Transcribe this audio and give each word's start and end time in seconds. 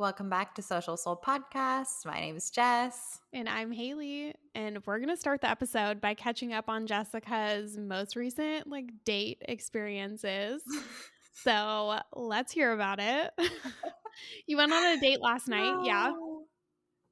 Welcome 0.00 0.30
back 0.30 0.54
to 0.54 0.62
Social 0.62 0.96
Soul 0.96 1.20
Podcast. 1.22 2.06
My 2.06 2.20
name 2.20 2.38
is 2.38 2.48
Jess. 2.48 3.20
And 3.34 3.46
I'm 3.46 3.70
Haley. 3.70 4.34
And 4.54 4.78
we're 4.86 4.96
going 4.96 5.10
to 5.10 5.16
start 5.18 5.42
the 5.42 5.50
episode 5.50 6.00
by 6.00 6.14
catching 6.14 6.54
up 6.54 6.70
on 6.70 6.86
Jessica's 6.86 7.76
most 7.76 8.16
recent 8.16 8.66
like 8.66 8.86
date 9.04 9.42
experiences. 9.46 10.62
so 11.44 11.98
let's 12.16 12.50
hear 12.50 12.72
about 12.72 12.98
it. 12.98 13.30
you 14.46 14.56
went 14.56 14.72
on 14.72 14.96
a 14.96 14.98
date 15.02 15.20
last 15.20 15.48
night. 15.48 15.70
No. 15.70 15.84
Yeah. 15.84 16.12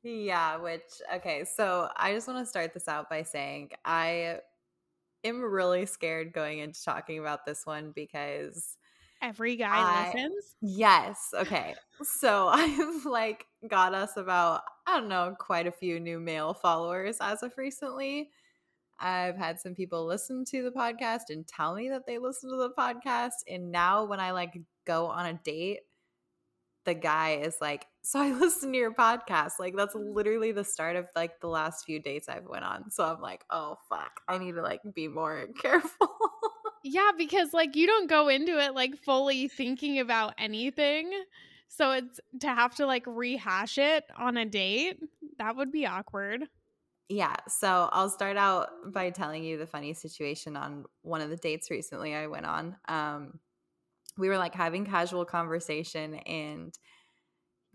Yeah, 0.02 0.56
which, 0.56 0.80
okay. 1.16 1.44
So 1.44 1.90
I 1.94 2.14
just 2.14 2.26
want 2.26 2.40
to 2.40 2.46
start 2.46 2.72
this 2.72 2.88
out 2.88 3.10
by 3.10 3.22
saying 3.22 3.72
I 3.84 4.38
am 5.24 5.42
really 5.42 5.84
scared 5.84 6.32
going 6.32 6.60
into 6.60 6.82
talking 6.82 7.18
about 7.18 7.44
this 7.44 7.66
one 7.66 7.92
because 7.94 8.77
Every 9.20 9.56
guy 9.56 9.76
I, 9.76 10.06
listens? 10.06 10.56
Yes. 10.60 11.30
Okay. 11.34 11.74
So 12.02 12.48
I've 12.52 13.04
like 13.04 13.46
got 13.68 13.94
us 13.94 14.16
about, 14.16 14.62
I 14.86 14.98
don't 14.98 15.08
know, 15.08 15.34
quite 15.38 15.66
a 15.66 15.72
few 15.72 15.98
new 15.98 16.20
male 16.20 16.54
followers 16.54 17.18
as 17.20 17.42
of 17.42 17.56
recently. 17.56 18.30
I've 19.00 19.36
had 19.36 19.60
some 19.60 19.74
people 19.74 20.06
listen 20.06 20.44
to 20.46 20.62
the 20.62 20.70
podcast 20.70 21.30
and 21.30 21.46
tell 21.46 21.74
me 21.74 21.88
that 21.90 22.06
they 22.06 22.18
listen 22.18 22.50
to 22.50 22.56
the 22.56 22.70
podcast. 22.70 23.44
And 23.48 23.70
now 23.70 24.04
when 24.04 24.18
I 24.20 24.32
like 24.32 24.58
go 24.86 25.06
on 25.06 25.26
a 25.26 25.34
date, 25.44 25.80
the 26.84 26.94
guy 26.94 27.40
is 27.42 27.56
like, 27.60 27.86
So 28.02 28.20
I 28.20 28.32
listen 28.38 28.72
to 28.72 28.78
your 28.78 28.94
podcast. 28.94 29.52
Like 29.58 29.74
that's 29.76 29.94
mm. 29.94 30.14
literally 30.14 30.52
the 30.52 30.64
start 30.64 30.96
of 30.96 31.06
like 31.14 31.40
the 31.40 31.48
last 31.48 31.84
few 31.84 32.00
dates 32.00 32.28
I've 32.28 32.46
went 32.46 32.64
on. 32.64 32.90
So 32.90 33.04
I'm 33.04 33.20
like, 33.20 33.44
oh 33.50 33.76
fuck. 33.88 34.20
I 34.26 34.38
need 34.38 34.54
to 34.54 34.62
like 34.62 34.80
be 34.94 35.08
more 35.08 35.46
careful. 35.60 36.08
Yeah, 36.84 37.10
because 37.16 37.52
like 37.52 37.76
you 37.76 37.86
don't 37.86 38.08
go 38.08 38.28
into 38.28 38.58
it 38.58 38.74
like 38.74 38.96
fully 38.96 39.48
thinking 39.48 39.98
about 39.98 40.34
anything. 40.38 41.10
So 41.68 41.92
it's 41.92 42.20
to 42.40 42.48
have 42.48 42.74
to 42.76 42.86
like 42.86 43.04
rehash 43.06 43.78
it 43.78 44.04
on 44.16 44.36
a 44.36 44.46
date, 44.46 44.98
that 45.38 45.56
would 45.56 45.70
be 45.70 45.86
awkward. 45.86 46.44
Yeah. 47.08 47.36
So 47.48 47.88
I'll 47.92 48.10
start 48.10 48.36
out 48.36 48.68
by 48.92 49.10
telling 49.10 49.42
you 49.42 49.56
the 49.56 49.66
funny 49.66 49.94
situation 49.94 50.56
on 50.56 50.84
one 51.02 51.20
of 51.20 51.30
the 51.30 51.36
dates 51.36 51.70
recently 51.70 52.14
I 52.14 52.26
went 52.26 52.46
on. 52.46 52.76
Um, 52.86 53.40
we 54.18 54.28
were 54.28 54.36
like 54.36 54.54
having 54.54 54.84
casual 54.84 55.24
conversation 55.24 56.14
and 56.14 56.76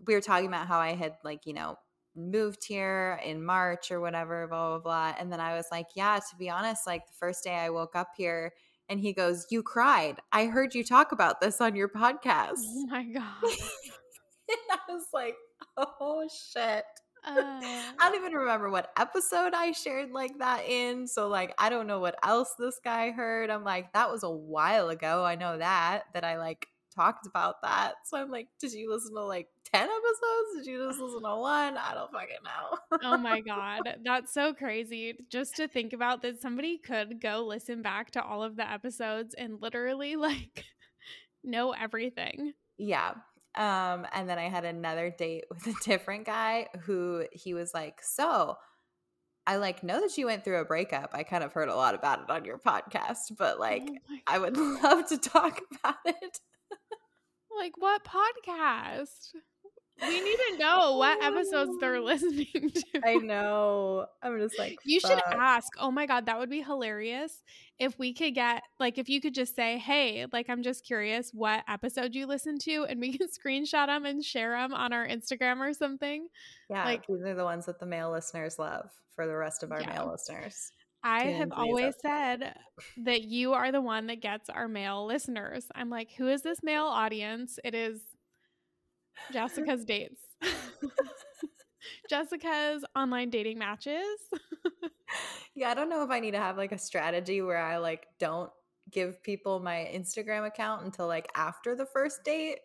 we 0.06 0.14
were 0.14 0.20
talking 0.20 0.46
about 0.46 0.66
how 0.66 0.78
I 0.78 0.94
had 0.94 1.14
like, 1.24 1.46
you 1.46 1.54
know, 1.54 1.76
moved 2.14 2.64
here 2.64 3.18
in 3.24 3.44
March 3.44 3.90
or 3.90 4.00
whatever, 4.00 4.46
blah, 4.46 4.70
blah, 4.70 4.78
blah. 4.78 5.14
And 5.18 5.32
then 5.32 5.40
I 5.40 5.56
was 5.56 5.66
like, 5.72 5.86
yeah, 5.96 6.18
to 6.18 6.36
be 6.36 6.48
honest, 6.48 6.86
like 6.86 7.06
the 7.06 7.12
first 7.18 7.42
day 7.42 7.54
I 7.54 7.70
woke 7.70 7.96
up 7.96 8.10
here, 8.16 8.52
and 8.88 9.00
he 9.00 9.12
goes, 9.12 9.46
You 9.50 9.62
cried. 9.62 10.20
I 10.32 10.46
heard 10.46 10.74
you 10.74 10.84
talk 10.84 11.12
about 11.12 11.40
this 11.40 11.60
on 11.60 11.74
your 11.76 11.88
podcast. 11.88 12.60
Oh 12.64 12.86
my 12.86 13.02
God. 13.14 13.42
and 13.42 14.58
I 14.70 14.78
was 14.92 15.06
like, 15.12 15.36
Oh 15.76 16.28
shit. 16.28 16.84
Uh, 17.26 17.32
I 17.36 17.92
don't 18.00 18.16
even 18.16 18.32
remember 18.32 18.70
what 18.70 18.90
episode 18.98 19.54
I 19.54 19.72
shared 19.72 20.10
like 20.10 20.38
that 20.38 20.64
in. 20.68 21.06
So, 21.06 21.28
like, 21.28 21.54
I 21.58 21.70
don't 21.70 21.86
know 21.86 22.00
what 22.00 22.16
else 22.22 22.54
this 22.58 22.78
guy 22.84 23.10
heard. 23.12 23.50
I'm 23.50 23.64
like, 23.64 23.92
That 23.94 24.10
was 24.10 24.22
a 24.22 24.30
while 24.30 24.90
ago. 24.90 25.24
I 25.24 25.34
know 25.36 25.56
that, 25.58 26.04
that 26.12 26.24
I 26.24 26.38
like 26.38 26.66
talked 26.94 27.26
about 27.26 27.62
that. 27.62 27.94
So 28.04 28.18
I'm 28.18 28.30
like, 28.30 28.48
Did 28.60 28.72
you 28.72 28.92
listen 28.92 29.14
to 29.14 29.24
like 29.24 29.48
10 29.72 29.82
episodes? 29.82 30.64
Did 30.64 30.70
you 30.70 30.86
just 30.86 31.00
listen 31.00 31.22
to 31.22 31.36
one? 31.36 31.76
I 31.76 31.94
don't 31.94 32.12
fucking 32.12 32.36
know. 32.44 32.98
oh 33.02 33.16
my 33.16 33.40
God. 33.46 33.82
That's 34.04 34.32
so 34.32 34.54
crazy. 34.54 35.14
Just 35.30 35.56
to 35.56 35.68
think 35.68 35.92
about 35.92 36.22
that 36.22 36.40
somebody 36.40 36.78
could 36.78 37.20
go 37.20 37.44
listen 37.46 37.82
back 37.82 38.12
to 38.12 38.22
all 38.22 38.42
of 38.42 38.56
the 38.56 38.70
episodes 38.70 39.34
and 39.34 39.60
literally 39.60 40.16
like 40.16 40.64
know 41.42 41.72
everything. 41.72 42.52
Yeah. 42.78 43.14
Um, 43.56 44.06
and 44.12 44.28
then 44.28 44.38
I 44.38 44.48
had 44.48 44.64
another 44.64 45.10
date 45.10 45.44
with 45.50 45.66
a 45.66 45.74
different 45.84 46.26
guy 46.26 46.68
who 46.82 47.24
he 47.32 47.54
was 47.54 47.72
like, 47.74 48.00
So 48.02 48.56
I 49.46 49.56
like 49.56 49.82
know 49.82 50.00
that 50.00 50.16
you 50.16 50.26
went 50.26 50.42
through 50.44 50.60
a 50.60 50.64
breakup. 50.64 51.10
I 51.12 51.22
kind 51.22 51.44
of 51.44 51.52
heard 51.52 51.68
a 51.68 51.76
lot 51.76 51.94
about 51.94 52.22
it 52.22 52.30
on 52.30 52.44
your 52.44 52.58
podcast, 52.58 53.36
but 53.36 53.60
like 53.60 53.82
oh 53.86 54.16
I 54.26 54.38
would 54.38 54.56
love 54.56 55.06
to 55.08 55.18
talk 55.18 55.60
about 55.78 55.96
it. 56.06 56.40
Like 57.58 57.76
what 57.76 58.04
podcast? 58.04 59.32
We 60.00 60.20
need 60.20 60.36
to 60.50 60.56
know 60.58 60.96
what 60.96 61.22
episodes 61.22 61.72
they're 61.80 61.96
oh. 61.96 62.02
listening 62.04 62.70
to. 62.70 63.00
I 63.04 63.14
know. 63.14 64.06
I'm 64.22 64.38
just 64.38 64.58
like, 64.58 64.78
you 64.84 65.00
fuck. 65.00 65.12
should 65.12 65.22
ask. 65.34 65.68
Oh 65.78 65.90
my 65.90 66.06
God, 66.06 66.26
that 66.26 66.38
would 66.38 66.50
be 66.50 66.62
hilarious. 66.62 67.42
If 67.78 67.98
we 67.98 68.12
could 68.12 68.34
get, 68.34 68.62
like, 68.78 68.98
if 68.98 69.08
you 69.08 69.20
could 69.20 69.34
just 69.34 69.54
say, 69.54 69.78
hey, 69.78 70.26
like, 70.32 70.48
I'm 70.48 70.62
just 70.62 70.84
curious 70.84 71.30
what 71.32 71.64
episode 71.68 72.14
you 72.14 72.26
listened 72.26 72.60
to, 72.62 72.86
and 72.88 73.00
we 73.00 73.16
can 73.16 73.28
screenshot 73.46 73.86
them 73.86 74.04
and 74.04 74.24
share 74.24 74.52
them 74.52 74.74
on 74.74 74.92
our 74.92 75.06
Instagram 75.06 75.58
or 75.58 75.72
something. 75.72 76.28
Yeah. 76.70 76.84
Like, 76.84 77.06
these 77.06 77.22
are 77.22 77.34
the 77.34 77.44
ones 77.44 77.66
that 77.66 77.80
the 77.80 77.86
male 77.86 78.10
listeners 78.10 78.58
love 78.58 78.90
for 79.14 79.26
the 79.26 79.36
rest 79.36 79.62
of 79.62 79.72
our 79.72 79.80
yeah. 79.80 79.94
male 79.94 80.10
listeners. 80.10 80.70
I 81.04 81.26
have 81.26 81.52
always 81.52 81.94
said 82.00 82.54
that 83.04 83.22
you 83.22 83.52
are 83.52 83.70
the 83.70 83.82
one 83.82 84.06
that 84.06 84.22
gets 84.22 84.48
our 84.48 84.66
male 84.66 85.06
listeners. 85.06 85.66
I'm 85.74 85.90
like, 85.90 86.10
who 86.16 86.28
is 86.28 86.40
this 86.40 86.62
male 86.62 86.86
audience? 86.86 87.58
It 87.62 87.74
is 87.74 88.00
Jessica's 89.30 89.84
dates. 89.84 90.22
Jessica's 92.08 92.84
online 92.96 93.28
dating 93.28 93.58
matches. 93.58 94.04
yeah, 95.54 95.68
I 95.70 95.74
don't 95.74 95.90
know 95.90 96.02
if 96.02 96.10
I 96.10 96.20
need 96.20 96.32
to 96.32 96.38
have 96.38 96.56
like 96.56 96.72
a 96.72 96.78
strategy 96.78 97.42
where 97.42 97.58
I 97.58 97.76
like 97.76 98.06
don't 98.18 98.50
give 98.90 99.22
people 99.22 99.60
my 99.60 99.90
Instagram 99.94 100.46
account 100.46 100.84
until 100.84 101.06
like 101.06 101.28
after 101.34 101.76
the 101.76 101.86
first 101.86 102.24
date 102.24 102.60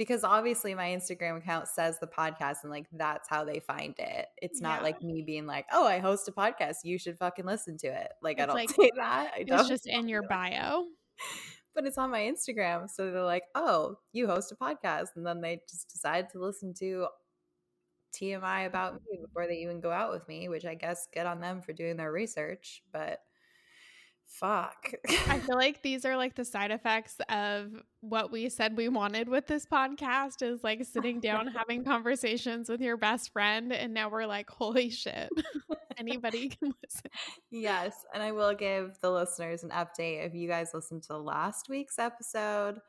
because 0.00 0.24
obviously 0.24 0.74
my 0.74 0.86
Instagram 0.86 1.36
account 1.36 1.68
says 1.68 1.98
the 1.98 2.06
podcast 2.06 2.62
and 2.62 2.70
like 2.70 2.86
that's 2.90 3.28
how 3.28 3.44
they 3.44 3.60
find 3.60 3.94
it. 3.98 4.28
It's 4.40 4.62
not 4.62 4.78
yeah. 4.78 4.84
like 4.84 5.02
me 5.02 5.20
being 5.20 5.46
like, 5.46 5.66
"Oh, 5.70 5.86
I 5.86 5.98
host 5.98 6.26
a 6.26 6.32
podcast. 6.32 6.76
You 6.84 6.96
should 6.96 7.18
fucking 7.18 7.44
listen 7.44 7.76
to 7.80 7.88
it." 7.88 8.10
Like 8.22 8.38
it's 8.38 8.44
I 8.44 8.46
don't 8.46 8.56
like, 8.56 8.70
say 8.70 8.90
that. 8.96 9.32
I 9.36 9.44
it's 9.46 9.68
just 9.68 9.86
in 9.86 10.08
your 10.08 10.22
bio 10.22 10.84
but 11.74 11.84
it's 11.84 11.98
on 11.98 12.10
my 12.10 12.20
Instagram. 12.20 12.88
So 12.88 13.10
they're 13.10 13.22
like, 13.22 13.42
oh, 13.54 13.96
you 14.14 14.26
host 14.26 14.52
a 14.52 14.56
podcast. 14.56 15.08
And 15.16 15.26
then 15.26 15.42
they 15.42 15.60
just 15.70 15.90
decide 15.90 16.30
to 16.30 16.38
listen 16.40 16.72
to 16.78 17.08
TMI 18.18 18.66
about 18.66 18.94
me 18.94 19.18
before 19.20 19.46
they 19.46 19.58
even 19.58 19.82
go 19.82 19.90
out 19.90 20.12
with 20.12 20.26
me, 20.28 20.48
which 20.48 20.64
I 20.64 20.76
guess 20.76 21.08
good 21.12 21.26
on 21.26 21.42
them 21.42 21.60
for 21.60 21.74
doing 21.74 21.98
their 21.98 22.10
research. 22.10 22.82
But 22.90 23.20
fuck. 24.30 24.92
I 25.28 25.38
feel 25.46 25.56
like 25.56 25.82
these 25.82 26.04
are 26.04 26.16
like 26.16 26.34
the 26.34 26.44
side 26.44 26.70
effects 26.70 27.16
of 27.28 27.82
what 28.00 28.30
we 28.30 28.48
said 28.48 28.76
we 28.76 28.88
wanted 28.88 29.28
with 29.28 29.46
this 29.46 29.66
podcast 29.66 30.42
is 30.42 30.62
like 30.64 30.84
sitting 30.84 31.20
down 31.20 31.46
having 31.56 31.84
conversations 31.84 32.68
with 32.68 32.80
your 32.80 32.96
best 32.96 33.32
friend 33.32 33.72
and 33.72 33.92
now 33.92 34.08
we're 34.08 34.26
like 34.26 34.48
holy 34.48 34.88
shit 34.88 35.28
anybody 35.98 36.48
can 36.48 36.72
listen 36.82 37.10
yes 37.50 38.06
and 38.14 38.22
i 38.22 38.32
will 38.32 38.54
give 38.54 38.96
the 39.02 39.10
listeners 39.10 39.64
an 39.64 39.70
update 39.70 40.24
if 40.24 40.34
you 40.34 40.48
guys 40.48 40.70
listened 40.72 41.02
to 41.02 41.18
last 41.18 41.68
week's 41.68 41.98
episode 41.98 42.80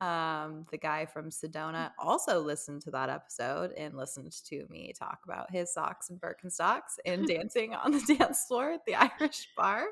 um, 0.00 0.64
the 0.70 0.78
guy 0.78 1.04
from 1.04 1.28
Sedona 1.28 1.90
also 1.98 2.40
listened 2.40 2.80
to 2.82 2.90
that 2.92 3.10
episode 3.10 3.72
and 3.72 3.94
listened 3.94 4.32
to 4.46 4.66
me 4.70 4.94
talk 4.98 5.18
about 5.24 5.50
his 5.50 5.74
socks 5.74 6.08
and 6.08 6.18
Birkenstocks 6.18 6.96
and 7.04 7.26
dancing 7.26 7.74
on 7.74 7.92
the 7.92 8.16
dance 8.18 8.46
floor 8.48 8.70
at 8.70 8.86
the 8.86 8.94
Irish 8.94 9.48
bar. 9.58 9.84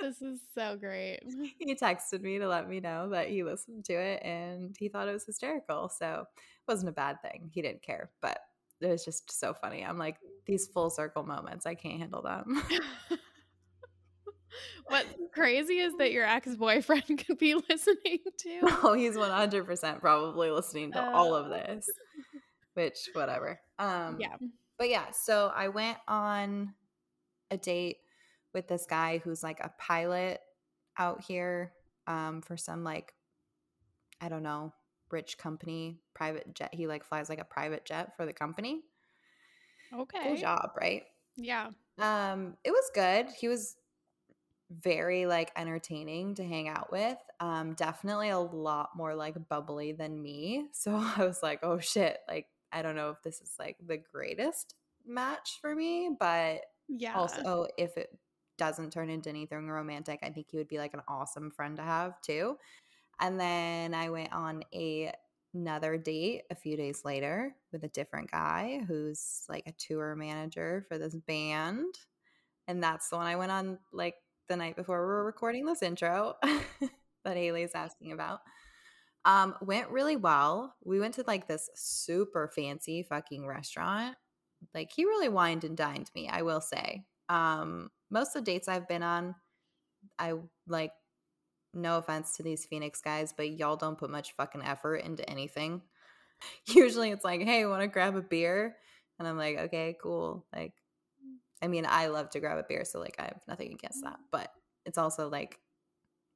This 0.00 0.20
is 0.22 0.40
so 0.54 0.76
great. 0.76 1.20
He 1.58 1.74
texted 1.74 2.20
me 2.20 2.38
to 2.38 2.48
let 2.48 2.68
me 2.68 2.80
know 2.80 3.08
that 3.10 3.28
he 3.28 3.42
listened 3.42 3.84
to 3.86 3.94
it 3.94 4.22
and 4.22 4.76
he 4.78 4.88
thought 4.88 5.08
it 5.08 5.12
was 5.12 5.24
hysterical. 5.24 5.88
So 5.88 6.26
it 6.30 6.70
wasn't 6.70 6.90
a 6.90 6.92
bad 6.92 7.22
thing. 7.22 7.50
He 7.52 7.62
didn't 7.62 7.82
care, 7.82 8.10
but 8.20 8.38
it 8.80 8.88
was 8.88 9.04
just 9.04 9.30
so 9.30 9.54
funny. 9.54 9.84
I'm 9.84 9.98
like, 9.98 10.16
these 10.46 10.66
full 10.66 10.90
circle 10.90 11.22
moments, 11.24 11.64
I 11.66 11.74
can't 11.74 11.98
handle 11.98 12.22
them. 12.22 12.62
What's 14.86 15.08
crazy 15.32 15.78
is 15.78 15.94
that 15.98 16.12
your 16.12 16.24
ex 16.24 16.54
boyfriend 16.54 17.04
could 17.26 17.38
be 17.38 17.54
listening 17.54 18.20
to. 18.38 18.60
Oh, 18.82 18.94
he's 18.94 19.16
100% 19.16 20.00
probably 20.00 20.50
listening 20.50 20.92
to 20.92 21.02
uh, 21.02 21.12
all 21.12 21.34
of 21.34 21.48
this, 21.48 21.88
which, 22.74 23.08
whatever. 23.14 23.60
Um, 23.78 24.18
yeah. 24.20 24.36
But 24.78 24.90
yeah, 24.90 25.10
so 25.12 25.52
I 25.54 25.68
went 25.68 25.98
on 26.06 26.74
a 27.50 27.56
date 27.56 27.98
with 28.54 28.68
this 28.68 28.86
guy 28.86 29.18
who's 29.18 29.42
like 29.42 29.60
a 29.60 29.72
pilot 29.78 30.40
out 30.98 31.22
here 31.22 31.72
um, 32.06 32.40
for 32.40 32.56
some 32.56 32.84
like 32.84 33.14
I 34.20 34.28
don't 34.28 34.42
know 34.42 34.72
rich 35.10 35.36
company 35.38 35.98
private 36.14 36.54
jet. 36.54 36.72
He 36.72 36.86
like 36.86 37.04
flies 37.04 37.28
like 37.28 37.40
a 37.40 37.44
private 37.44 37.84
jet 37.84 38.16
for 38.16 38.24
the 38.24 38.32
company. 38.32 38.82
Okay, 39.92 40.34
good 40.34 40.40
job, 40.40 40.70
right? 40.80 41.02
Yeah. 41.36 41.70
Um, 41.98 42.56
it 42.64 42.70
was 42.70 42.90
good. 42.94 43.26
He 43.38 43.48
was 43.48 43.76
very 44.70 45.26
like 45.26 45.52
entertaining 45.56 46.34
to 46.36 46.44
hang 46.44 46.68
out 46.68 46.90
with. 46.90 47.18
Um, 47.40 47.74
definitely 47.74 48.30
a 48.30 48.38
lot 48.38 48.90
more 48.96 49.14
like 49.14 49.36
bubbly 49.48 49.92
than 49.92 50.20
me. 50.20 50.66
So 50.72 50.94
I 50.94 51.24
was 51.24 51.42
like, 51.42 51.60
oh 51.62 51.78
shit, 51.78 52.18
like 52.28 52.46
I 52.72 52.82
don't 52.82 52.96
know 52.96 53.10
if 53.10 53.22
this 53.22 53.40
is 53.40 53.54
like 53.58 53.76
the 53.86 53.98
greatest 53.98 54.74
match 55.06 55.58
for 55.60 55.74
me, 55.74 56.10
but 56.18 56.62
yeah. 56.88 57.14
Also, 57.14 57.68
if 57.78 57.96
it 57.96 58.10
doesn't 58.58 58.92
turn 58.92 59.10
into 59.10 59.28
anything 59.28 59.68
romantic, 59.68 60.20
I 60.22 60.30
think 60.30 60.48
he 60.50 60.56
would 60.56 60.68
be 60.68 60.78
like 60.78 60.94
an 60.94 61.02
awesome 61.08 61.50
friend 61.50 61.76
to 61.76 61.82
have 61.82 62.20
too. 62.20 62.56
And 63.20 63.38
then 63.38 63.94
I 63.94 64.10
went 64.10 64.32
on 64.32 64.64
a 64.74 65.12
another 65.54 65.96
date 65.96 66.42
a 66.50 66.54
few 66.54 66.76
days 66.76 67.02
later 67.04 67.54
with 67.72 67.84
a 67.84 67.88
different 67.88 68.30
guy 68.30 68.80
who's 68.88 69.44
like 69.48 69.64
a 69.66 69.72
tour 69.72 70.16
manager 70.16 70.84
for 70.88 70.98
this 70.98 71.14
band. 71.14 71.94
And 72.66 72.82
that's 72.82 73.08
the 73.08 73.16
one 73.16 73.26
I 73.26 73.36
went 73.36 73.52
on 73.52 73.78
like 73.92 74.16
the 74.48 74.56
night 74.56 74.76
before 74.76 75.00
we 75.00 75.06
were 75.06 75.24
recording 75.24 75.64
this 75.64 75.82
intro 75.82 76.34
that 77.24 77.36
Haley's 77.36 77.74
asking 77.74 78.12
about. 78.12 78.40
Um, 79.24 79.54
went 79.62 79.88
really 79.88 80.16
well. 80.16 80.74
We 80.84 81.00
went 81.00 81.14
to 81.14 81.24
like 81.26 81.48
this 81.48 81.70
super 81.74 82.50
fancy 82.54 83.02
fucking 83.02 83.46
restaurant. 83.46 84.16
Like 84.74 84.90
he 84.94 85.04
really 85.04 85.28
wined 85.28 85.64
and 85.64 85.76
dined 85.76 86.10
me, 86.14 86.28
I 86.28 86.42
will 86.42 86.60
say. 86.60 87.04
Um, 87.28 87.90
most 88.14 88.36
of 88.36 88.44
the 88.44 88.52
dates 88.52 88.68
I've 88.68 88.88
been 88.88 89.02
on, 89.02 89.34
I 90.18 90.34
like 90.68 90.92
no 91.74 91.98
offense 91.98 92.36
to 92.36 92.44
these 92.44 92.64
Phoenix 92.64 93.00
guys, 93.00 93.34
but 93.36 93.50
y'all 93.50 93.76
don't 93.76 93.98
put 93.98 94.10
much 94.10 94.32
fucking 94.36 94.62
effort 94.62 94.98
into 94.98 95.28
anything. 95.28 95.82
Usually 96.66 97.10
it's 97.10 97.24
like, 97.24 97.42
hey, 97.42 97.66
want 97.66 97.82
to 97.82 97.88
grab 97.88 98.16
a 98.16 98.22
beer? 98.22 98.76
And 99.18 99.28
I'm 99.28 99.36
like, 99.36 99.58
okay, 99.58 99.96
cool. 100.00 100.46
Like, 100.54 100.74
I 101.62 101.68
mean, 101.68 101.86
I 101.88 102.08
love 102.08 102.30
to 102.30 102.40
grab 102.40 102.58
a 102.58 102.64
beer, 102.64 102.84
so 102.84 103.00
like 103.00 103.16
I 103.18 103.24
have 103.24 103.42
nothing 103.48 103.72
against 103.72 104.04
that, 104.04 104.18
but 104.30 104.50
it's 104.86 104.98
also 104.98 105.28
like 105.28 105.60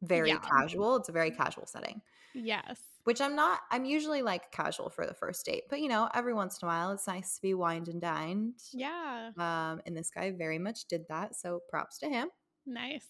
very 0.03 0.29
Yeah. 0.29 0.41
casual. 0.41 0.97
It's 0.97 1.09
a 1.09 1.13
very 1.13 1.31
casual 1.31 1.67
setting, 1.67 2.03
Yes. 2.35 2.98
Which 3.09 3.23
I'm 3.23 3.35
not, 3.35 3.61
I'm 3.71 3.87
usually 3.87 4.21
like 4.21 4.53
casual 4.53 4.91
for 4.91 5.07
the 5.07 5.15
first 5.15 5.47
date, 5.47 5.63
but 5.71 5.81
you 5.81 5.89
know, 5.89 6.11
every 6.15 6.35
once 6.35 6.59
in 6.61 6.67
a 6.67 6.69
while 6.69 6.91
it's 6.91 7.07
nice 7.07 7.37
to 7.37 7.41
be 7.41 7.55
wined 7.55 7.89
and 7.89 8.03
dined. 8.03 8.57
Yeah. 8.71 9.31
Um, 9.39 9.81
and 9.87 9.97
this 9.97 10.11
guy 10.11 10.31
very 10.31 10.59
much 10.59 10.85
did 10.85 11.09
that, 11.09 11.35
so 11.35 11.63
props 11.71 11.97
to 12.01 12.09
him. 12.11 12.29
Nice. 12.67 13.07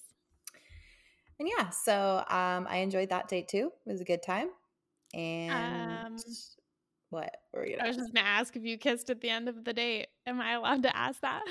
And 1.41 1.49
yeah, 1.49 1.71
so 1.71 2.19
um, 2.29 2.69
I 2.71 2.77
enjoyed 2.77 3.11
that 3.11 3.27
date 3.27 3.49
too. 3.49 3.73
It 3.87 3.91
was 3.91 4.01
a 4.01 4.05
good 4.05 4.23
time. 4.23 4.51
And 5.15 5.51
Um, 6.07 6.17
what 7.11 7.37
were 7.53 7.67
you 7.67 7.79
I 7.81 7.89
was 7.89 7.97
just 7.97 8.15
gonna 8.15 8.25
ask 8.25 8.55
if 8.55 8.63
you 8.63 8.79
kissed 8.79 9.11
at 9.11 9.21
the 9.21 9.31
end 9.31 9.49
of 9.49 9.65
the 9.65 9.73
date. 9.73 10.07
Am 10.27 10.41
I 10.41 10.53
allowed 10.53 10.85
to 10.85 10.97
ask 10.97 11.21
that? 11.23 11.43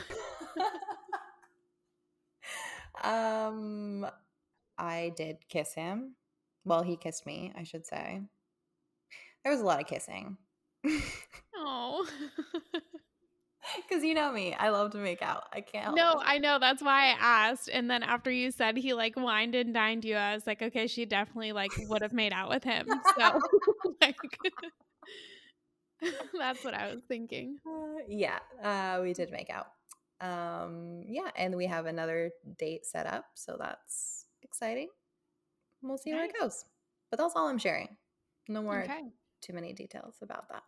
um, 3.03 4.07
I 4.77 5.11
did 5.17 5.49
kiss 5.49 5.73
him. 5.73 6.15
Well, 6.63 6.83
he 6.83 6.95
kissed 6.95 7.25
me, 7.25 7.51
I 7.57 7.63
should 7.63 7.85
say. 7.85 8.21
There 9.43 9.53
was 9.53 9.61
a 9.61 9.65
lot 9.65 9.81
of 9.81 9.87
kissing. 9.87 10.37
Oh. 11.59 12.07
Because 13.75 14.03
you 14.03 14.13
know 14.13 14.31
me, 14.31 14.53
I 14.53 14.69
love 14.69 14.91
to 14.91 14.97
make 14.97 15.21
out. 15.21 15.43
I 15.51 15.61
can't 15.61 15.95
no, 15.95 16.11
it. 16.11 16.17
I 16.21 16.37
know. 16.37 16.57
That's 16.59 16.81
why 16.81 17.07
I 17.07 17.15
asked. 17.19 17.69
And 17.71 17.89
then 17.89 18.03
after 18.03 18.31
you 18.31 18.51
said 18.51 18.77
he 18.77 18.93
like 18.93 19.15
wined 19.17 19.55
and 19.55 19.73
dined 19.73 20.05
you, 20.05 20.15
I 20.15 20.33
was 20.33 20.47
like, 20.47 20.61
okay, 20.61 20.87
she 20.87 21.05
definitely 21.05 21.51
like 21.51 21.71
would 21.89 22.01
have 22.01 22.13
made 22.13 22.33
out 22.33 22.49
with 22.49 22.63
him. 22.63 22.87
So 23.17 23.39
like 24.01 24.15
that's 26.37 26.63
what 26.63 26.73
I 26.73 26.93
was 26.93 27.01
thinking. 27.07 27.57
Uh, 27.67 28.03
yeah, 28.07 28.39
uh, 28.63 29.01
we 29.01 29.13
did 29.13 29.31
make 29.31 29.49
out. 29.49 29.67
Um, 30.19 31.03
yeah, 31.07 31.29
and 31.35 31.55
we 31.55 31.65
have 31.65 31.85
another 31.85 32.31
date 32.57 32.85
set 32.85 33.05
up, 33.05 33.25
so 33.35 33.57
that's 33.59 34.25
exciting. 34.43 34.87
We'll 35.81 35.97
see 35.97 36.13
where 36.13 36.25
it 36.25 36.33
goes. 36.39 36.65
But 37.11 37.19
that's 37.19 37.35
all 37.35 37.47
I'm 37.47 37.59
sharing. 37.59 37.97
No 38.47 38.61
more 38.61 38.83
Okay. 38.83 39.01
Too 39.41 39.53
many 39.53 39.73
details 39.73 40.15
about 40.21 40.45
that. 40.49 40.63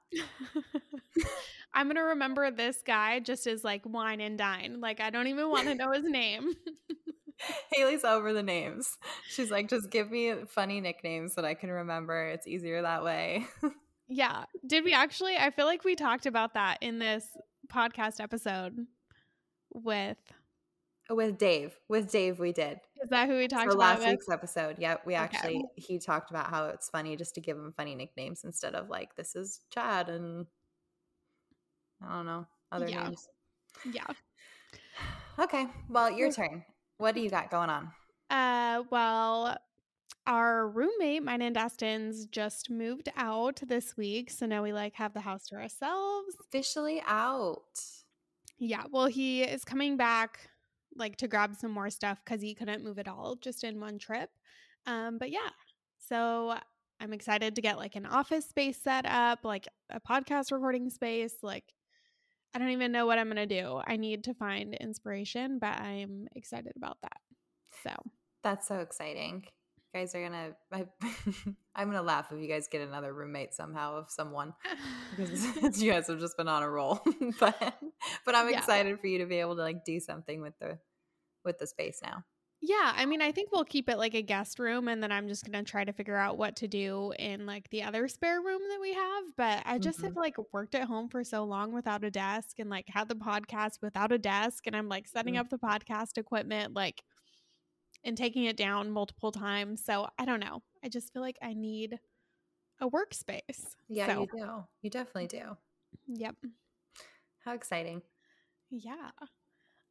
I'm 1.74 1.88
gonna 1.88 2.04
remember 2.04 2.50
this 2.52 2.82
guy 2.86 3.20
just 3.20 3.48
as 3.48 3.64
like 3.64 3.82
wine 3.86 4.22
and 4.22 4.38
dine. 4.38 4.80
Like 4.82 5.00
I 5.00 5.10
don't 5.10 5.28
even 5.28 5.50
want 5.50 5.68
to 5.68 5.76
know 5.76 5.92
his 5.92 6.04
name. 6.04 6.54
Haley's 7.72 8.04
over 8.04 8.34
the 8.34 8.44
names. 8.44 8.98
She's 9.30 9.50
like, 9.50 9.70
just 9.70 9.90
give 9.90 10.12
me 10.12 10.34
funny 10.48 10.82
nicknames 10.82 11.36
that 11.36 11.46
I 11.46 11.54
can 11.54 11.70
remember. 11.72 12.28
It's 12.28 12.48
easier 12.48 12.82
that 12.82 13.04
way. 13.04 13.46
yeah. 14.10 14.46
Did 14.66 14.84
we 14.84 14.94
actually? 14.94 15.38
I 15.38 15.52
feel 15.52 15.66
like 15.66 15.84
we 15.84 15.96
talked 15.96 16.26
about 16.26 16.56
that 16.56 16.80
in 16.82 17.00
this 17.00 17.26
podcast 17.72 18.20
episode 18.20 18.76
with. 19.74 20.18
With 21.10 21.38
Dave. 21.38 21.76
With 21.88 22.12
Dave, 22.12 22.40
we 22.40 22.52
did. 22.52 22.80
Is 23.02 23.10
that 23.10 23.28
who 23.28 23.36
we 23.38 23.48
talked 23.48 23.72
So 23.72 23.76
about? 23.78 23.80
last 23.80 24.00
with? 24.02 24.10
week's 24.10 24.30
episode. 24.30 24.76
Yep. 24.80 25.06
We 25.06 25.14
Okay. 25.16 25.24
actually 25.24 25.66
he 25.76 25.98
talked 26.00 26.30
about 26.30 26.50
how 26.50 26.66
it's 26.68 26.90
funny 26.90 27.16
just 27.16 27.34
to 27.36 27.42
give 27.42 27.58
him 27.58 27.74
funny 27.76 27.96
nicknames 27.96 28.44
instead 28.44 28.76
of 28.76 28.90
like 28.90 29.16
this 29.16 29.36
is 29.36 29.62
Chad 29.74 30.10
and 30.10 30.46
I 32.06 32.16
don't 32.16 32.26
know, 32.26 32.46
other 32.72 32.88
Yeah. 32.88 33.04
names. 33.06 33.28
Yeah. 33.92 34.06
Okay. 35.40 35.68
Well, 35.90 36.12
your 36.12 36.32
turn. 36.32 36.64
What 36.98 37.16
do 37.16 37.22
you 37.22 37.30
got 37.30 37.50
going 37.50 37.70
on? 37.70 37.92
Uh, 38.30 38.84
well, 38.92 39.58
our 40.28 40.68
roommate, 40.68 41.24
mine 41.24 41.42
and 41.42 41.56
Dustin's, 41.56 42.26
just 42.28 42.70
moved 42.70 43.10
out 43.16 43.62
this 43.66 43.98
week, 43.98 44.30
so 44.30 44.46
now 44.46 44.62
we 44.62 44.74
like 44.74 44.94
have 44.96 45.14
the 45.14 45.22
house 45.22 45.48
to 45.48 45.56
ourselves. 45.56 46.36
Officially 46.40 47.02
out. 47.08 47.80
Yeah, 48.58 48.84
well, 48.92 49.08
he 49.08 49.44
is 49.44 49.64
coming 49.64 49.96
back 49.98 50.49
like 51.00 51.18
to 51.18 51.28
grab 51.28 51.56
some 51.56 51.72
more 51.72 51.90
stuff 51.90 52.20
because 52.24 52.42
he 52.42 52.54
couldn't 52.54 52.84
move 52.84 52.98
it 53.00 53.08
all 53.08 53.36
just 53.42 53.64
in 53.64 53.80
one 53.80 53.98
trip. 53.98 54.30
Um, 54.86 55.18
but 55.18 55.32
yeah, 55.32 55.50
so 56.08 56.56
I'm 57.00 57.14
excited 57.14 57.56
to 57.56 57.62
get 57.62 57.78
like 57.78 57.96
an 57.96 58.06
office 58.06 58.46
space 58.48 58.78
set 58.78 59.06
up, 59.06 59.40
like 59.44 59.68
a 59.90 60.00
podcast 60.00 60.52
recording 60.52 60.90
space. 60.90 61.34
Like, 61.42 61.64
I 62.54 62.60
don't 62.60 62.70
even 62.72 62.92
know 62.92 63.06
what 63.06 63.18
I'm 63.20 63.28
gonna 63.28 63.46
do. 63.46 63.82
I 63.86 63.96
need 63.96 64.24
to 64.26 64.34
find 64.34 64.74
inspiration, 64.76 65.60
but 65.60 65.80
I'm 65.80 66.28
excited 66.36 66.74
about 66.76 66.98
that. 67.04 67.18
So 67.84 67.92
That's 68.44 68.68
so 68.68 68.80
exciting. 68.80 69.46
You 69.94 70.02
guys 70.02 70.14
are 70.16 70.22
gonna 70.24 70.52
I, 70.72 70.86
I'm 71.76 71.88
gonna 71.90 72.02
laugh 72.04 72.32
if 72.32 72.40
you 72.42 72.48
guys 72.48 72.68
get 72.72 72.82
another 72.88 73.14
roommate 73.14 73.54
somehow 73.54 73.96
of 73.98 74.10
someone. 74.12 74.54
because 75.16 75.82
you 75.82 75.92
guys 75.92 76.08
have 76.08 76.20
just 76.20 76.38
been 76.38 76.48
on 76.48 76.64
a 76.64 76.70
roll. 76.70 77.02
but 77.40 77.80
but 78.26 78.36
I'm 78.36 78.50
Yeah. 78.50 78.58
excited 78.60 79.00
for 79.00 79.08
you 79.08 79.20
to 79.20 79.26
be 79.26 79.38
able 79.40 79.56
to 79.56 79.62
like 79.62 79.86
do 79.86 80.00
something 80.00 80.42
with 80.42 80.54
the 80.60 80.78
with 81.50 81.58
the 81.58 81.66
space 81.68 82.00
now. 82.04 82.24
Yeah, 82.62 82.92
I 82.94 83.06
mean, 83.06 83.22
I 83.22 83.32
think 83.32 83.52
we'll 83.54 83.64
keep 83.64 83.90
it 83.90 83.98
like 83.98 84.14
a 84.16 84.22
guest 84.22 84.60
room, 84.60 84.90
and 84.90 85.02
then 85.02 85.12
I'm 85.14 85.28
just 85.30 85.46
gonna 85.46 85.64
try 85.64 85.84
to 85.86 85.94
figure 85.94 86.18
out 86.18 86.38
what 86.38 86.58
to 86.58 86.68
do 86.68 87.14
in 87.18 87.46
like 87.46 87.70
the 87.70 87.84
other 87.84 88.08
spare 88.10 88.42
room 88.42 88.62
that 88.70 88.80
we 88.82 88.94
have. 88.94 89.24
But 89.38 89.64
I 89.66 89.80
just 89.80 90.02
have 90.02 90.16
like 90.18 90.36
worked 90.52 90.76
at 90.76 90.84
home 90.88 91.08
for 91.08 91.24
so 91.24 91.46
long 91.46 91.72
without 91.74 92.04
a 92.04 92.12
desk, 92.12 92.60
and 92.60 92.70
like 92.70 92.86
had 92.90 93.08
the 93.08 93.16
podcast 93.16 93.82
without 93.82 94.12
a 94.12 94.18
desk, 94.18 94.68
and 94.68 94.76
I'm 94.76 94.90
like 94.90 95.08
setting 95.08 95.36
Mm. 95.36 95.40
up 95.40 95.50
the 95.50 95.58
podcast 95.58 96.18
equipment, 96.18 96.74
like, 96.74 97.02
and 98.04 98.18
taking 98.18 98.44
it 98.44 98.58
down 98.58 98.92
multiple 98.92 99.32
times. 99.32 99.84
So 99.86 100.10
I 100.20 100.26
don't 100.26 100.42
know. 100.42 100.62
I 100.84 100.90
just 100.90 101.14
feel 101.14 101.22
like 101.22 101.38
I 101.42 101.54
need 101.54 101.98
a 102.82 102.90
workspace. 102.90 103.76
Yeah, 103.88 104.08
So, 104.08 104.22
you 104.22 104.28
do. 104.38 104.64
You 104.82 104.90
definitely 104.90 105.28
do. 105.28 105.56
Yep. 106.08 106.36
How 107.46 107.54
exciting. 107.54 108.02
Yeah. 108.70 109.12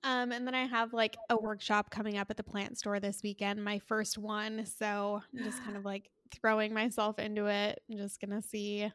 Um, 0.05 0.31
and 0.33 0.47
then 0.47 0.55
I 0.55 0.65
have 0.67 0.93
like 0.93 1.17
a 1.29 1.37
workshop 1.37 1.91
coming 1.91 2.17
up 2.19 2.31
at 2.31 2.37
the 2.37 2.45
plant 2.45 2.79
store 2.79 3.01
this 3.01 3.21
weekend, 3.23 3.63
my 3.65 3.79
first 3.81 4.17
one. 4.19 4.65
So 4.65 5.21
I'm 5.37 5.45
just 5.45 5.63
kind 5.65 5.77
of 5.77 5.85
like 5.85 6.11
throwing 6.31 6.73
myself 6.73 7.19
into 7.19 7.47
it. 7.47 7.83
I'm 7.91 7.97
just 7.99 8.21
gonna 8.21 8.43
see 8.43 8.91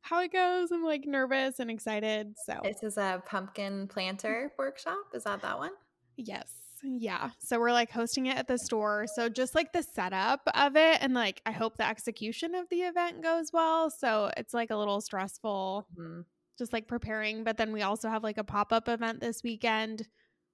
how 0.00 0.20
it 0.20 0.32
goes. 0.32 0.72
I'm 0.72 0.84
like 0.84 1.06
nervous 1.06 1.60
and 1.60 1.70
excited. 1.70 2.34
So 2.44 2.60
This 2.64 2.82
is 2.82 2.98
a 2.98 3.22
pumpkin 3.26 3.86
planter 3.86 4.52
workshop. 4.58 4.98
Is 5.14 5.24
that 5.24 5.42
that 5.42 5.58
one? 5.58 5.72
yes. 6.16 6.52
Yeah. 6.84 7.30
So 7.38 7.60
we're 7.60 7.70
like 7.70 7.92
hosting 7.92 8.26
it 8.26 8.36
at 8.36 8.48
the 8.48 8.58
store. 8.58 9.06
So 9.14 9.28
just 9.28 9.54
like 9.54 9.72
the 9.72 9.84
setup 9.84 10.40
of 10.52 10.74
it 10.74 10.98
and 11.00 11.14
like 11.14 11.40
I 11.46 11.52
hope 11.52 11.76
the 11.76 11.86
execution 11.86 12.56
of 12.56 12.68
the 12.70 12.80
event 12.82 13.22
goes 13.22 13.52
well. 13.52 13.88
So 13.88 14.32
it's 14.36 14.52
like 14.52 14.72
a 14.72 14.76
little 14.76 15.00
stressful 15.00 15.86
Mhm. 15.96 16.24
Just 16.62 16.72
like 16.72 16.86
preparing. 16.86 17.42
But 17.42 17.56
then 17.56 17.72
we 17.72 17.82
also 17.82 18.08
have 18.08 18.22
like 18.22 18.38
a 18.38 18.44
pop 18.44 18.72
up 18.72 18.88
event 18.88 19.20
this 19.20 19.42
weekend. 19.42 20.06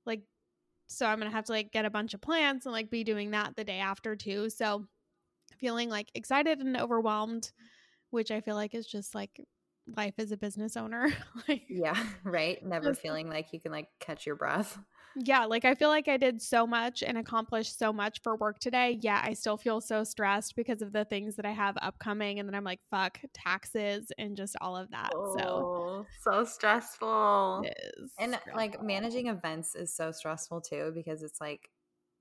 Like, 0.07 0.23
so 0.87 1.05
I'm 1.05 1.19
gonna 1.19 1.31
have 1.31 1.45
to 1.45 1.53
like 1.53 1.71
get 1.71 1.85
a 1.85 1.91
bunch 1.91 2.15
of 2.15 2.23
plants 2.23 2.65
and 2.65 2.73
like 2.73 2.91
be 2.91 3.05
doing 3.05 3.33
that 3.33 3.57
the 3.57 3.65
day 3.65 3.79
after 3.79 4.17
too. 4.17 4.49
So 4.49 4.87
feeling 5.61 5.91
like 5.91 6.11
excited 6.15 6.61
and 6.61 6.77
overwhelmed, 6.77 7.53
which 8.11 8.31
I 8.31 8.41
feel 8.41 8.55
like 8.55 8.75
is 8.75 8.87
just 8.87 9.15
like 9.15 9.47
life 9.97 10.15
as 10.17 10.33
a 10.33 10.37
business 10.39 10.77
owner. 10.77 11.13
like, 11.49 11.65
Yeah, 11.69 11.97
right. 12.25 12.65
Never 12.65 12.95
feeling 12.95 13.29
like 13.29 13.49
you 13.53 13.61
can 13.61 13.73
like 13.73 13.89
catch 14.01 14.25
your 14.25 14.37
breath. 14.37 14.79
Yeah, 15.25 15.45
like 15.45 15.65
I 15.65 15.75
feel 15.75 15.89
like 15.89 16.09
I 16.09 16.17
did 16.17 16.41
so 16.41 16.67
much 16.67 17.03
and 17.03 17.19
accomplished 17.19 17.79
so 17.79 17.93
much 17.93 18.21
for 18.23 18.37
work 18.37 18.59
today. 18.59 18.99
Yeah, 19.01 19.21
I 19.25 19.35
still 19.35 19.57
feel 19.57 19.81
so 19.81 20.05
stressed 20.05 20.57
because 20.57 20.83
of 20.83 20.93
the 20.93 21.05
things 21.05 21.37
that 21.37 21.47
I 21.47 21.53
have 21.53 21.77
upcoming. 21.83 22.39
And 22.39 22.49
then 22.49 22.55
I'm 22.55 22.65
like, 22.65 22.81
fuck, 22.91 23.21
taxes 23.35 24.11
and 24.19 24.37
just 24.37 24.57
all 24.61 24.77
of 24.77 24.91
that. 24.91 25.11
So 25.13 25.39
Oh, 25.41 26.07
so 26.23 26.45
stressful. 26.45 27.63
it 27.65 27.77
is. 27.99 28.13
And 28.19 28.39
like 28.55 28.83
managing 28.83 29.27
events 29.29 29.75
is 29.75 29.95
so 29.95 30.13
stressful 30.13 30.61
too 30.63 30.93
because 30.95 31.23
it's 31.23 31.41
like 31.41 31.71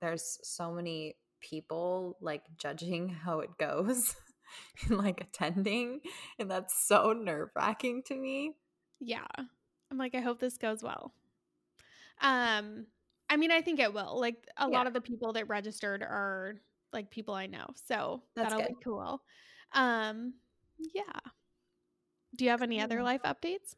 there's 0.02 0.40
so 0.44 0.72
many 0.72 1.16
people 1.42 2.18
like 2.22 2.44
judging 2.58 3.10
how 3.26 3.40
it 3.40 3.50
goes 3.58 4.16
and 4.88 4.98
like 4.98 5.22
attending 5.22 6.00
and 6.40 6.50
that's 6.50 6.88
so 6.88 7.14
nerve-wracking 7.14 8.04
to 8.08 8.16
me. 8.16 8.54
Yeah. 9.00 9.28
I'm 9.92 9.98
like, 9.98 10.16
I 10.16 10.22
hope 10.22 10.40
this 10.40 10.58
goes 10.58 10.84
well. 10.84 11.14
Um, 12.22 12.88
I 13.30 13.38
mean, 13.38 13.52
I 13.52 13.62
think 13.62 13.80
it 13.80 13.94
will. 13.94 14.20
Like 14.20 14.48
a 14.58 14.70
Yeah. 14.70 14.78
lot 14.78 14.88
of 14.88 14.94
the 14.94 15.02
people 15.02 15.34
that 15.34 15.48
registered 15.48 16.02
are 16.02 16.56
like 16.94 17.10
people 17.12 17.34
I 17.34 17.46
know. 17.48 17.68
So 17.76 18.24
That's 18.36 18.50
that'll 18.52 18.66
good. 18.66 18.78
be 18.78 18.84
cool. 18.84 19.22
Um, 19.74 20.34
Yeah. 20.78 21.20
Do 22.36 22.46
you 22.46 22.52
have 22.52 22.62
any 22.62 22.80
other 22.82 23.02
life 23.04 23.24
updates? 23.24 23.76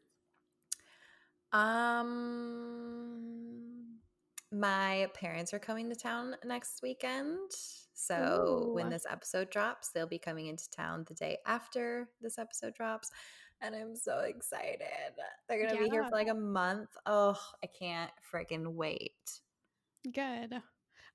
Um, 2.60 3.98
my 4.52 5.08
parents 5.14 5.52
are 5.54 5.58
coming 5.58 5.88
to 5.88 5.96
town 5.96 6.36
next 6.44 6.80
weekend. 6.82 7.50
So 7.94 8.70
when 8.72 8.88
this 8.88 9.06
episode 9.08 9.50
drops, 9.50 9.90
they'll 9.90 10.06
be 10.06 10.18
coming 10.18 10.46
into 10.46 10.68
town 10.70 11.04
the 11.08 11.14
day 11.14 11.38
after 11.46 12.08
this 12.20 12.38
episode 12.38 12.74
drops. 12.74 13.10
And 13.62 13.74
I'm 13.74 13.94
so 13.94 14.20
excited. 14.20 14.80
They're 15.48 15.58
going 15.58 15.76
to 15.76 15.84
be 15.84 15.90
here 15.90 16.04
for 16.04 16.16
like 16.16 16.28
a 16.28 16.34
month. 16.34 16.88
Oh, 17.06 17.38
I 17.62 17.66
can't 17.66 18.10
freaking 18.32 18.74
wait. 18.74 19.40
Good. 20.10 20.54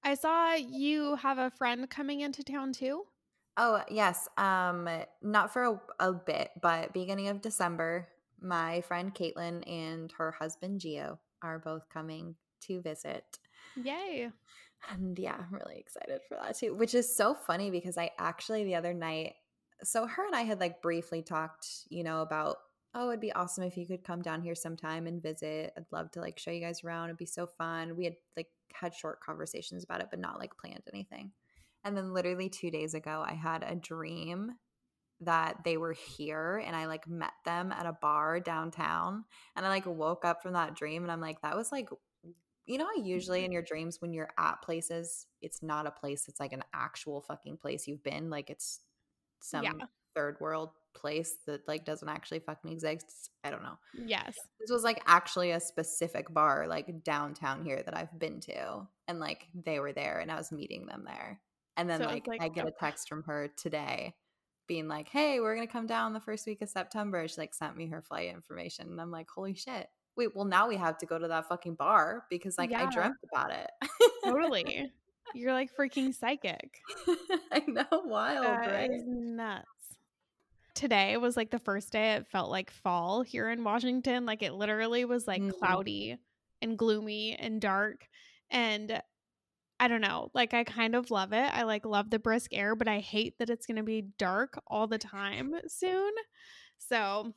I 0.04 0.14
saw 0.14 0.54
you 0.54 1.16
have 1.16 1.40
a 1.40 1.50
friend 1.50 1.90
coming 1.90 2.22
into 2.22 2.44
town 2.44 2.74
too. 2.74 3.04
Oh, 3.58 3.82
yes. 3.90 4.28
Um, 4.38 4.88
not 5.24 5.52
for 5.52 5.64
a, 5.64 5.82
a 6.10 6.14
bit, 6.14 6.52
but 6.62 6.94
beginning 6.94 7.30
of 7.30 7.42
December, 7.42 8.08
my 8.42 8.82
friend 8.82 9.16
Caitlin 9.16 9.68
and 9.68 10.12
her 10.18 10.32
husband 10.32 10.82
Gio 10.82 11.18
are 11.42 11.58
both 11.58 11.90
coming 11.90 12.36
to 12.62 12.82
visit. 12.82 13.24
Yay. 13.76 14.30
And 14.92 15.18
yeah, 15.18 15.38
I'm 15.40 15.54
really 15.54 15.78
excited 15.78 16.22
for 16.28 16.38
that 16.42 16.58
too, 16.58 16.76
which 16.76 16.94
is 16.94 17.16
so 17.16 17.34
funny 17.34 17.72
because 17.72 17.98
I 17.98 18.12
actually 18.20 18.66
the 18.66 18.76
other 18.76 18.94
night, 18.94 19.34
so 19.84 20.08
her 20.08 20.26
and 20.26 20.36
I 20.36 20.42
had 20.42 20.60
like 20.60 20.82
briefly 20.82 21.22
talked, 21.22 21.68
you 21.90 22.04
know, 22.04 22.22
about, 22.22 22.58
oh, 22.94 23.10
it'd 23.10 23.20
be 23.20 23.34
awesome 23.34 23.64
if 23.64 23.78
you 23.78 23.86
could 23.86 24.04
come 24.04 24.22
down 24.22 24.42
here 24.42 24.56
sometime 24.56 25.06
and 25.06 25.22
visit. 25.22 25.74
I'd 25.78 25.86
love 25.92 26.12
to 26.12 26.22
like 26.22 26.40
show 26.40 26.52
you 26.52 26.62
guys 26.62 26.84
around. 26.84 27.06
It'd 27.06 27.18
be 27.18 27.26
so 27.26 27.46
fun. 27.46 27.98
We 27.98 28.06
had 28.06 28.16
like 28.38 28.48
had 28.74 28.94
short 28.94 29.20
conversations 29.22 29.84
about 29.84 30.02
it, 30.02 30.08
but 30.10 30.20
not 30.20 30.40
like 30.40 30.58
planned 30.58 30.84
anything. 30.94 31.32
And 31.84 31.96
then 31.96 32.14
literally 32.14 32.50
two 32.50 32.72
days 32.72 32.94
ago, 32.94 33.24
I 33.26 33.34
had 33.34 33.64
a 33.68 33.76
dream 33.76 34.54
that 35.22 35.64
they 35.64 35.78
were 35.78 35.94
here 35.94 36.62
and 36.66 36.76
I 36.76 36.88
like 36.88 37.08
met 37.08 37.34
them 37.46 37.72
at 37.72 37.86
a 37.86 37.98
bar 38.02 38.40
downtown. 38.40 39.24
And 39.56 39.66
I 39.66 39.70
like 39.70 39.86
woke 39.86 40.26
up 40.26 40.42
from 40.42 40.54
that 40.54 40.76
dream 40.76 41.04
and 41.04 41.12
I'm 41.12 41.22
like, 41.22 41.42
that 41.42 41.56
was 41.56 41.72
like, 41.72 41.90
you 42.66 42.78
know, 42.78 42.88
usually 43.02 43.46
in 43.46 43.52
your 43.52 43.62
dreams 43.62 44.02
when 44.02 44.14
you're 44.14 44.32
at 44.40 44.62
places, 44.64 45.28
it's 45.42 45.62
not 45.62 45.86
a 45.86 45.92
place, 45.92 46.28
it's 46.28 46.40
like 46.40 46.54
an 46.54 46.64
actual 46.74 47.22
fucking 47.22 47.58
place 47.58 47.88
you've 47.88 48.04
been. 48.04 48.30
Like 48.30 48.50
it's 48.50 48.80
some 49.46 49.64
Yeah. 49.64 49.72
third 50.16 50.38
world 50.40 50.70
place 50.94 51.38
that 51.46 51.68
like 51.68 51.84
doesn't 51.86 52.08
actually 52.08 52.40
fucking 52.40 52.72
exist. 52.72 53.30
I 53.44 53.50
don't 53.50 53.64
know. 53.64 53.78
Yes. 53.94 54.34
This 54.60 54.72
was 54.72 54.84
like 54.84 55.02
actually 55.06 55.52
a 55.52 55.60
specific 55.60 56.34
bar 56.34 56.68
like 56.68 57.04
downtown 57.04 57.64
here 57.66 57.82
that 57.84 57.96
I've 57.96 58.18
been 58.18 58.40
to. 58.42 58.88
And 59.08 59.20
like 59.20 59.48
they 59.54 59.80
were 59.80 59.92
there 59.94 60.20
and 60.20 60.32
I 60.32 60.36
was 60.38 60.52
meeting 60.52 60.86
them 60.86 61.04
there. 61.06 61.40
And 61.78 61.90
then 61.90 62.00
So 62.00 62.06
like, 62.08 62.28
like 62.28 62.42
I 62.42 62.48
get 62.48 62.66
a- 62.66 62.70
a 62.70 62.72
text 62.80 63.10
from 63.10 63.24
her 63.24 63.50
today 63.58 64.16
being 64.68 64.88
like, 64.88 65.10
Hey, 65.10 65.40
we're 65.42 65.54
gonna 65.56 65.68
come 65.68 65.86
down 65.86 66.14
the 66.14 66.22
first 66.22 66.48
week 66.48 66.62
of 66.62 66.70
September. 66.70 67.28
She 67.28 67.40
like 67.42 67.54
sent 67.54 67.76
me 67.76 67.88
her 67.88 68.02
flight 68.02 68.30
information. 68.34 68.88
And 68.88 69.02
I'm 69.02 69.12
like, 69.12 69.28
Holy 69.30 69.54
shit. 69.54 69.88
Wait, 70.16 70.34
well 70.34 70.46
now 70.46 70.66
we 70.70 70.78
have 70.78 70.98
to 71.00 71.06
go 71.06 71.20
to 71.20 71.28
that 71.28 71.50
fucking 71.50 71.76
bar 71.76 72.24
because 72.30 72.58
like 72.58 72.72
I 72.72 72.90
dreamt 72.90 73.18
about 73.34 73.52
it. 73.52 73.70
Totally. 74.24 74.90
You're 75.34 75.54
like 75.54 75.76
freaking 75.76 76.14
psychic. 76.14 76.80
I 77.52 77.64
know, 77.68 77.86
wild, 77.92 78.44
That 78.44 78.68
right? 78.68 78.90
is 78.92 79.04
nuts. 79.06 79.66
Today 80.74 81.16
was 81.18 81.38
like 81.38 81.52
the 81.52 81.60
first 81.60 81.92
day 81.92 82.14
it 82.14 82.28
felt 82.28 82.52
like 82.52 82.70
fall 82.70 83.22
here 83.22 83.50
in 83.50 83.64
Washington. 83.64 84.26
Like 84.26 84.44
it 84.44 84.54
literally 84.54 85.06
was 85.06 85.28
like 85.28 85.42
Mhm. 85.42 85.58
cloudy 85.60 86.18
and 86.62 86.78
gloomy 86.78 87.36
and 87.36 87.62
dark. 87.62 88.08
And 88.50 89.02
I 89.80 89.88
don't 89.88 90.02
know, 90.02 90.32
like 90.34 90.54
I 90.54 90.64
kind 90.64 90.96
of 90.96 91.12
love 91.12 91.34
it. 91.34 91.50
I 91.54 91.64
like 91.64 91.86
love 91.86 92.10
the 92.10 92.20
brisk 92.20 92.54
air, 92.54 92.76
but 92.76 92.88
I 92.88 93.00
hate 93.00 93.38
that 93.40 93.50
it's 93.50 93.66
going 93.66 93.78
to 93.78 93.84
be 93.84 94.02
dark 94.18 94.60
all 94.68 94.88
the 94.88 94.98
time 94.98 95.54
soon. 95.68 96.12
So, 96.78 97.34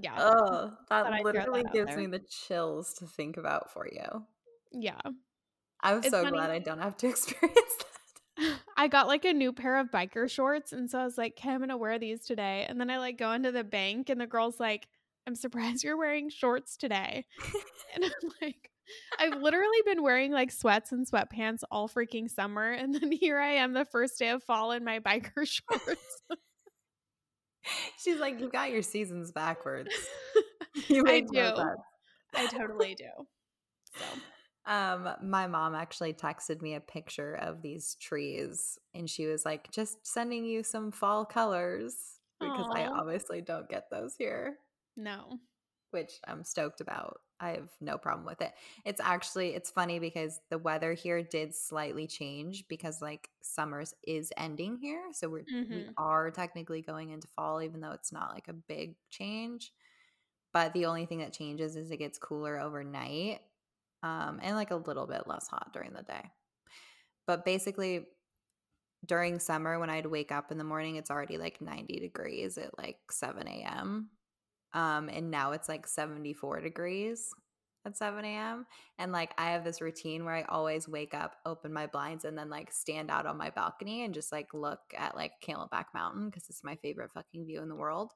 yeah. 0.00 0.14
Oh, 0.18 0.72
that 0.90 1.22
literally 1.24 1.62
that 1.62 1.72
gives 1.72 1.90
there. 1.90 1.98
me 1.98 2.06
the 2.06 2.24
chills 2.28 2.94
to 2.94 3.06
think 3.06 3.36
about 3.36 3.72
for 3.72 3.86
you. 3.90 4.24
yeah. 4.72 5.00
I'm 5.82 5.98
It's 5.98 6.10
so 6.10 6.22
funny. 6.22 6.30
glad 6.36 6.50
I 6.50 6.58
don't 6.58 6.80
have 6.80 6.96
to 6.98 7.08
experience 7.10 7.56
that. 7.78 7.86
I 8.76 8.88
got 8.88 9.06
like 9.08 9.24
a 9.24 9.32
new 9.32 9.52
pair 9.52 9.78
of 9.78 9.90
biker 9.90 10.28
shorts. 10.30 10.72
And 10.72 10.90
so 10.90 10.98
I 10.98 11.04
was 11.04 11.18
like, 11.18 11.34
okay, 11.38 11.50
I'm 11.50 11.58
going 11.58 11.68
to 11.68 11.76
wear 11.76 11.98
these 11.98 12.20
today. 12.24 12.66
And 12.68 12.80
then 12.80 12.90
I 12.90 12.98
like 12.98 13.18
go 13.18 13.32
into 13.32 13.52
the 13.52 13.64
bank 13.64 14.08
and 14.10 14.20
the 14.20 14.26
girl's 14.26 14.58
like, 14.58 14.88
I'm 15.26 15.34
surprised 15.34 15.84
you're 15.84 15.96
wearing 15.98 16.30
shorts 16.30 16.76
today. 16.76 17.26
And 17.94 18.04
I'm 18.04 18.30
like, 18.40 18.70
I've 19.18 19.42
literally 19.42 19.76
been 19.84 20.02
wearing 20.02 20.32
like 20.32 20.50
sweats 20.50 20.92
and 20.92 21.06
sweatpants 21.06 21.58
all 21.70 21.90
freaking 21.90 22.30
summer. 22.30 22.70
And 22.70 22.94
then 22.94 23.12
here 23.12 23.38
I 23.38 23.52
am 23.56 23.74
the 23.74 23.84
first 23.84 24.18
day 24.18 24.30
of 24.30 24.42
fall 24.42 24.72
in 24.72 24.82
my 24.82 24.98
biker 25.00 25.46
shorts. 25.46 26.22
She's 28.02 28.18
like, 28.18 28.40
you 28.40 28.48
got 28.48 28.70
your 28.70 28.80
seasons 28.80 29.30
backwards. 29.30 29.90
You 30.88 31.04
I 31.06 31.20
do. 31.20 31.52
I 32.34 32.46
totally 32.46 32.94
do. 32.94 33.10
So, 33.94 34.04
Um, 34.64 35.08
my 35.22 35.46
mom 35.48 35.74
actually 35.74 36.14
texted 36.14 36.62
me 36.62 36.74
a 36.74 36.80
picture 36.80 37.34
of 37.34 37.62
these 37.62 37.96
trees, 37.96 38.78
and 38.94 39.10
she 39.10 39.26
was 39.26 39.44
like, 39.44 39.70
"Just 39.72 40.06
sending 40.06 40.44
you 40.44 40.62
some 40.62 40.92
fall 40.92 41.24
colors 41.26 42.20
because 42.40 42.66
I 42.74 42.86
obviously 42.86 43.40
don't 43.42 43.68
get 43.68 43.90
those 43.90 44.16
here." 44.16 44.58
no. 44.96 45.40
which 45.90 46.20
I'm 46.26 46.44
stoked 46.44 46.80
about. 46.80 47.20
I 47.40 47.50
have 47.50 47.70
no 47.80 47.98
problem 47.98 48.24
with 48.24 48.40
it. 48.40 48.54
It's 48.84 49.00
actually 49.00 49.54
it's 49.54 49.70
funny 49.70 49.98
because 49.98 50.40
the 50.48 50.58
weather 50.58 50.92
here 50.94 51.22
did 51.22 51.54
slightly 51.54 52.06
change 52.06 52.66
because 52.68 53.02
like 53.02 53.30
summers 53.42 53.94
is 54.06 54.32
ending 54.36 54.76
here, 54.78 55.08
so 55.12 55.28
we're 55.28 55.46
we 55.68 55.84
Mhm. 55.84 55.94
are 55.96 56.30
technically 56.30 56.82
going 56.82 57.10
into 57.10 57.26
fall 57.28 57.60
even 57.60 57.80
though 57.80 57.90
it's 57.92 58.12
not 58.12 58.32
like 58.32 58.48
a 58.48 58.52
big 58.52 58.96
change. 59.10 59.72
But 60.52 60.72
the 60.74 60.86
only 60.86 61.06
thing 61.06 61.18
that 61.20 61.32
changes 61.32 61.76
is 61.76 61.90
it 61.90 61.98
gets 61.98 62.18
cooler 62.18 62.60
overnight 62.60 63.40
um 64.02 64.40
and 64.42 64.56
like 64.56 64.70
a 64.70 64.76
little 64.76 65.06
bit 65.06 65.26
less 65.26 65.46
hot 65.48 65.72
during 65.72 65.92
the 65.92 66.02
day. 66.02 66.30
But 67.26 67.44
basically 67.44 68.06
during 69.04 69.38
summer 69.38 69.78
when 69.78 69.90
I'd 69.90 70.06
wake 70.06 70.32
up 70.32 70.52
in 70.52 70.58
the 70.58 70.64
morning, 70.64 70.96
it's 70.96 71.10
already 71.10 71.38
like 71.38 71.60
90 71.60 72.00
degrees 72.00 72.56
at 72.58 72.76
like 72.78 72.98
7 73.10 73.46
a.m. 73.46 74.10
Um, 74.74 75.08
and 75.08 75.30
now 75.30 75.52
it's 75.52 75.68
like 75.68 75.86
74 75.86 76.60
degrees 76.60 77.28
at 77.84 77.96
7 77.96 78.24
a.m. 78.24 78.66
And 78.98 79.12
like 79.12 79.32
I 79.38 79.50
have 79.50 79.64
this 79.64 79.80
routine 79.80 80.24
where 80.24 80.34
I 80.34 80.42
always 80.42 80.88
wake 80.88 81.14
up, 81.14 81.36
open 81.44 81.72
my 81.72 81.86
blinds, 81.86 82.24
and 82.24 82.38
then 82.38 82.48
like 82.48 82.72
stand 82.72 83.10
out 83.10 83.26
on 83.26 83.36
my 83.36 83.50
balcony 83.50 84.04
and 84.04 84.14
just 84.14 84.30
like 84.32 84.54
look 84.54 84.80
at 84.96 85.16
like 85.16 85.32
Camelback 85.46 85.86
Mountain 85.94 86.26
because 86.26 86.48
it's 86.48 86.64
my 86.64 86.76
favorite 86.76 87.10
fucking 87.12 87.44
view 87.44 87.60
in 87.60 87.68
the 87.68 87.74
world. 87.76 88.12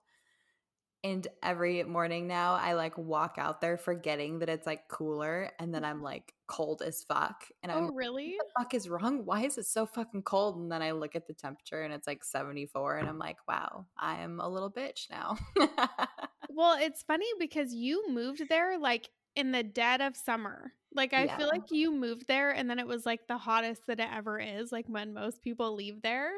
And 1.05 1.27
every 1.43 1.83
morning 1.85 2.27
now, 2.27 2.55
I 2.55 2.73
like 2.75 2.97
walk 2.99 3.37
out 3.39 3.61
there 3.61 3.77
forgetting 3.77 4.41
that 4.41 4.49
it's 4.49 4.67
like 4.67 4.89
cooler, 4.89 5.53
and 5.59 5.73
then 5.75 5.85
I'm 5.85 6.03
like 6.03 6.35
cold 6.49 6.83
as 6.83 7.05
fuck. 7.05 7.47
And 7.63 7.71
oh, 7.73 7.77
I'm 7.79 7.87
Oh, 7.89 7.95
really? 7.95 8.37
what 8.39 8.47
the 8.49 8.61
fuck 8.61 8.75
is 8.75 8.89
wrong? 8.89 9.25
Why 9.25 9.43
is 9.45 9.59
it 9.59 9.67
so 9.67 9.87
fucking 9.87 10.23
cold? 10.25 10.57
And 10.59 10.71
then 10.73 10.83
I 10.83 10.93
look 10.93 11.15
at 11.17 11.27
the 11.27 11.35
temperature 11.35 11.83
and 11.83 11.93
it's 11.95 12.07
like 12.07 12.25
74 12.25 12.99
and 12.99 13.09
I'm 13.09 13.19
like, 13.19 13.39
wow, 13.49 13.87
I 13.97 14.23
am 14.23 14.41
a 14.41 14.49
little 14.49 14.71
bitch 14.73 15.09
now. 15.11 15.39
Well, 16.49 16.77
it's 16.81 17.03
funny 17.03 17.27
because 17.39 17.75
you 17.75 18.09
moved 18.09 18.49
there 18.49 18.79
like 18.79 19.11
in 19.35 19.53
the 19.53 19.63
dead 19.63 20.01
of 20.01 20.17
summer. 20.17 20.73
Like 20.93 21.13
I 21.13 21.27
Yeah. 21.27 21.37
feel 21.37 21.49
like 21.49 21.71
you 21.71 21.91
moved 21.93 22.27
there 22.29 22.51
and 22.53 22.71
then 22.71 22.79
it 22.79 22.87
was 22.87 23.05
like 23.05 23.27
the 23.27 23.37
hottest 23.39 23.87
that 23.87 24.01
it 24.01 24.09
ever 24.13 24.39
is, 24.39 24.73
like 24.73 24.87
when 24.89 25.13
most 25.13 25.43
people 25.43 25.75
leave 25.75 26.03
there. 26.03 26.33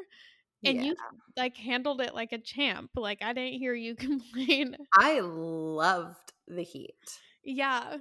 And 0.65 0.75
Yeah. 0.77 0.83
you 0.83 0.95
like 1.37 1.55
handled 1.57 2.01
it 2.01 2.13
like 2.13 2.31
a 2.33 2.37
champ. 2.37 2.91
Like 2.95 3.21
I 3.21 3.33
didn't 3.33 3.59
hear 3.59 3.73
you 3.73 3.95
complain. 3.95 4.75
I 4.93 5.19
loved 5.21 6.33
the 6.47 6.63
heat. 6.63 6.95
yeah. 7.43 7.97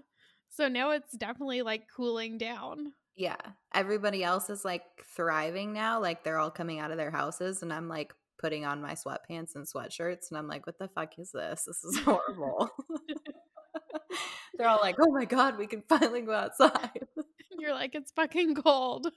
So 0.50 0.66
now 0.66 0.90
it's 0.90 1.12
definitely 1.16 1.62
like 1.62 1.82
cooling 1.94 2.36
down. 2.38 2.92
Yeah. 3.14 3.36
Everybody 3.74 4.24
else 4.24 4.50
is 4.50 4.64
like 4.64 4.82
thriving 5.14 5.72
now. 5.72 6.00
Like 6.00 6.24
they're 6.24 6.38
all 6.38 6.50
coming 6.50 6.80
out 6.80 6.90
of 6.90 6.96
their 6.96 7.10
houses 7.12 7.62
and 7.62 7.72
I'm 7.72 7.86
like 7.88 8.12
putting 8.40 8.64
on 8.64 8.80
my 8.82 8.94
sweatpants 8.94 9.54
and 9.54 9.66
sweatshirts 9.66 10.30
and 10.30 10.38
I'm 10.38 10.48
like, 10.48 10.66
what 10.66 10.78
the 10.78 10.88
fuck 10.88 11.16
is 11.18 11.30
this? 11.32 11.64
This 11.64 11.84
is 11.84 11.98
horrible. 12.04 12.70
they're 14.56 14.68
all 14.68 14.80
like, 14.80 14.96
oh 15.00 15.10
my 15.12 15.24
God, 15.24 15.58
we 15.58 15.66
can 15.68 15.82
finally 15.88 16.22
go 16.22 16.32
outside. 16.32 17.06
You're 17.58 17.74
like, 17.74 17.94
it's 17.94 18.10
fucking 18.12 18.54
cold. 18.56 19.08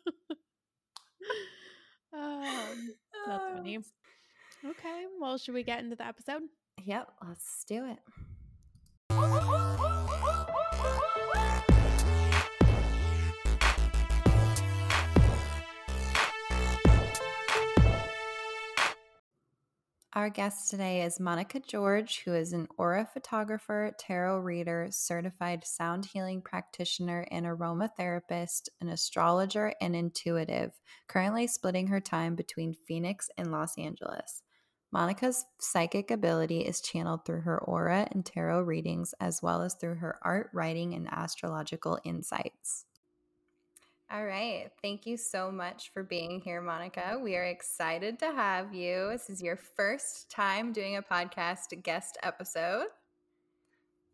Um, 2.14 2.94
that's 3.28 3.44
funny. 3.54 3.80
Okay. 4.66 5.06
Well, 5.20 5.38
should 5.38 5.54
we 5.54 5.64
get 5.64 5.80
into 5.84 5.96
the 5.96 6.06
episode? 6.06 6.44
Yep, 6.84 7.08
let's 7.28 7.64
do 7.68 7.86
it. 7.86 8.00
Our 20.14 20.30
guest 20.30 20.70
today 20.70 21.04
is 21.04 21.22
Monica 21.22 21.62
George, 21.62 22.24
who 22.26 22.34
is 22.34 22.52
an 22.52 22.68
aura 22.78 23.08
photographer, 23.14 23.96
tarot 23.98 24.40
reader, 24.40 24.90
certified 24.92 25.66
sound 25.66 26.04
healing 26.04 26.42
practitioner, 26.42 27.26
and 27.32 27.46
aromatherapist, 27.46 28.68
an 28.82 28.90
astrologer, 28.90 29.74
and 29.80 29.96
intuitive, 29.96 30.74
currently 31.08 31.48
splitting 31.48 31.88
her 31.88 32.02
time 32.02 32.36
between 32.36 32.76
Phoenix 32.86 33.30
and 33.38 33.54
Los 33.54 33.78
Angeles. 33.78 34.44
Monica's 34.92 35.46
psychic 35.62 36.12
ability 36.12 36.60
is 36.60 36.82
channeled 36.82 37.24
through 37.26 37.44
her 37.44 37.60
aura 37.60 38.06
and 38.12 38.26
tarot 38.26 38.64
readings, 38.64 39.14
as 39.22 39.42
well 39.42 39.62
as 39.62 39.76
through 39.76 39.96
her 39.96 40.20
art, 40.24 40.50
writing, 40.52 40.94
and 40.94 41.08
astrological 41.10 41.98
insights. 42.04 42.84
All 44.14 44.26
right. 44.26 44.70
Thank 44.82 45.06
you 45.06 45.16
so 45.16 45.50
much 45.50 45.94
for 45.94 46.04
being 46.04 46.42
here, 46.42 46.60
Monica. 46.60 47.18
We 47.24 47.38
are 47.38 47.46
excited 47.46 48.20
to 48.20 48.26
have 48.26 48.74
you. 48.74 49.08
This 49.10 49.30
is 49.30 49.42
your 49.42 49.56
first 49.56 50.30
time 50.30 50.74
doing 50.74 50.98
a 50.98 51.02
podcast 51.02 51.82
guest 51.82 52.18
episode. 52.22 52.88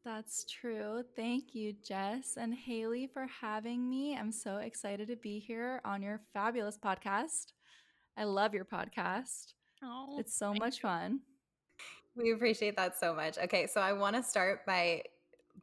That's 0.05 0.45
true. 0.45 1.01
Thank 1.15 1.55
you, 1.55 1.73
Jess 1.83 2.37
and 2.37 2.53
Haley, 2.53 3.09
for 3.11 3.25
having 3.41 3.89
me. 3.89 4.15
I'm 4.15 4.31
so 4.31 4.57
excited 4.57 5.07
to 5.07 5.15
be 5.15 5.39
here 5.39 5.81
on 5.83 6.03
your 6.03 6.21
fabulous 6.31 6.77
podcast. 6.77 7.53
I 8.15 8.25
love 8.25 8.53
your 8.53 8.65
podcast. 8.65 9.53
Oh, 9.83 10.17
it's 10.19 10.37
so 10.37 10.53
much 10.53 10.75
you. 10.75 10.81
fun. 10.83 11.21
We 12.15 12.33
appreciate 12.33 12.77
that 12.77 12.99
so 12.99 13.15
much. 13.15 13.39
Okay, 13.39 13.65
so 13.65 13.81
I 13.81 13.93
want 13.93 14.15
to 14.15 14.21
start 14.21 14.63
by 14.67 15.01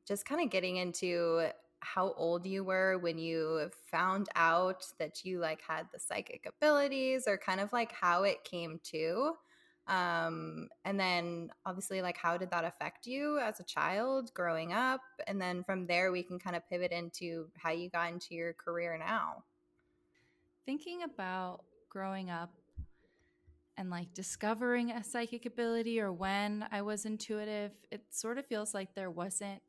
just 0.09 0.27
kind 0.27 0.43
of 0.43 0.51
getting 0.51 0.79
into 0.79 1.51
how 1.85 2.13
old 2.17 2.47
you 2.47 2.65
were 2.65 2.99
when 2.99 3.19
you 3.19 3.71
found 3.91 4.29
out 4.35 4.85
that 4.99 5.25
you 5.25 5.39
like 5.39 5.61
had 5.67 5.87
the 5.93 5.99
psychic 5.99 6.47
abilities 6.47 7.25
or 7.27 7.37
kind 7.37 7.61
of 7.61 7.73
like 7.73 7.93
how 7.93 8.25
it 8.25 8.43
came 8.45 8.81
to 8.83 9.35
um 9.87 10.67
and 10.87 10.99
then 10.99 11.51
obviously 11.67 12.01
like 12.01 12.17
how 12.17 12.39
did 12.39 12.51
that 12.51 12.65
affect 12.65 13.07
you 13.07 13.39
as 13.39 13.61
a 13.61 13.65
child 13.65 14.33
growing 14.33 14.73
up? 14.73 15.03
And 15.27 15.41
then 15.41 15.63
from 15.63 15.87
there 15.87 16.11
we 16.11 16.23
can 16.23 16.39
kind 16.39 16.57
of 16.57 16.67
pivot 16.69 16.91
into 16.91 17.49
how 17.59 17.71
you 17.71 17.91
got 17.91 18.11
into 18.11 18.35
your 18.35 18.55
career 18.55 18.97
now. 18.99 19.45
Thinking 20.65 21.03
about 21.03 21.65
growing 21.91 22.31
up 22.31 22.55
and 23.77 23.91
like 23.91 24.15
discovering 24.15 24.91
a 24.91 25.05
psychic 25.05 25.45
ability 25.45 26.01
or 26.01 26.13
when 26.13 26.65
I 26.73 26.81
was 26.81 27.05
intuitive, 27.05 27.73
it 27.91 28.03
sort 28.11 28.39
of 28.39 28.47
feels 28.47 28.73
like 28.73 28.95
there 28.95 29.11
wasn't 29.11 29.61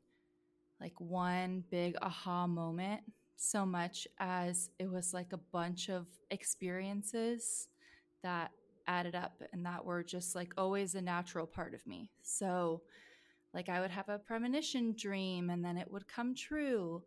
like 0.80 0.98
one 1.00 1.64
big 1.70 1.96
aha 2.02 2.46
moment 2.46 3.00
so 3.36 3.66
much 3.66 4.08
as 4.18 4.70
it 4.78 4.90
was 4.90 5.12
like 5.12 5.32
a 5.32 5.40
bunch 5.52 5.90
of 5.90 6.06
experiences 6.30 7.68
that 8.22 8.50
added 8.86 9.14
up 9.14 9.42
and 9.52 9.64
that 9.66 9.84
were 9.84 10.02
just 10.02 10.34
like 10.34 10.52
always 10.56 10.94
a 10.94 11.02
natural 11.02 11.46
part 11.46 11.74
of 11.74 11.86
me. 11.86 12.10
So, 12.22 12.82
like, 13.52 13.68
I 13.68 13.80
would 13.80 13.90
have 13.90 14.08
a 14.08 14.18
premonition 14.18 14.94
dream 14.96 15.50
and 15.50 15.64
then 15.64 15.76
it 15.76 15.90
would 15.90 16.08
come 16.08 16.34
true, 16.34 17.02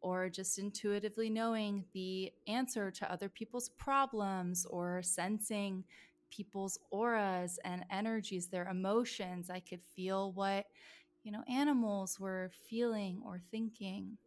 or 0.00 0.28
just 0.28 0.58
intuitively 0.58 1.30
knowing 1.30 1.84
the 1.94 2.30
answer 2.46 2.90
to 2.90 3.10
other 3.10 3.28
people's 3.28 3.70
problems 3.70 4.66
or 4.66 5.02
sensing 5.02 5.82
people's 6.30 6.78
auras 6.90 7.58
and 7.64 7.86
energies, 7.90 8.48
their 8.48 8.68
emotions. 8.68 9.48
I 9.48 9.60
could 9.60 9.80
feel 9.96 10.32
what, 10.32 10.66
you 11.24 11.32
know, 11.32 11.42
animals 11.48 12.20
were 12.20 12.50
feeling 12.68 13.22
or 13.26 13.40
thinking. 13.50 14.18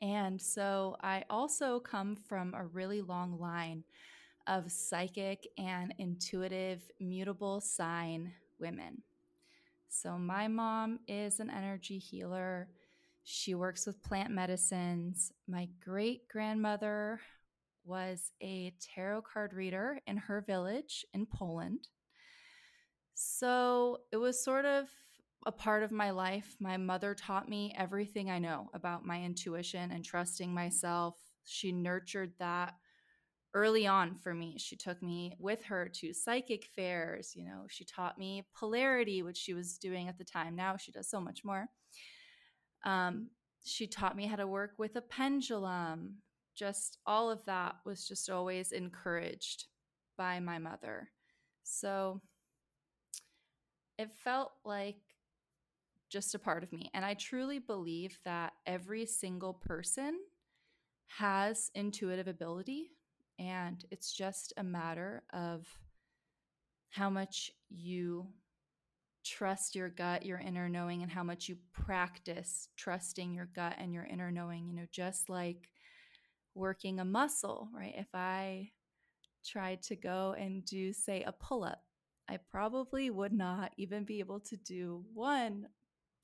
And 0.00 0.40
so 0.40 0.96
I 1.00 1.24
also 1.30 1.80
come 1.80 2.16
from 2.16 2.54
a 2.54 2.66
really 2.66 3.00
long 3.00 3.40
line 3.40 3.82
of 4.46 4.70
psychic 4.70 5.46
and 5.56 5.94
intuitive 5.98 6.82
mutable 7.00 7.60
sign 7.60 8.32
women. 8.60 9.02
So 9.88 10.18
my 10.18 10.48
mom 10.48 11.00
is 11.08 11.40
an 11.40 11.50
energy 11.50 11.98
healer. 11.98 12.68
She 13.24 13.54
works 13.54 13.86
with 13.86 14.02
plant 14.02 14.30
medicines. 14.30 15.32
My 15.48 15.68
great 15.82 16.28
grandmother 16.28 17.20
was 17.84 18.32
a 18.42 18.72
tarot 18.80 19.22
card 19.22 19.54
reader 19.54 19.98
in 20.06 20.16
her 20.16 20.40
village 20.40 21.06
in 21.14 21.26
Poland. 21.26 21.88
So 23.14 24.00
it 24.12 24.16
was 24.16 24.42
sort 24.42 24.64
of 24.64 24.88
a 25.46 25.52
part 25.52 25.82
of 25.82 25.92
my 25.92 26.10
life. 26.10 26.56
My 26.60 26.76
mother 26.76 27.14
taught 27.14 27.48
me 27.48 27.74
everything 27.76 28.30
I 28.30 28.38
know 28.38 28.70
about 28.74 29.04
my 29.04 29.22
intuition 29.22 29.90
and 29.90 30.04
trusting 30.04 30.52
myself. 30.52 31.16
She 31.44 31.72
nurtured 31.72 32.32
that 32.38 32.74
early 33.54 33.86
on 33.86 34.16
for 34.16 34.32
me. 34.34 34.56
She 34.58 34.76
took 34.76 35.02
me 35.02 35.36
with 35.38 35.62
her 35.64 35.88
to 35.88 36.14
psychic 36.14 36.66
fairs. 36.74 37.32
You 37.34 37.44
know, 37.44 37.66
she 37.68 37.84
taught 37.84 38.18
me 38.18 38.46
polarity, 38.54 39.22
which 39.22 39.36
she 39.36 39.54
was 39.54 39.78
doing 39.78 40.08
at 40.08 40.18
the 40.18 40.24
time. 40.24 40.56
Now 40.56 40.76
she 40.76 40.92
does 40.92 41.10
so 41.10 41.20
much 41.20 41.44
more. 41.44 41.66
Um, 42.84 43.30
she 43.64 43.86
taught 43.86 44.16
me 44.16 44.26
how 44.26 44.36
to 44.36 44.46
work 44.46 44.72
with 44.78 44.96
a 44.96 45.02
pendulum 45.02 46.16
just 46.54 46.98
all 47.06 47.30
of 47.30 47.44
that 47.46 47.76
was 47.84 48.06
just 48.06 48.28
always 48.30 48.72
encouraged 48.72 49.66
by 50.16 50.40
my 50.40 50.58
mother. 50.58 51.08
So 51.62 52.20
it 53.98 54.10
felt 54.12 54.52
like 54.64 55.00
just 56.12 56.34
a 56.34 56.38
part 56.38 56.62
of 56.62 56.72
me. 56.72 56.90
And 56.92 57.04
I 57.04 57.14
truly 57.14 57.58
believe 57.58 58.18
that 58.24 58.52
every 58.66 59.06
single 59.06 59.54
person 59.54 60.20
has 61.18 61.70
intuitive 61.74 62.28
ability. 62.28 62.90
And 63.38 63.84
it's 63.90 64.12
just 64.12 64.52
a 64.58 64.62
matter 64.62 65.22
of 65.32 65.66
how 66.90 67.08
much 67.08 67.50
you 67.70 68.26
trust 69.24 69.74
your 69.74 69.88
gut, 69.88 70.26
your 70.26 70.38
inner 70.38 70.68
knowing, 70.68 71.02
and 71.02 71.10
how 71.10 71.22
much 71.22 71.48
you 71.48 71.56
practice 71.72 72.68
trusting 72.76 73.32
your 73.32 73.48
gut 73.54 73.74
and 73.78 73.94
your 73.94 74.04
inner 74.04 74.30
knowing. 74.30 74.68
You 74.68 74.74
know, 74.74 74.86
just 74.92 75.30
like 75.30 75.70
working 76.54 77.00
a 77.00 77.04
muscle, 77.04 77.70
right? 77.74 77.94
If 77.96 78.08
I 78.14 78.70
tried 79.46 79.82
to 79.84 79.96
go 79.96 80.34
and 80.38 80.62
do, 80.64 80.92
say, 80.92 81.22
a 81.22 81.32
pull 81.32 81.64
up, 81.64 81.82
I 82.28 82.36
probably 82.36 83.08
would 83.08 83.32
not 83.32 83.72
even 83.78 84.04
be 84.04 84.20
able 84.20 84.40
to 84.40 84.56
do 84.56 85.04
one 85.14 85.68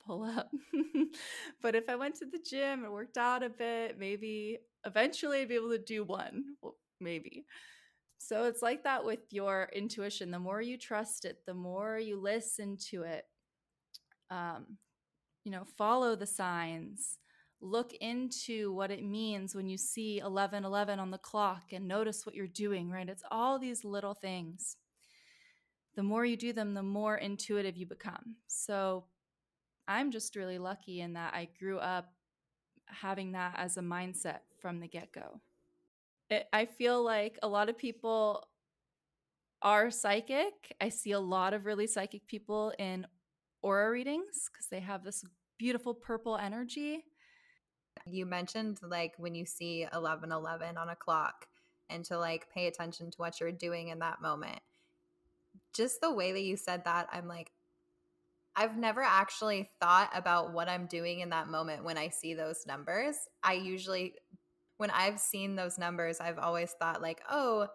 pull 0.09 0.23
up. 0.23 0.49
but 1.61 1.75
if 1.75 1.87
I 1.87 1.95
went 1.95 2.15
to 2.15 2.25
the 2.25 2.39
gym 2.43 2.83
and 2.83 2.91
worked 2.91 3.17
out 3.17 3.43
a 3.43 3.49
bit, 3.49 3.99
maybe 3.99 4.57
eventually 4.85 5.41
I'd 5.41 5.49
be 5.49 5.55
able 5.55 5.69
to 5.69 5.77
do 5.77 6.03
one, 6.03 6.55
well, 6.63 6.77
maybe. 6.99 7.45
So 8.17 8.45
it's 8.45 8.63
like 8.63 8.83
that 8.85 9.05
with 9.05 9.19
your 9.29 9.69
intuition. 9.71 10.31
The 10.31 10.39
more 10.39 10.61
you 10.61 10.77
trust 10.77 11.25
it, 11.25 11.37
the 11.45 11.53
more 11.53 11.99
you 11.99 12.19
listen 12.19 12.77
to 12.89 13.03
it, 13.03 13.25
um, 14.31 14.77
you 15.45 15.51
know, 15.51 15.63
follow 15.77 16.15
the 16.15 16.25
signs 16.25 17.19
look 17.61 17.93
into 17.99 18.71
what 18.73 18.89
it 18.89 19.03
means 19.03 19.53
when 19.53 19.67
you 19.67 19.77
see 19.77 20.21
1111 20.21 20.97
on 20.97 21.11
the 21.11 21.17
clock 21.17 21.73
and 21.73 21.87
notice 21.87 22.25
what 22.25 22.33
you're 22.33 22.47
doing, 22.47 22.89
right? 22.89 23.09
It's 23.09 23.23
all 23.31 23.59
these 23.59 23.83
little 23.83 24.13
things. 24.13 24.77
The 25.95 26.03
more 26.03 26.23
you 26.23 26.37
do 26.37 26.53
them, 26.53 26.73
the 26.73 26.83
more 26.83 27.17
intuitive 27.17 27.75
you 27.75 27.85
become. 27.85 28.37
So 28.47 29.03
I'm 29.89 30.11
just 30.11 30.37
really 30.37 30.57
lucky 30.57 31.01
in 31.01 31.13
that 31.13 31.33
I 31.33 31.49
grew 31.59 31.79
up 31.79 32.13
having 32.85 33.33
that 33.33 33.55
as 33.57 33.75
a 33.75 33.81
mindset 33.81 34.39
from 34.61 34.79
the 34.79 34.87
get 34.87 35.11
go. 35.11 35.41
I 36.53 36.65
feel 36.65 37.03
like 37.03 37.37
a 37.43 37.47
lot 37.47 37.69
of 37.69 37.77
people 37.77 38.47
are 39.61 39.91
psychic. 39.91 40.75
I 40.79 40.89
see 40.89 41.11
a 41.11 41.19
lot 41.19 41.53
of 41.53 41.65
really 41.65 41.87
psychic 41.87 42.27
people 42.27 42.71
in 42.79 43.05
aura 43.61 43.89
readings 43.89 44.49
because 44.51 44.67
they 44.67 44.79
have 44.79 45.03
this 45.03 45.25
beautiful 45.57 45.93
purple 45.93 46.37
energy 46.37 47.03
you 48.05 48.25
mentioned 48.25 48.79
like 48.81 49.13
when 49.17 49.35
you 49.35 49.45
see 49.45 49.81
1111 49.81 50.77
on 50.77 50.89
a 50.89 50.95
clock 50.95 51.47
and 51.89 52.05
to 52.05 52.17
like 52.17 52.47
pay 52.53 52.67
attention 52.67 53.11
to 53.11 53.17
what 53.17 53.39
you're 53.39 53.51
doing 53.51 53.89
in 53.89 53.99
that 53.99 54.21
moment. 54.21 54.59
Just 55.73 56.01
the 56.01 56.13
way 56.13 56.31
that 56.31 56.41
you 56.41 56.55
said 56.55 56.83
that, 56.85 57.07
I'm 57.11 57.27
like, 57.27 57.51
I've 58.55 58.77
never 58.77 59.01
actually 59.01 59.69
thought 59.79 60.09
about 60.13 60.53
what 60.53 60.67
I'm 60.67 60.85
doing 60.87 61.21
in 61.21 61.29
that 61.29 61.47
moment 61.47 61.83
when 61.83 61.97
I 61.97 62.09
see 62.09 62.33
those 62.33 62.65
numbers. 62.67 63.15
I 63.43 63.53
usually, 63.53 64.15
when 64.77 64.89
I've 64.89 65.19
seen 65.19 65.55
those 65.55 65.77
numbers, 65.77 66.19
I've 66.19 66.39
always 66.39 66.71
thought, 66.79 67.01
like, 67.01 67.21
oh, 67.29 67.67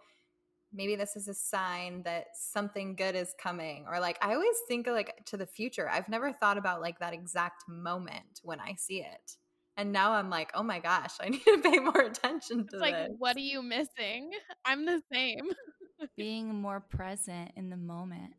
maybe 0.74 0.96
this 0.96 1.16
is 1.16 1.28
a 1.28 1.34
sign 1.34 2.02
that 2.02 2.26
something 2.34 2.96
good 2.96 3.14
is 3.14 3.34
coming. 3.40 3.86
Or 3.88 4.00
like, 4.00 4.18
I 4.20 4.34
always 4.34 4.56
think 4.68 4.86
like 4.86 5.24
to 5.26 5.36
the 5.36 5.46
future. 5.46 5.88
I've 5.88 6.08
never 6.08 6.32
thought 6.32 6.58
about 6.58 6.80
like 6.80 6.98
that 6.98 7.14
exact 7.14 7.64
moment 7.68 8.40
when 8.42 8.60
I 8.60 8.74
see 8.76 9.00
it. 9.00 9.36
And 9.76 9.92
now 9.92 10.12
I'm 10.12 10.30
like, 10.30 10.50
oh 10.54 10.62
my 10.62 10.80
gosh, 10.80 11.12
I 11.20 11.28
need 11.30 11.44
to 11.44 11.58
pay 11.62 11.78
more 11.78 12.00
attention 12.00 12.66
to 12.68 12.76
it's 12.76 12.80
like, 12.80 12.94
this. 12.94 13.12
what 13.18 13.36
are 13.36 13.40
you 13.40 13.62
missing? 13.62 14.30
I'm 14.64 14.84
the 14.84 15.00
same. 15.12 15.48
Being 16.16 16.54
more 16.60 16.80
present 16.80 17.52
in 17.56 17.70
the 17.70 17.76
moment. 17.76 18.34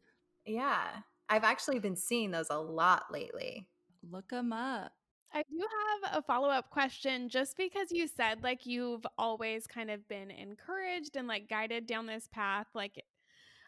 Yeah. 0.46 0.88
I've 1.30 1.44
actually 1.44 1.80
been 1.80 1.96
seeing 1.96 2.32
those 2.32 2.48
a 2.50 2.60
lot 2.60 3.06
lately. 3.12 3.68
Look 4.10 4.30
them 4.30 4.54
up. 4.54 4.92
I 5.34 5.44
do 5.50 5.60
have 6.04 6.18
a 6.18 6.22
follow 6.22 6.50
up 6.50 6.70
question 6.70 7.28
just 7.28 7.58
because 7.58 7.92
you 7.92 8.08
said 8.08 8.42
like 8.42 8.66
you've 8.66 9.06
always 9.18 9.68
kind 9.68 9.92
of 9.92 10.08
been 10.08 10.32
encouraged 10.32 11.18
and 11.18 11.28
like 11.28 11.50
guided 11.50 11.88
down 11.88 12.06
this 12.06 12.30
path. 12.32 12.68
Like, 12.74 13.04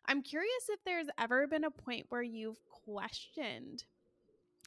I'm 0.05 0.21
curious 0.21 0.69
if 0.69 0.79
there's 0.85 1.07
ever 1.17 1.45
been 1.47 1.65
a 1.65 1.71
point 1.71 2.05
where 2.09 2.21
you've 2.21 2.59
questioned 2.85 3.83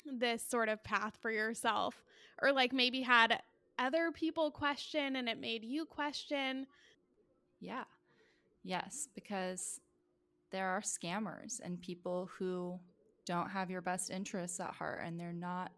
this 0.04 0.42
sort 0.46 0.68
of 0.68 0.82
path 0.84 1.16
for 1.20 1.30
yourself 1.30 2.02
or 2.42 2.52
like 2.52 2.72
maybe 2.72 3.02
had 3.02 3.40
other 3.78 4.12
people 4.12 4.50
question 4.50 5.16
and 5.16 5.28
it 5.28 5.38
made 5.38 5.64
you 5.64 5.84
question 5.84 6.66
yeah 7.60 7.84
yes 8.62 9.08
because 9.14 9.80
there 10.50 10.68
are 10.68 10.80
scammers 10.80 11.60
and 11.62 11.80
people 11.80 12.28
who 12.38 12.78
don't 13.26 13.50
have 13.50 13.70
your 13.70 13.80
best 13.80 14.10
interests 14.10 14.60
at 14.60 14.72
heart 14.74 15.02
and 15.04 15.18
they're 15.18 15.32
not 15.32 15.72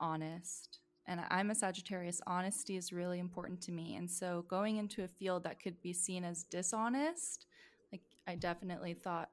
honest. 0.00 0.80
And 1.06 1.20
I'm 1.30 1.50
a 1.50 1.54
Sagittarius. 1.54 2.20
Honesty 2.26 2.76
is 2.76 2.92
really 2.92 3.18
important 3.18 3.60
to 3.62 3.72
me. 3.72 3.96
And 3.96 4.10
so 4.10 4.44
going 4.48 4.76
into 4.76 5.04
a 5.04 5.08
field 5.08 5.44
that 5.44 5.60
could 5.60 5.80
be 5.80 5.92
seen 5.92 6.22
as 6.22 6.44
dishonest, 6.44 7.46
like 7.90 8.02
I 8.26 8.34
definitely 8.34 8.94
thought 8.94 9.30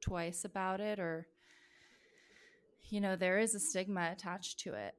twice 0.00 0.44
about 0.44 0.80
it 0.80 0.98
or 0.98 1.26
you 2.90 3.00
know, 3.00 3.16
there 3.16 3.38
is 3.38 3.54
a 3.54 3.60
stigma 3.60 4.10
attached 4.12 4.58
to 4.60 4.74
it. 4.74 4.94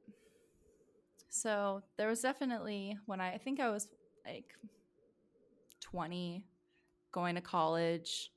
So 1.28 1.82
there 1.96 2.08
was 2.08 2.20
definitely 2.20 2.98
when 3.06 3.20
I, 3.20 3.34
I 3.34 3.38
think 3.38 3.60
I 3.60 3.70
was 3.70 3.88
like 4.26 4.46
20 5.82 6.44
going 7.16 7.34
to 7.36 7.40
college 7.40 8.30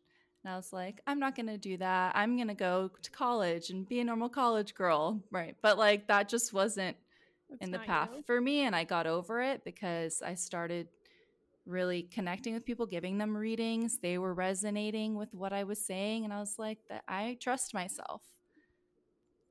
and 0.43 0.53
I 0.53 0.55
was 0.55 0.71
like, 0.71 1.01
I'm 1.05 1.19
not 1.19 1.35
going 1.35 1.47
to 1.47 1.57
do 1.57 1.77
that. 1.77 2.13
I'm 2.15 2.35
going 2.37 2.47
to 2.47 2.53
go 2.53 2.89
to 3.01 3.11
college 3.11 3.69
and 3.69 3.87
be 3.87 3.99
a 3.99 4.03
normal 4.03 4.29
college 4.29 4.73
girl. 4.73 5.21
Right. 5.31 5.55
But 5.61 5.77
like 5.77 6.07
that 6.07 6.29
just 6.29 6.53
wasn't 6.53 6.95
That's 7.49 7.61
in 7.61 7.71
the 7.71 7.79
path 7.79 8.09
you. 8.15 8.23
for 8.23 8.39
me. 8.39 8.61
And 8.61 8.75
I 8.75 8.85
got 8.85 9.05
over 9.05 9.41
it 9.41 9.65
because 9.65 10.21
I 10.21 10.35
started 10.35 10.87
really 11.65 12.03
connecting 12.03 12.53
with 12.53 12.65
people, 12.65 12.85
giving 12.85 13.17
them 13.17 13.35
readings. 13.35 13.99
They 14.01 14.17
were 14.17 14.33
resonating 14.33 15.15
with 15.15 15.33
what 15.33 15.51
I 15.51 15.65
was 15.65 15.79
saying. 15.79 16.23
And 16.23 16.33
I 16.33 16.39
was 16.39 16.55
like, 16.57 16.79
that 16.87 17.03
I 17.07 17.37
trust 17.41 17.73
myself. 17.73 18.21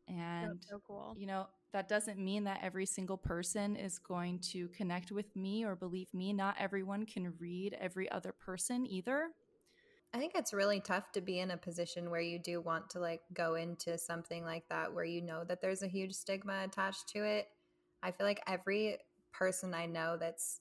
And, 0.09 0.59
so 0.67 0.81
cool. 0.87 1.15
you 1.19 1.27
know, 1.27 1.49
that 1.73 1.89
doesn't 1.89 2.19
mean 2.19 2.45
that 2.45 2.61
every 2.63 2.87
single 2.87 3.19
person 3.19 3.77
is 3.77 3.99
going 3.99 4.39
to 4.53 4.69
connect 4.69 5.13
with 5.13 5.35
me 5.37 5.65
or 5.65 5.77
believe 5.77 6.13
me. 6.15 6.33
Not 6.33 6.57
everyone 6.59 7.05
can 7.05 7.35
read 7.39 7.77
every 7.79 8.11
other 8.11 8.33
person 8.33 8.87
either. 8.87 9.29
I 10.15 10.19
think 10.19 10.33
it's 10.35 10.55
really 10.55 10.81
tough 10.81 11.13
to 11.13 11.21
be 11.21 11.39
in 11.39 11.51
a 11.51 11.59
position 11.59 12.11
where 12.11 12.21
you 12.21 12.39
do 12.39 12.63
want 12.63 12.89
to 12.91 13.01
like 13.01 13.21
go 13.35 13.57
into 13.57 13.99
something 13.99 14.43
like 14.43 14.65
that 14.71 14.95
where 14.95 15.05
you 15.05 15.21
know 15.21 15.45
that 15.45 15.61
there's 15.61 15.83
a 15.83 15.89
huge 15.89 16.15
stigma 16.15 16.63
attached 16.65 17.09
to 17.11 17.25
it. 17.25 17.47
I 18.03 18.13
feel 18.13 18.27
like 18.27 18.41
every 18.47 18.97
person 19.33 19.75
I 19.75 19.85
know 19.85 20.17
that's 20.19 20.61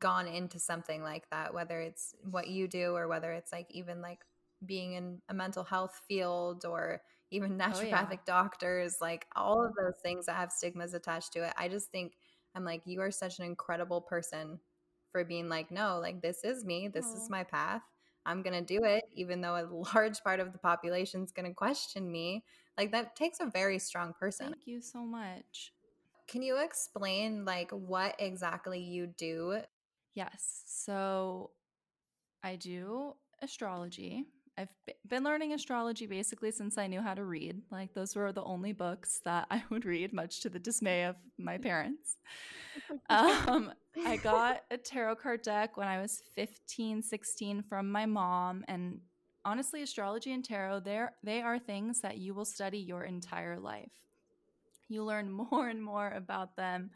gone 0.00 0.26
into 0.26 0.58
something 0.58 1.02
like 1.02 1.30
that, 1.30 1.54
whether 1.54 1.80
it's 1.80 2.14
what 2.28 2.48
you 2.48 2.66
do 2.66 2.94
or 2.96 3.06
whether 3.06 3.32
it's 3.32 3.52
like 3.52 3.68
even 3.70 4.00
like 4.00 4.18
being 4.64 4.94
in 4.94 5.20
a 5.28 5.34
mental 5.34 5.64
health 5.64 6.00
field 6.08 6.64
or 6.64 7.02
even 7.30 7.58
naturopathic 7.58 7.92
oh, 7.92 8.10
yeah. 8.12 8.18
doctors, 8.26 8.96
like 9.00 9.26
all 9.36 9.64
of 9.64 9.72
those 9.74 10.00
things 10.02 10.26
that 10.26 10.36
have 10.36 10.52
stigmas 10.52 10.94
attached 10.94 11.32
to 11.34 11.44
it. 11.46 11.52
I 11.56 11.68
just 11.68 11.90
think 11.90 12.14
I'm 12.54 12.64
like, 12.64 12.82
you 12.84 13.00
are 13.00 13.10
such 13.10 13.38
an 13.38 13.44
incredible 13.44 14.00
person 14.00 14.58
for 15.12 15.24
being 15.24 15.48
like, 15.48 15.70
no, 15.70 15.98
like 16.00 16.20
this 16.20 16.44
is 16.44 16.64
me, 16.64 16.88
this 16.88 17.06
oh. 17.08 17.16
is 17.16 17.30
my 17.30 17.44
path. 17.44 17.82
I'm 18.26 18.42
going 18.42 18.54
to 18.54 18.64
do 18.64 18.84
it, 18.84 19.04
even 19.14 19.40
though 19.40 19.56
a 19.56 19.66
large 19.94 20.22
part 20.22 20.40
of 20.40 20.52
the 20.52 20.58
population 20.58 21.22
is 21.22 21.32
going 21.32 21.48
to 21.48 21.54
question 21.54 22.10
me. 22.10 22.44
Like 22.76 22.92
that 22.92 23.16
takes 23.16 23.40
a 23.40 23.46
very 23.46 23.78
strong 23.78 24.12
person. 24.18 24.46
Thank 24.46 24.66
you 24.66 24.80
so 24.80 25.04
much. 25.04 25.72
Can 26.28 26.42
you 26.42 26.62
explain 26.62 27.44
like 27.44 27.70
what 27.72 28.14
exactly 28.18 28.80
you 28.80 29.06
do? 29.06 29.60
Yes. 30.14 30.62
So 30.66 31.50
I 32.42 32.56
do 32.56 33.14
astrology. 33.42 34.26
I've 34.60 34.74
been 35.08 35.24
learning 35.24 35.54
astrology 35.54 36.06
basically 36.06 36.50
since 36.50 36.76
I 36.76 36.86
knew 36.86 37.00
how 37.00 37.14
to 37.14 37.24
read. 37.24 37.62
Like, 37.70 37.94
those 37.94 38.14
were 38.14 38.30
the 38.30 38.44
only 38.44 38.72
books 38.72 39.20
that 39.24 39.46
I 39.50 39.62
would 39.70 39.86
read, 39.86 40.12
much 40.12 40.40
to 40.40 40.50
the 40.50 40.58
dismay 40.58 41.04
of 41.04 41.16
my 41.38 41.56
parents. 41.56 42.16
Um, 43.08 43.72
I 44.06 44.16
got 44.18 44.64
a 44.70 44.76
tarot 44.76 45.16
card 45.16 45.42
deck 45.42 45.76
when 45.76 45.88
I 45.88 46.00
was 46.00 46.22
15, 46.34 47.02
16 47.02 47.62
from 47.62 47.90
my 47.90 48.04
mom. 48.04 48.64
And 48.68 49.00
honestly, 49.44 49.82
astrology 49.82 50.32
and 50.32 50.44
tarot, 50.44 50.80
they 51.22 51.40
are 51.40 51.58
things 51.58 52.02
that 52.02 52.18
you 52.18 52.34
will 52.34 52.44
study 52.44 52.78
your 52.78 53.04
entire 53.04 53.58
life. 53.58 53.92
You 54.88 55.04
learn 55.04 55.30
more 55.50 55.68
and 55.68 55.82
more 55.82 56.10
about 56.10 56.56
them. 56.56 56.90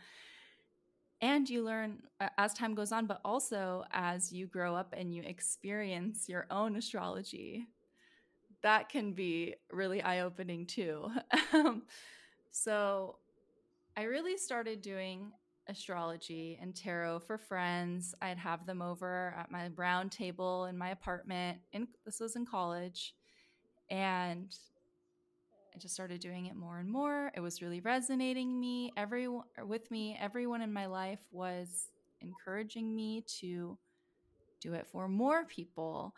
And 1.25 1.49
you 1.49 1.65
learn 1.65 2.03
uh, 2.21 2.29
as 2.37 2.53
time 2.53 2.75
goes 2.75 2.93
on, 2.93 3.07
but 3.07 3.23
also 3.25 3.87
as 3.93 4.31
you 4.31 4.47
grow 4.47 4.77
up 4.77 4.95
and 4.95 5.15
you 5.15 5.23
experience 5.23 6.29
your 6.29 6.47
own 6.51 6.77
astrology. 6.77 7.67
That 8.63 8.91
can 8.91 9.15
be 9.15 9.55
really 9.73 10.03
eye 10.03 10.21
opening 10.21 10.67
too. 10.67 11.11
so, 12.51 13.17
I 13.97 14.03
really 14.03 14.37
started 14.37 14.83
doing 14.83 15.33
astrology 15.67 16.59
and 16.61 16.77
tarot 16.77 17.21
for 17.21 17.39
friends. 17.39 18.15
I'd 18.21 18.37
have 18.37 18.67
them 18.67 18.83
over 18.83 19.35
at 19.39 19.51
my 19.51 19.71
round 19.77 20.13
table 20.13 20.67
in 20.67 20.77
my 20.77 20.91
apartment. 20.91 21.57
In 21.73 21.89
this 22.05 22.21
was 22.21 22.37
in 22.37 22.45
college, 22.45 23.15
and 23.89 24.55
I 25.75 25.79
just 25.79 25.95
started 25.95 26.21
doing 26.21 26.47
it 26.47 26.55
more 26.55 26.79
and 26.79 26.89
more. 26.89 27.33
It 27.35 27.41
was 27.41 27.61
really 27.61 27.81
resonating 27.81 28.61
me. 28.61 28.93
Everyone 28.97 29.45
with 29.67 29.91
me, 29.91 30.17
everyone 30.21 30.63
in 30.63 30.73
my 30.73 30.87
life 30.87 31.19
was 31.33 31.89
encouraging 32.21 32.95
me 32.95 33.25
to 33.41 33.77
do 34.61 34.75
it 34.75 34.87
for 34.93 35.09
more 35.09 35.45
people. 35.45 36.15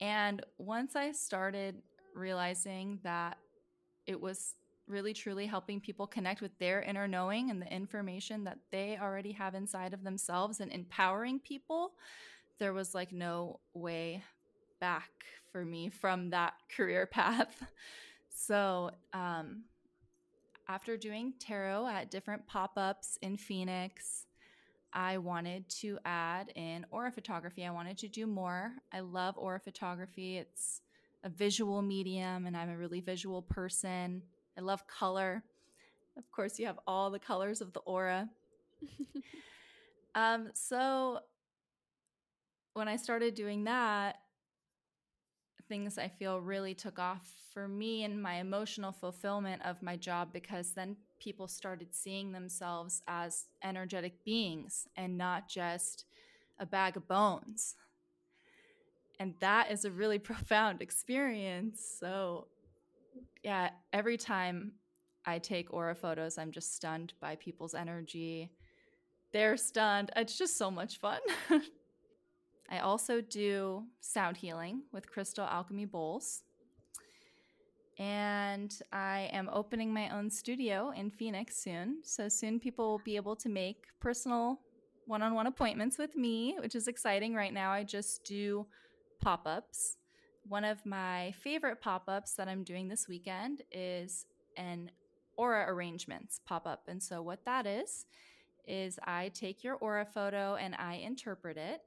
And 0.00 0.44
once 0.58 0.96
I 0.96 1.12
started 1.12 1.80
realizing 2.14 2.98
that 3.04 3.38
it 4.06 4.20
was 4.20 4.56
really 4.86 5.14
truly 5.14 5.46
helping 5.46 5.80
people 5.80 6.06
connect 6.06 6.42
with 6.42 6.58
their 6.58 6.82
inner 6.82 7.08
knowing 7.08 7.50
and 7.50 7.62
the 7.62 7.72
information 7.72 8.44
that 8.44 8.58
they 8.70 8.98
already 9.00 9.32
have 9.32 9.54
inside 9.54 9.94
of 9.94 10.02
themselves 10.02 10.60
and 10.60 10.72
empowering 10.72 11.38
people, 11.38 11.92
there 12.58 12.72
was 12.72 12.94
like 12.94 13.12
no 13.12 13.60
way 13.72 14.22
back 14.80 15.10
for 15.52 15.64
me 15.64 15.88
from 15.88 16.30
that 16.30 16.54
career 16.76 17.06
path. 17.06 17.62
So, 18.46 18.90
um, 19.14 19.62
after 20.68 20.98
doing 20.98 21.32
tarot 21.38 21.86
at 21.86 22.10
different 22.10 22.46
pop 22.46 22.72
ups 22.76 23.18
in 23.22 23.38
Phoenix, 23.38 24.26
I 24.92 25.16
wanted 25.16 25.66
to 25.80 25.98
add 26.04 26.52
in 26.54 26.84
aura 26.90 27.10
photography. 27.10 27.64
I 27.64 27.70
wanted 27.70 27.96
to 27.98 28.08
do 28.08 28.26
more. 28.26 28.72
I 28.92 29.00
love 29.00 29.38
aura 29.38 29.60
photography. 29.60 30.36
It's 30.36 30.82
a 31.22 31.30
visual 31.30 31.80
medium, 31.80 32.44
and 32.44 32.54
I'm 32.54 32.68
a 32.68 32.76
really 32.76 33.00
visual 33.00 33.40
person. 33.40 34.22
I 34.58 34.60
love 34.60 34.86
color. 34.86 35.42
Of 36.18 36.30
course, 36.30 36.58
you 36.58 36.66
have 36.66 36.78
all 36.86 37.10
the 37.10 37.18
colors 37.18 37.62
of 37.62 37.72
the 37.72 37.80
aura. 37.80 38.28
um, 40.14 40.50
so 40.52 41.20
when 42.74 42.88
I 42.88 42.96
started 42.96 43.34
doing 43.34 43.64
that, 43.64 44.16
things 45.68 45.98
I 45.98 46.08
feel 46.08 46.40
really 46.40 46.74
took 46.74 46.98
off 46.98 47.26
for 47.52 47.68
me 47.68 48.04
and 48.04 48.20
my 48.20 48.34
emotional 48.34 48.92
fulfillment 48.92 49.62
of 49.64 49.82
my 49.82 49.96
job 49.96 50.32
because 50.32 50.72
then 50.72 50.96
people 51.18 51.46
started 51.48 51.94
seeing 51.94 52.32
themselves 52.32 53.02
as 53.06 53.46
energetic 53.62 54.24
beings 54.24 54.86
and 54.96 55.16
not 55.16 55.48
just 55.48 56.04
a 56.58 56.66
bag 56.66 56.96
of 56.96 57.08
bones. 57.08 57.76
And 59.20 59.34
that 59.40 59.70
is 59.70 59.84
a 59.84 59.90
really 59.90 60.18
profound 60.30 60.82
experience. 60.82 61.96
So, 61.98 62.48
yeah, 63.42 63.70
every 63.92 64.16
time 64.16 64.72
I 65.24 65.38
take 65.38 65.72
aura 65.72 65.94
photos, 65.94 66.38
I'm 66.38 66.50
just 66.50 66.74
stunned 66.74 67.14
by 67.20 67.36
people's 67.36 67.74
energy. 67.74 68.50
They're 69.32 69.56
stunned. 69.56 70.10
It's 70.16 70.36
just 70.36 70.56
so 70.56 70.70
much 70.70 70.98
fun. 70.98 71.20
I 72.70 72.78
also 72.78 73.20
do 73.20 73.84
sound 74.00 74.36
healing 74.36 74.82
with 74.92 75.10
Crystal 75.10 75.44
Alchemy 75.44 75.84
Bowls. 75.84 76.42
And 77.98 78.76
I 78.92 79.30
am 79.32 79.48
opening 79.52 79.92
my 79.92 80.08
own 80.08 80.28
studio 80.30 80.92
in 80.96 81.10
Phoenix 81.10 81.56
soon. 81.56 81.98
So 82.02 82.28
soon 82.28 82.58
people 82.58 82.90
will 82.90 83.02
be 83.04 83.16
able 83.16 83.36
to 83.36 83.48
make 83.48 83.84
personal 84.00 84.60
one 85.06 85.22
on 85.22 85.34
one 85.34 85.46
appointments 85.46 85.98
with 85.98 86.16
me, 86.16 86.56
which 86.60 86.74
is 86.74 86.88
exciting. 86.88 87.34
Right 87.34 87.52
now, 87.52 87.70
I 87.70 87.84
just 87.84 88.24
do 88.24 88.66
pop 89.20 89.46
ups. 89.46 89.96
One 90.48 90.64
of 90.64 90.84
my 90.84 91.32
favorite 91.42 91.80
pop 91.80 92.04
ups 92.08 92.34
that 92.34 92.48
I'm 92.48 92.64
doing 92.64 92.88
this 92.88 93.06
weekend 93.06 93.62
is 93.70 94.26
an 94.56 94.90
aura 95.36 95.66
arrangements 95.68 96.40
pop 96.44 96.66
up. 96.66 96.84
And 96.88 97.02
so, 97.02 97.22
what 97.22 97.44
that 97.44 97.66
is, 97.66 98.06
is 98.66 98.98
I 99.04 99.30
take 99.34 99.62
your 99.62 99.76
aura 99.76 100.06
photo 100.06 100.56
and 100.56 100.74
I 100.74 100.94
interpret 100.94 101.56
it 101.56 101.82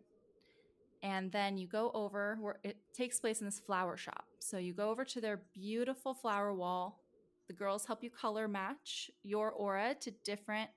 and 1.03 1.31
then 1.31 1.57
you 1.57 1.67
go 1.67 1.91
over 1.93 2.37
where 2.41 2.59
it 2.63 2.77
takes 2.93 3.19
place 3.19 3.41
in 3.41 3.45
this 3.45 3.59
flower 3.59 3.97
shop. 3.97 4.25
So 4.39 4.57
you 4.57 4.73
go 4.73 4.89
over 4.89 5.05
to 5.05 5.21
their 5.21 5.41
beautiful 5.53 6.13
flower 6.13 6.53
wall. 6.53 6.99
The 7.47 7.53
girls 7.53 7.85
help 7.85 8.03
you 8.03 8.09
color 8.09 8.47
match 8.47 9.11
your 9.23 9.51
aura 9.51 9.95
to 10.01 10.11
different 10.23 10.69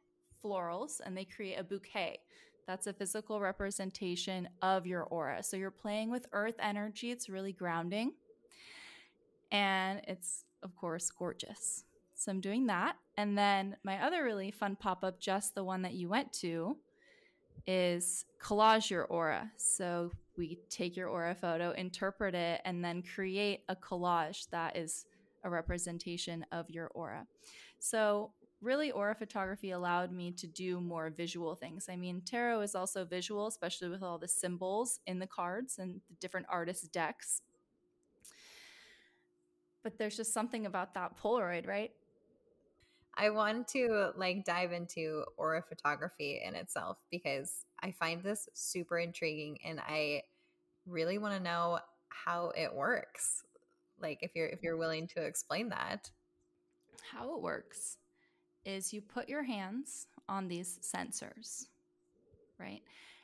florals 0.45 1.01
and 1.05 1.17
they 1.17 1.25
create 1.25 1.59
a 1.59 1.65
bouquet. 1.65 2.19
That's 2.67 2.87
a 2.87 2.93
physical 2.93 3.41
representation 3.41 4.49
of 4.63 4.87
your 4.87 5.03
aura. 5.05 5.43
So 5.43 5.57
you're 5.57 5.71
playing 5.71 6.11
with 6.11 6.27
earth 6.33 6.55
energy. 6.61 7.11
It's 7.11 7.29
really 7.29 7.53
grounding. 7.53 8.13
And 9.51 10.03
it's, 10.07 10.45
of 10.63 10.77
course, 10.77 11.11
gorgeous. 11.11 11.85
So 12.15 12.31
I'm 12.31 12.41
doing 12.41 12.67
that. 12.67 12.97
And 13.17 13.37
then 13.37 13.77
my 13.83 14.05
other 14.05 14.23
really 14.23 14.51
fun 14.51 14.77
pop 14.77 15.03
up, 15.03 15.19
just 15.19 15.55
the 15.55 15.65
one 15.65 15.83
that 15.83 15.95
you 15.95 16.09
went 16.09 16.33
to, 16.35 16.77
is 17.71 18.25
collage 18.43 18.91
your 18.91 19.05
aura. 19.05 19.49
So 19.57 20.11
we 20.37 20.59
take 20.71 20.97
your 20.97 21.09
aura 21.09 21.37
photo, 21.37 21.71
interpret 21.71 22.35
it, 22.35 22.61
and 22.65 22.85
then 22.85 23.01
create 23.01 23.61
a 23.69 23.77
collage 23.77 24.51
that 24.51 24.77
is 24.77 25.07
a 25.45 25.51
representation 25.51 26.45
of 26.51 26.69
your 26.69 26.89
aura. 26.89 27.29
So, 27.79 28.33
really, 28.61 28.91
aura 28.91 29.15
photography 29.15 29.71
allowed 29.71 30.11
me 30.11 30.33
to 30.33 30.49
do 30.49 30.81
more 30.81 31.11
visual 31.11 31.55
things. 31.55 31.89
I 31.89 31.95
mean, 31.95 32.23
tarot 32.23 32.63
is 32.63 32.75
also 32.75 33.05
visual, 33.05 33.47
especially 33.47 33.89
with 33.89 34.03
all 34.03 34.19
the 34.19 34.27
symbols 34.27 34.99
in 35.07 35.21
the 35.21 35.29
cards 35.29 35.79
and 35.79 36.01
the 36.09 36.17
different 36.21 36.47
artist 36.51 36.93
decks. 36.93 37.41
But 39.85 39.97
there's 39.97 40.17
just 40.17 40.35
something 40.35 40.67
about 40.67 40.95
that 40.95 41.17
Polaroid, 41.17 41.69
right? 41.69 41.93
I 43.21 43.29
want 43.29 43.69
to 43.69 44.13
like 44.17 44.47
dive 44.47 44.73
into 44.73 45.25
aura 45.37 45.63
photography 45.63 46.41
in 46.43 46.55
itself 46.55 46.97
because 47.11 47.67
I 47.83 47.91
find 47.91 48.23
this 48.23 48.49
super 48.55 48.99
intriguing 48.99 49.59
and 49.63 49.79
I 49.79 50.23
really 50.87 51.19
want 51.19 51.35
to 51.35 51.43
know 51.43 51.81
how 52.09 52.53
it 52.57 52.75
works. 52.75 53.43
Like 54.01 54.21
if 54.23 54.31
you're 54.35 54.47
if 54.47 54.63
you're 54.63 54.79
willing 54.79 55.07
to 55.09 55.23
explain 55.23 55.69
that. 55.69 56.11
How 57.13 57.35
it 57.35 57.43
works 57.43 57.99
is 58.65 58.93
you 58.93 59.03
put 59.03 59.29
your 59.29 59.43
hands 59.43 60.07
on 60.27 60.49
these 60.49 60.79
sensors, 60.83 61.67
right? 62.59 62.83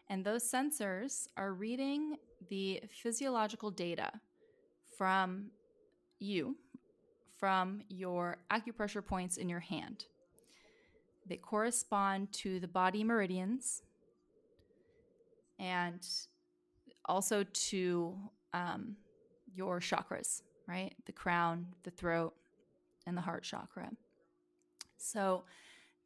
And 0.09 0.25
those 0.25 0.45
sensors 0.45 1.27
are 1.39 1.55
reading 1.55 2.17
the 2.51 2.83
physiological 2.91 3.71
data 3.71 4.11
from 4.99 5.47
you, 6.19 6.57
from 7.39 7.83
your 7.89 8.39
acupressure 8.51 9.05
points 9.05 9.37
in 9.37 9.49
your 9.49 9.61
hand. 9.61 10.07
They 11.29 11.37
correspond 11.37 12.33
to 12.35 12.61
the 12.61 12.69
body 12.69 13.03
meridians 13.03 13.83
and 15.59 16.07
also 17.05 17.45
to 17.45 18.15
um, 18.55 18.97
your 19.55 19.81
chakras, 19.81 20.43
right? 20.69 20.95
The 21.07 21.13
crown, 21.13 21.67
the 21.83 21.91
throat, 21.91 22.35
and 23.07 23.17
the 23.17 23.23
heart 23.23 23.43
chakra. 23.43 23.91
So 24.97 25.45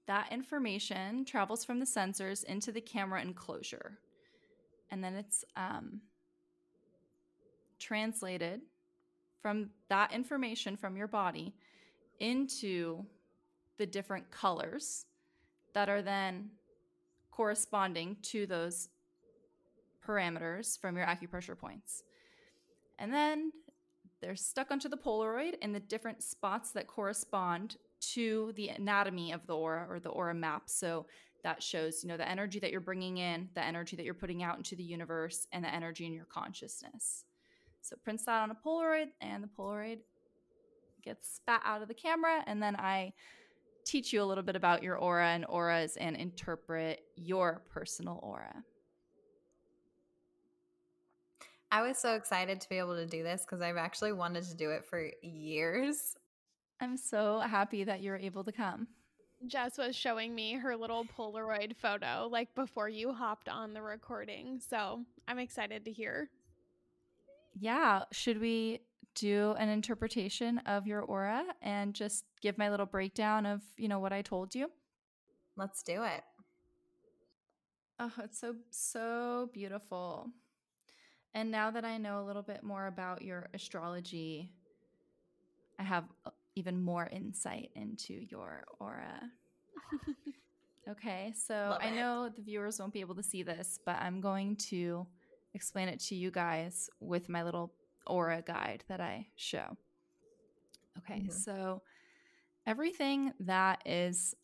that 0.07 0.33
information 0.33 1.25
travels 1.25 1.65
from 1.65 1.79
the 1.79 1.87
sensors 1.87 2.45
into 2.45 2.73
the 2.73 2.81
camera 2.81 3.23
enclosure. 3.23 3.99
And 4.91 5.05
then 5.05 5.15
it's 5.15 5.45
um, 5.57 6.01
translated 7.79 8.61
from 9.41 9.71
that 9.89 10.13
information 10.13 10.77
from 10.77 10.97
your 10.97 11.09
body 11.09 11.55
into 12.19 13.05
the 13.79 13.87
different 13.87 14.31
colors 14.31 15.07
that 15.73 15.89
are 15.89 16.03
then 16.03 16.51
corresponding 17.31 18.17
to 18.23 18.47
those 18.47 18.89
parameters 20.07 20.79
from 20.79 20.97
your 20.97 21.07
acupressure 21.07 21.57
points. 21.57 22.03
And 22.99 23.13
then 23.13 23.53
they're 24.21 24.37
stuck 24.37 24.71
onto 24.71 24.89
the 24.89 24.97
Polaroid 24.97 25.55
in 25.63 25.73
the 25.73 25.81
different 25.81 26.23
spots 26.23 26.73
that 26.73 26.87
correspond 26.87 27.77
to 28.13 28.53
the 28.57 28.69
anatomy 28.69 29.33
of 29.33 29.47
the 29.47 29.57
aura 29.57 29.87
or 29.89 30.01
the 30.01 30.11
aura 30.11 30.35
map. 30.35 30.65
So 30.67 31.07
that 31.43 31.63
shows, 31.63 32.03
you 32.03 32.09
know, 32.09 32.19
the 32.19 32.29
energy 32.29 32.59
that 32.59 32.71
you're 32.71 32.81
bringing 32.81 33.17
in, 33.17 33.49
the 33.55 33.65
energy 33.65 33.97
that 33.97 34.05
you're 34.05 34.13
putting 34.13 34.43
out 34.43 34.59
into 34.59 34.77
the 34.77 34.83
universe, 34.83 35.47
and 35.53 35.65
the 35.65 35.75
energy 35.75 36.05
in 36.05 36.13
your 36.13 36.27
consciousness. 36.27 37.25
So 37.83 37.97
prints 38.03 38.25
that 38.27 38.43
on 38.43 38.51
a 38.51 38.55
Polaroid, 38.55 39.09
and 39.21 39.43
the 39.43 39.49
Polaroid 39.49 39.99
gets 41.03 41.37
spat 41.37 41.63
out 41.65 41.83
of 41.83 41.89
the 41.89 41.95
camera, 41.95 42.43
and 42.47 42.63
then 42.63 42.77
I 42.77 43.13
teach 43.85 44.13
you 44.13 44.23
a 44.23 44.25
little 44.25 44.45
bit 44.45 44.57
about 44.57 44.83
your 44.83 44.97
aura 44.97 45.29
and 45.29 45.47
auras 45.49 45.97
and 45.97 46.15
interpret 46.17 47.01
your 47.17 47.63
personal 47.71 48.21
aura. 48.23 48.65
I 51.73 51.83
was 51.83 51.99
so 51.99 52.15
excited 52.15 52.61
to 52.61 52.69
be 52.69 52.79
able 52.79 52.97
to 52.97 53.07
do 53.07 53.23
this 53.23 53.43
because 53.43 53.61
I've 53.61 53.77
actually 53.77 54.13
wanted 54.13 54.45
to 54.45 54.57
do 54.57 54.71
it 54.71 54.85
for 54.85 55.09
years. 55.23 56.17
I'm 56.81 56.97
so 56.97 57.41
happy 57.41 57.85
that 57.85 58.03
you're 58.03 58.17
able 58.17 58.43
to 58.45 58.53
come. 58.53 58.89
Jess 59.47 59.79
was 59.79 59.97
showing 59.97 60.35
me 60.35 60.55
her 60.55 60.77
little 60.77 61.05
Polaroid 61.05 61.77
photo 61.77 62.29
like 62.31 62.55
before 62.55 62.89
you 62.89 63.13
hopped 63.13 63.49
on 63.49 63.73
the 63.73 63.81
recording. 63.81 64.61
So 64.61 65.05
I'm 65.29 65.39
excited 65.39 65.85
to 65.85 65.93
hear. 65.93 66.29
Yeah. 67.61 68.05
Should 68.11 68.41
we 68.41 68.81
do 69.15 69.55
an 69.59 69.69
interpretation 69.69 70.59
of 70.67 70.87
your 70.87 71.03
aura 71.03 71.45
and 71.61 71.95
just 71.95 72.25
give 72.41 72.57
my 72.57 72.71
little 72.71 72.87
breakdown 72.87 73.45
of, 73.45 73.61
you 73.77 73.87
know, 73.87 73.99
what 73.99 74.13
I 74.13 74.23
told 74.23 74.55
you? 74.55 74.71
Let's 75.57 75.83
do 75.83 76.03
it. 76.03 76.23
Oh, 77.99 78.13
it's 78.25 78.41
so, 78.41 78.55
so 78.71 79.51
beautiful. 79.53 80.29
And 81.35 81.51
now 81.51 81.71
that 81.71 81.85
I 81.85 81.99
know 81.99 82.23
a 82.23 82.25
little 82.25 82.43
bit 82.43 82.63
more 82.63 82.87
about 82.87 83.21
your 83.21 83.51
astrology, 83.53 84.51
I 85.79 85.83
have 85.83 86.05
uh, 86.25 86.31
even 86.57 86.81
more 86.81 87.07
insight 87.13 87.71
into 87.75 88.15
your 88.31 88.65
aura. 88.79 89.21
okay, 90.89 91.35
so 91.37 91.55
Love 91.73 91.81
I 91.83 91.89
it. 91.89 91.95
know 91.97 92.31
the 92.35 92.43
viewers 92.43 92.79
won't 92.81 92.95
be 92.95 93.01
able 93.01 93.17
to 93.17 93.23
see 93.23 93.43
this, 93.43 93.79
but 93.85 93.97
I'm 93.97 94.23
going 94.23 94.57
to 94.71 95.07
explain 95.55 95.89
it 95.89 96.01
to 96.01 96.15
you 96.15 96.31
guys 96.31 96.89
with 97.01 97.29
my 97.29 97.43
little 97.43 97.73
aura 98.07 98.43
guide 98.43 98.85
that 98.89 99.01
I 99.01 99.27
show. 99.37 99.77
Okay, 100.99 101.21
mm-hmm. 101.21 101.31
so 101.31 101.83
everything 102.67 103.33
that 103.41 103.83
is 103.87 104.35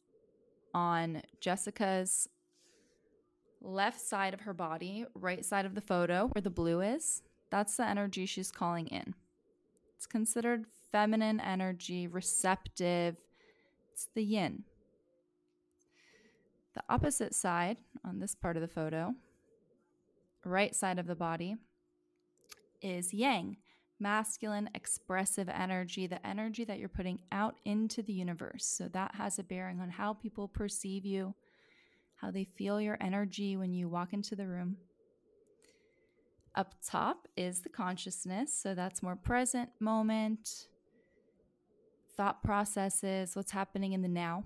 on 0.75 1.23
Jessica's 1.41 2.29
left 3.61 4.01
side 4.01 4.35
of 4.35 4.41
her 4.41 4.55
body, 4.55 5.05
right 5.15 5.45
side 5.45 5.67
of 5.67 5.75
the 5.75 5.81
photo 5.81 6.29
where 6.33 6.43
the 6.43 6.51
blue 6.51 6.81
is, 6.81 7.23
that's 7.51 7.77
the 7.77 7.87
energy 7.87 8.27
she's 8.27 8.51
calling 8.51 8.87
in. 8.89 9.15
It's 9.97 10.07
considered 10.07 10.67
feminine 10.93 11.41
energy, 11.41 12.07
receptive. 12.07 13.17
It's 13.93 14.09
the 14.15 14.23
yin. 14.23 14.65
The 16.75 16.83
opposite 16.91 17.35
side 17.35 17.79
on 18.05 18.19
this 18.19 18.35
part 18.35 18.57
of 18.57 18.61
the 18.61 18.69
photo, 18.69 19.15
right 20.47 20.75
side 20.75 20.99
of 20.99 21.07
the 21.07 21.17
body, 21.17 21.57
is 22.83 23.13
yang, 23.13 23.57
masculine, 23.99 24.69
expressive 24.75 25.49
energy, 25.49 26.07
the 26.07 26.25
energy 26.27 26.65
that 26.65 26.79
you're 26.79 26.89
putting 26.89 27.21
out 27.33 27.57
into 27.65 28.03
the 28.03 28.13
universe. 28.13 28.67
So 28.67 28.89
that 28.89 29.15
has 29.15 29.39
a 29.39 29.43
bearing 29.43 29.81
on 29.81 29.91
how 29.91 30.13
people 30.13 30.49
perceive 30.49 31.05
you, 31.05 31.35
how 32.17 32.31
they 32.31 32.45
feel 32.45 32.81
your 32.81 32.99
energy 33.01 33.57
when 33.57 33.73
you 33.73 33.89
walk 33.89 34.13
into 34.13 34.37
the 34.37 34.47
room. 34.47 34.77
Up 36.55 36.75
top 36.87 37.29
is 37.37 37.61
the 37.61 37.69
consciousness, 37.69 38.55
so 38.55 38.75
that's 38.75 39.03
more 39.03 39.17
present 39.17 39.69
moment, 39.79 40.69
thought 42.17 42.43
processes, 42.43 43.37
what's 43.37 43.51
happening 43.51 43.93
in 43.93 44.01
the 44.01 44.09
now. 44.09 44.45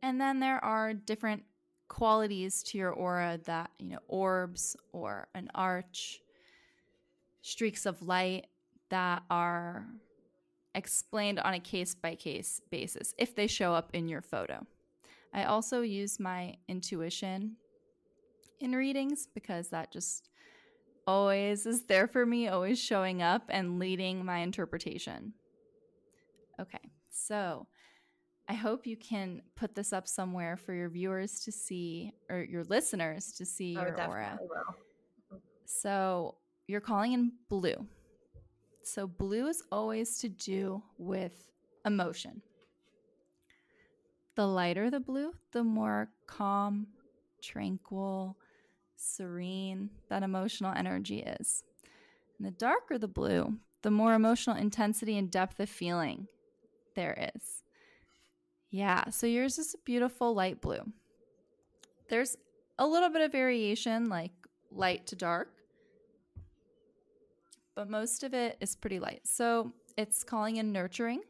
And 0.00 0.20
then 0.20 0.38
there 0.38 0.64
are 0.64 0.94
different 0.94 1.42
qualities 1.88 2.62
to 2.64 2.78
your 2.78 2.90
aura 2.90 3.38
that, 3.44 3.70
you 3.78 3.88
know, 3.88 3.98
orbs 4.08 4.76
or 4.92 5.28
an 5.34 5.50
arch, 5.54 6.20
streaks 7.42 7.86
of 7.86 8.02
light 8.02 8.46
that 8.90 9.22
are 9.30 9.86
explained 10.74 11.40
on 11.40 11.54
a 11.54 11.60
case 11.60 11.94
by 11.94 12.14
case 12.14 12.60
basis 12.70 13.14
if 13.18 13.34
they 13.34 13.46
show 13.46 13.74
up 13.74 13.90
in 13.94 14.08
your 14.08 14.22
photo. 14.22 14.66
I 15.32 15.44
also 15.44 15.82
use 15.82 16.20
my 16.20 16.56
intuition 16.68 17.56
in 18.60 18.72
readings 18.72 19.26
because 19.34 19.68
that 19.68 19.92
just 19.92 20.28
always 21.06 21.64
is 21.66 21.84
there 21.84 22.06
for 22.06 22.26
me, 22.26 22.48
always 22.48 22.78
showing 22.78 23.22
up 23.22 23.44
and 23.48 23.78
leading 23.78 24.24
my 24.24 24.38
interpretation. 24.38 25.32
Okay, 26.60 26.90
so 27.10 27.66
I 28.48 28.54
hope 28.54 28.86
you 28.86 28.96
can 28.96 29.42
put 29.56 29.74
this 29.74 29.92
up 29.92 30.08
somewhere 30.08 30.56
for 30.56 30.72
your 30.72 30.88
viewers 30.88 31.40
to 31.40 31.52
see 31.52 32.12
or 32.30 32.42
your 32.42 32.64
listeners 32.64 33.32
to 33.32 33.44
see 33.44 33.76
oh, 33.78 33.82
your 33.82 34.00
aura. 34.02 34.38
Will. 34.40 34.48
Mm-hmm. 34.48 35.36
So 35.66 36.36
you're 36.66 36.80
calling 36.80 37.12
in 37.12 37.32
blue. 37.50 37.86
So 38.82 39.06
blue 39.06 39.48
is 39.48 39.62
always 39.70 40.18
to 40.20 40.30
do 40.30 40.82
with 40.96 41.44
emotion. 41.84 42.40
The 44.34 44.46
lighter 44.46 44.90
the 44.90 45.00
blue, 45.00 45.32
the 45.52 45.64
more 45.64 46.08
calm, 46.26 46.86
tranquil, 47.42 48.38
serene 48.96 49.90
that 50.08 50.22
emotional 50.22 50.72
energy 50.74 51.20
is. 51.20 51.64
And 52.38 52.46
the 52.46 52.52
darker 52.52 52.96
the 52.98 53.08
blue, 53.08 53.58
the 53.82 53.90
more 53.90 54.14
emotional 54.14 54.56
intensity 54.56 55.18
and 55.18 55.30
depth 55.30 55.60
of 55.60 55.68
feeling 55.68 56.28
there 56.94 57.30
is. 57.34 57.62
Yeah, 58.70 59.08
so 59.10 59.26
yours 59.26 59.58
is 59.58 59.74
a 59.74 59.78
beautiful 59.84 60.34
light 60.34 60.60
blue. 60.60 60.92
There's 62.08 62.36
a 62.78 62.86
little 62.86 63.08
bit 63.08 63.22
of 63.22 63.32
variation, 63.32 64.08
like 64.08 64.32
light 64.70 65.06
to 65.08 65.16
dark, 65.16 65.52
but 67.74 67.88
most 67.88 68.24
of 68.24 68.34
it 68.34 68.56
is 68.60 68.76
pretty 68.76 68.98
light. 68.98 69.20
So 69.24 69.72
it's 69.96 70.22
calling 70.22 70.56
in 70.56 70.72
nurturing, 70.72 71.22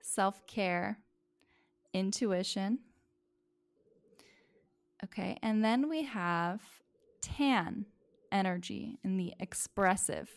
self 0.00 0.46
care, 0.46 0.98
intuition. 1.92 2.80
Okay. 5.04 5.38
And 5.42 5.64
then 5.64 5.88
we 5.88 6.02
have 6.04 6.60
tan 7.20 7.86
energy 8.32 8.98
in 9.04 9.16
the 9.16 9.34
expressive 9.38 10.30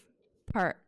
part 0.52 0.82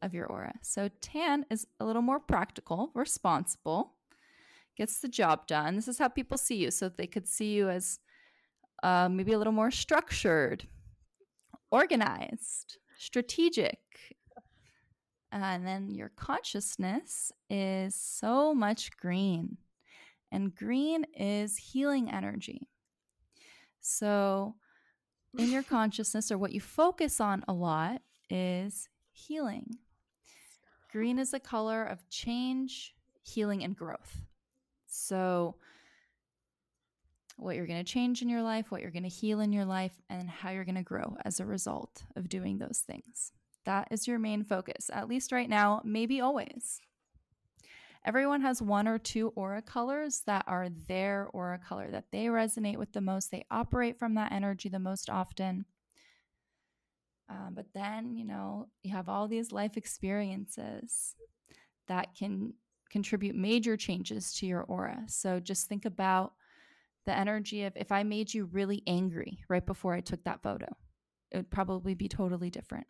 of 0.00 0.12
your 0.12 0.26
aura. 0.26 0.54
So 0.62 0.88
tan 1.00 1.46
is 1.50 1.66
a 1.78 1.84
little 1.84 2.02
more 2.02 2.18
practical, 2.18 2.90
responsible, 2.94 3.92
gets 4.76 5.00
the 5.00 5.08
job 5.08 5.46
done. 5.46 5.76
This 5.76 5.88
is 5.88 5.98
how 5.98 6.08
people 6.08 6.38
see 6.38 6.56
you. 6.56 6.70
So 6.70 6.88
they 6.88 7.06
could 7.06 7.28
see 7.28 7.52
you 7.52 7.68
as 7.68 7.98
uh, 8.82 9.08
maybe 9.08 9.32
a 9.32 9.38
little 9.38 9.52
more 9.52 9.70
structured, 9.70 10.66
organized, 11.70 12.78
strategic. 12.98 13.78
And 15.30 15.66
then 15.66 15.90
your 15.90 16.10
consciousness 16.10 17.32
is 17.48 17.94
so 17.94 18.54
much 18.54 18.94
green. 18.96 19.56
And 20.30 20.54
green 20.54 21.04
is 21.14 21.56
healing 21.56 22.10
energy. 22.10 22.68
So, 23.80 24.56
in 25.38 25.50
your 25.50 25.62
consciousness, 25.78 26.30
or 26.30 26.38
what 26.38 26.52
you 26.52 26.60
focus 26.60 27.20
on 27.20 27.44
a 27.48 27.52
lot, 27.52 28.02
is 28.30 28.88
healing. 29.12 29.78
Green 30.90 31.18
is 31.18 31.32
a 31.32 31.40
color 31.40 31.84
of 31.84 32.08
change, 32.10 32.94
healing, 33.22 33.62
and 33.62 33.76
growth. 33.76 34.22
So, 34.92 35.56
what 37.36 37.56
you're 37.56 37.66
going 37.66 37.82
to 37.82 37.92
change 37.92 38.20
in 38.20 38.28
your 38.28 38.42
life, 38.42 38.70
what 38.70 38.82
you're 38.82 38.90
going 38.90 39.02
to 39.04 39.08
heal 39.08 39.40
in 39.40 39.52
your 39.52 39.64
life, 39.64 39.94
and 40.10 40.28
how 40.28 40.50
you're 40.50 40.66
going 40.66 40.74
to 40.74 40.82
grow 40.82 41.16
as 41.24 41.40
a 41.40 41.46
result 41.46 42.04
of 42.14 42.28
doing 42.28 42.58
those 42.58 42.84
things. 42.86 43.32
That 43.64 43.88
is 43.90 44.06
your 44.06 44.18
main 44.18 44.44
focus, 44.44 44.90
at 44.92 45.08
least 45.08 45.32
right 45.32 45.48
now, 45.48 45.80
maybe 45.82 46.20
always. 46.20 46.80
Everyone 48.04 48.42
has 48.42 48.60
one 48.60 48.86
or 48.86 48.98
two 48.98 49.28
aura 49.34 49.62
colors 49.62 50.22
that 50.26 50.44
are 50.46 50.68
their 50.68 51.28
aura 51.32 51.58
color 51.58 51.90
that 51.90 52.10
they 52.12 52.26
resonate 52.26 52.76
with 52.76 52.92
the 52.92 53.00
most. 53.00 53.30
They 53.30 53.46
operate 53.50 53.98
from 53.98 54.14
that 54.16 54.32
energy 54.32 54.68
the 54.68 54.78
most 54.78 55.08
often. 55.08 55.64
Uh, 57.30 57.50
but 57.50 57.66
then, 57.72 58.14
you 58.14 58.26
know, 58.26 58.68
you 58.82 58.92
have 58.92 59.08
all 59.08 59.26
these 59.26 59.52
life 59.52 59.76
experiences 59.76 61.14
that 61.88 62.14
can 62.14 62.54
contribute 62.92 63.34
major 63.34 63.76
changes 63.76 64.32
to 64.34 64.46
your 64.46 64.62
aura. 64.62 65.02
So 65.08 65.40
just 65.40 65.66
think 65.66 65.86
about 65.86 66.34
the 67.06 67.16
energy 67.16 67.64
of 67.64 67.72
if 67.74 67.90
I 67.90 68.02
made 68.02 68.32
you 68.32 68.44
really 68.44 68.82
angry 68.86 69.40
right 69.48 69.64
before 69.64 69.94
I 69.94 70.00
took 70.00 70.22
that 70.24 70.42
photo, 70.42 70.66
it 71.30 71.38
would 71.38 71.50
probably 71.50 71.94
be 71.94 72.06
totally 72.06 72.50
different. 72.50 72.86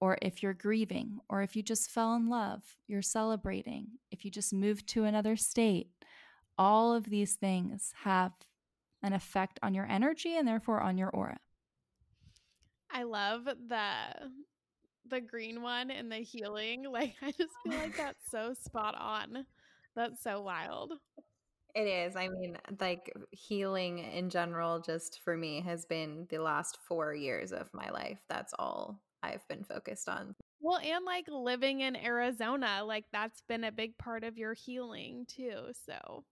Or 0.00 0.16
if 0.22 0.42
you're 0.42 0.54
grieving, 0.54 1.18
or 1.28 1.42
if 1.42 1.56
you 1.56 1.62
just 1.62 1.90
fell 1.90 2.14
in 2.14 2.28
love, 2.28 2.62
you're 2.86 3.02
celebrating, 3.02 3.88
if 4.12 4.24
you 4.24 4.30
just 4.30 4.52
moved 4.52 4.86
to 4.90 5.02
another 5.02 5.36
state, 5.36 5.88
all 6.56 6.94
of 6.94 7.10
these 7.10 7.34
things 7.34 7.92
have 8.04 8.32
an 9.02 9.12
effect 9.12 9.58
on 9.62 9.74
your 9.74 9.86
energy 9.86 10.36
and 10.36 10.46
therefore 10.46 10.80
on 10.80 10.96
your 10.96 11.10
aura. 11.10 11.38
I 12.90 13.02
love 13.02 13.44
the 13.44 14.30
the 15.10 15.20
green 15.20 15.62
one 15.62 15.90
and 15.90 16.10
the 16.10 16.18
healing. 16.18 16.84
Like 16.90 17.14
I 17.22 17.32
just 17.32 17.54
feel 17.64 17.78
like 17.78 17.96
that's 17.96 18.30
so 18.30 18.54
spot 18.54 18.94
on. 18.98 19.46
That's 19.94 20.22
so 20.22 20.40
wild. 20.40 20.94
It 21.74 21.82
is. 21.86 22.16
I 22.16 22.28
mean, 22.28 22.56
like 22.80 23.12
healing 23.30 23.98
in 23.98 24.30
general, 24.30 24.80
just 24.80 25.20
for 25.22 25.36
me, 25.36 25.60
has 25.60 25.84
been 25.84 26.26
the 26.30 26.38
last 26.38 26.78
four 26.88 27.14
years 27.14 27.52
of 27.52 27.68
my 27.72 27.90
life. 27.90 28.18
That's 28.28 28.52
all 28.58 29.00
I've 29.22 29.46
been 29.48 29.64
focused 29.64 30.08
on. 30.08 30.34
Well, 30.60 30.78
and 30.78 31.04
like 31.04 31.26
living 31.28 31.80
in 31.80 31.94
Arizona, 31.94 32.82
like 32.84 33.04
that's 33.12 33.42
been 33.42 33.64
a 33.64 33.72
big 33.72 33.96
part 33.98 34.24
of 34.24 34.36
your 34.36 34.54
healing 34.54 35.26
too. 35.28 35.72
So, 35.86 36.24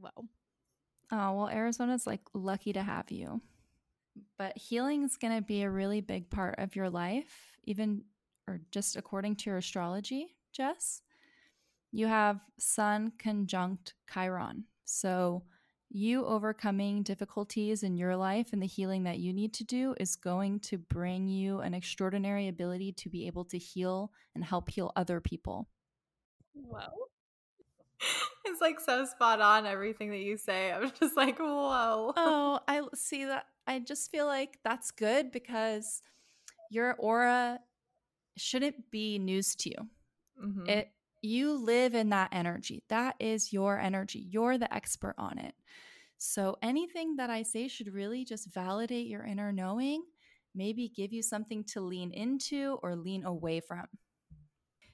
well. 0.00 0.26
Oh, 1.12 1.32
well, 1.32 1.48
Arizona's 1.48 2.06
like 2.06 2.22
lucky 2.34 2.72
to 2.72 2.82
have 2.82 3.10
you. 3.10 3.40
But 4.38 4.56
healing 4.56 5.04
is 5.04 5.16
going 5.16 5.36
to 5.36 5.42
be 5.42 5.62
a 5.62 5.70
really 5.70 6.00
big 6.00 6.30
part 6.30 6.56
of 6.58 6.76
your 6.76 6.90
life, 6.90 7.53
even 7.66 8.02
or 8.46 8.60
just 8.70 8.96
according 8.96 9.36
to 9.36 9.50
your 9.50 9.58
astrology, 9.58 10.36
Jess. 10.52 11.02
You 11.92 12.06
have 12.08 12.40
Sun 12.58 13.12
conjunct 13.18 13.94
Chiron. 14.12 14.64
So, 14.84 15.44
you 15.90 16.26
overcoming 16.26 17.04
difficulties 17.04 17.84
in 17.84 17.96
your 17.96 18.16
life 18.16 18.48
and 18.52 18.60
the 18.60 18.66
healing 18.66 19.04
that 19.04 19.20
you 19.20 19.32
need 19.32 19.54
to 19.54 19.64
do 19.64 19.94
is 20.00 20.16
going 20.16 20.58
to 20.58 20.76
bring 20.76 21.28
you 21.28 21.60
an 21.60 21.72
extraordinary 21.72 22.48
ability 22.48 22.90
to 22.92 23.08
be 23.08 23.28
able 23.28 23.44
to 23.44 23.58
heal 23.58 24.10
and 24.34 24.44
help 24.44 24.70
heal 24.70 24.92
other 24.96 25.20
people. 25.20 25.68
Whoa. 26.52 26.80
It's 28.46 28.60
like 28.60 28.78
so 28.78 29.06
spot 29.06 29.40
on 29.40 29.64
everything 29.64 30.10
that 30.10 30.18
you 30.18 30.36
say. 30.36 30.70
I'm 30.70 30.92
just 31.00 31.16
like, 31.16 31.38
whoa. 31.38 32.12
Oh, 32.14 32.60
I 32.68 32.82
see 32.94 33.24
that. 33.24 33.46
I 33.66 33.78
just 33.78 34.10
feel 34.10 34.26
like 34.26 34.58
that's 34.62 34.90
good 34.90 35.32
because 35.32 36.02
your 36.70 36.94
aura 36.94 37.60
shouldn't 38.36 38.90
be 38.90 39.18
news 39.18 39.54
to 39.56 39.70
you. 39.70 39.76
Mm-hmm. 40.42 40.68
It 40.68 40.90
you 41.22 41.54
live 41.54 41.94
in 41.94 42.10
that 42.10 42.28
energy. 42.32 42.82
That 42.90 43.16
is 43.18 43.52
your 43.52 43.78
energy. 43.78 44.26
You're 44.28 44.58
the 44.58 44.72
expert 44.74 45.14
on 45.16 45.38
it. 45.38 45.54
So 46.18 46.56
anything 46.62 47.16
that 47.16 47.30
I 47.30 47.42
say 47.42 47.66
should 47.66 47.94
really 47.94 48.26
just 48.26 48.52
validate 48.52 49.06
your 49.06 49.24
inner 49.24 49.50
knowing, 49.50 50.02
maybe 50.54 50.92
give 50.94 51.14
you 51.14 51.22
something 51.22 51.64
to 51.64 51.80
lean 51.80 52.10
into 52.12 52.78
or 52.82 52.94
lean 52.94 53.24
away 53.24 53.60
from. 53.60 53.86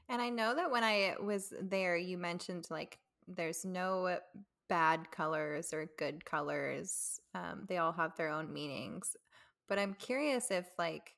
And 0.08 0.22
I 0.22 0.28
know 0.28 0.54
that 0.54 0.70
when 0.70 0.84
I 0.84 1.16
was 1.20 1.52
there, 1.60 1.96
you 1.96 2.16
mentioned 2.16 2.66
like 2.70 2.98
there's 3.26 3.64
no 3.64 4.18
bad 4.68 5.10
colors 5.10 5.74
or 5.74 5.90
good 5.98 6.24
colors. 6.24 7.20
Um, 7.34 7.64
they 7.68 7.78
all 7.78 7.92
have 7.92 8.16
their 8.16 8.28
own 8.30 8.52
meanings. 8.52 9.16
But 9.68 9.78
I'm 9.78 9.94
curious 9.94 10.50
if, 10.50 10.66
like, 10.78 11.12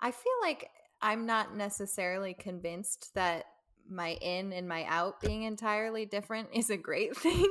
I 0.00 0.10
feel 0.10 0.32
like 0.42 0.70
I'm 1.00 1.26
not 1.26 1.56
necessarily 1.56 2.34
convinced 2.34 3.14
that 3.14 3.44
my 3.88 4.10
in 4.20 4.52
and 4.52 4.68
my 4.68 4.84
out 4.84 5.20
being 5.20 5.44
entirely 5.44 6.06
different 6.06 6.48
is 6.52 6.70
a 6.70 6.76
great 6.76 7.16
thing. 7.16 7.46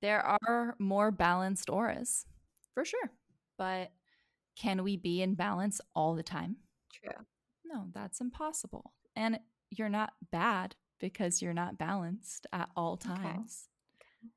there 0.00 0.20
are 0.24 0.76
more 0.78 1.10
balanced 1.10 1.70
auras 1.70 2.24
for 2.74 2.84
sure. 2.84 3.10
But 3.56 3.90
can 4.56 4.84
we 4.84 4.96
be 4.96 5.22
in 5.22 5.34
balance 5.34 5.80
all 5.94 6.14
the 6.14 6.22
time? 6.22 6.56
True. 6.92 7.24
No, 7.64 7.86
that's 7.92 8.20
impossible. 8.20 8.92
And 9.16 9.40
you're 9.70 9.88
not 9.88 10.12
bad 10.30 10.76
because 11.00 11.42
you're 11.42 11.54
not 11.54 11.78
balanced 11.78 12.46
at 12.52 12.68
all 12.76 12.96
times. 12.96 13.68
Okay. 14.00 14.30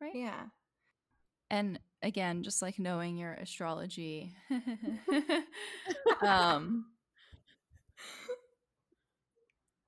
Right? 0.00 0.14
Yeah. 0.14 0.44
And 1.50 1.78
again, 2.04 2.42
just 2.42 2.62
like 2.62 2.78
knowing 2.78 3.16
your 3.16 3.32
astrology. 3.32 4.34
um 6.22 6.86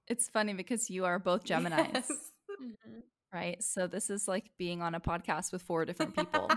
It's 0.08 0.28
funny 0.28 0.54
because 0.54 0.88
you 0.88 1.04
are 1.04 1.18
both 1.18 1.44
Geminis. 1.44 1.90
Yes. 1.92 2.10
Mm-hmm. 2.10 3.00
Right? 3.32 3.62
So 3.62 3.86
this 3.86 4.08
is 4.08 4.28
like 4.28 4.50
being 4.58 4.82
on 4.82 4.94
a 4.94 5.00
podcast 5.00 5.52
with 5.52 5.62
four 5.62 5.84
different 5.84 6.14
people. 6.16 6.48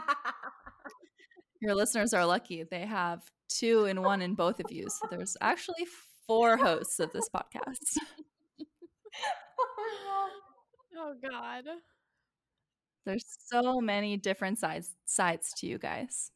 your 1.61 1.75
listeners 1.75 2.13
are 2.13 2.25
lucky. 2.25 2.63
They 2.63 2.85
have 2.85 3.21
two 3.49 3.85
and 3.85 4.03
one 4.03 4.21
in 4.21 4.35
both 4.35 4.59
of 4.59 4.71
you. 4.71 4.87
So 4.89 5.07
there's 5.09 5.35
actually 5.41 5.87
four 6.27 6.57
hosts 6.57 6.99
of 6.99 7.11
this 7.11 7.27
podcast. 7.35 7.97
oh 10.97 11.15
God. 11.21 11.63
There's 13.05 13.25
so 13.47 13.79
many 13.79 14.17
different 14.17 14.59
sides 14.59 14.95
sides 15.05 15.53
to 15.57 15.67
you 15.67 15.77
guys. 15.77 16.31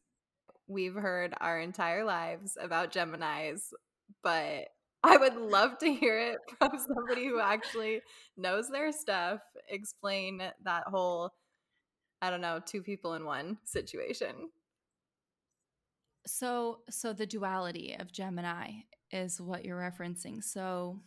We've 0.66 0.94
heard 0.94 1.34
our 1.40 1.60
entire 1.60 2.04
lives 2.04 2.56
about 2.60 2.92
Geminis, 2.92 3.72
but 4.22 4.68
I 5.02 5.18
would 5.18 5.36
love 5.36 5.78
to 5.78 5.92
hear 5.92 6.18
it 6.18 6.38
from 6.58 6.78
somebody 6.78 7.26
who 7.26 7.38
actually 7.38 8.00
knows 8.36 8.68
their 8.68 8.90
stuff 8.92 9.40
explain 9.68 10.38
that 10.64 10.84
whole 10.86 11.30
I 12.22 12.30
don't 12.30 12.40
know, 12.40 12.60
two 12.64 12.82
people 12.82 13.14
in 13.14 13.26
one 13.26 13.58
situation. 13.64 14.48
So 16.26 16.78
so 16.88 17.12
the 17.12 17.26
duality 17.26 17.94
of 17.98 18.12
Gemini 18.12 18.70
is 19.10 19.40
what 19.40 19.64
you're 19.64 19.78
referencing. 19.78 20.42
So 20.42 21.00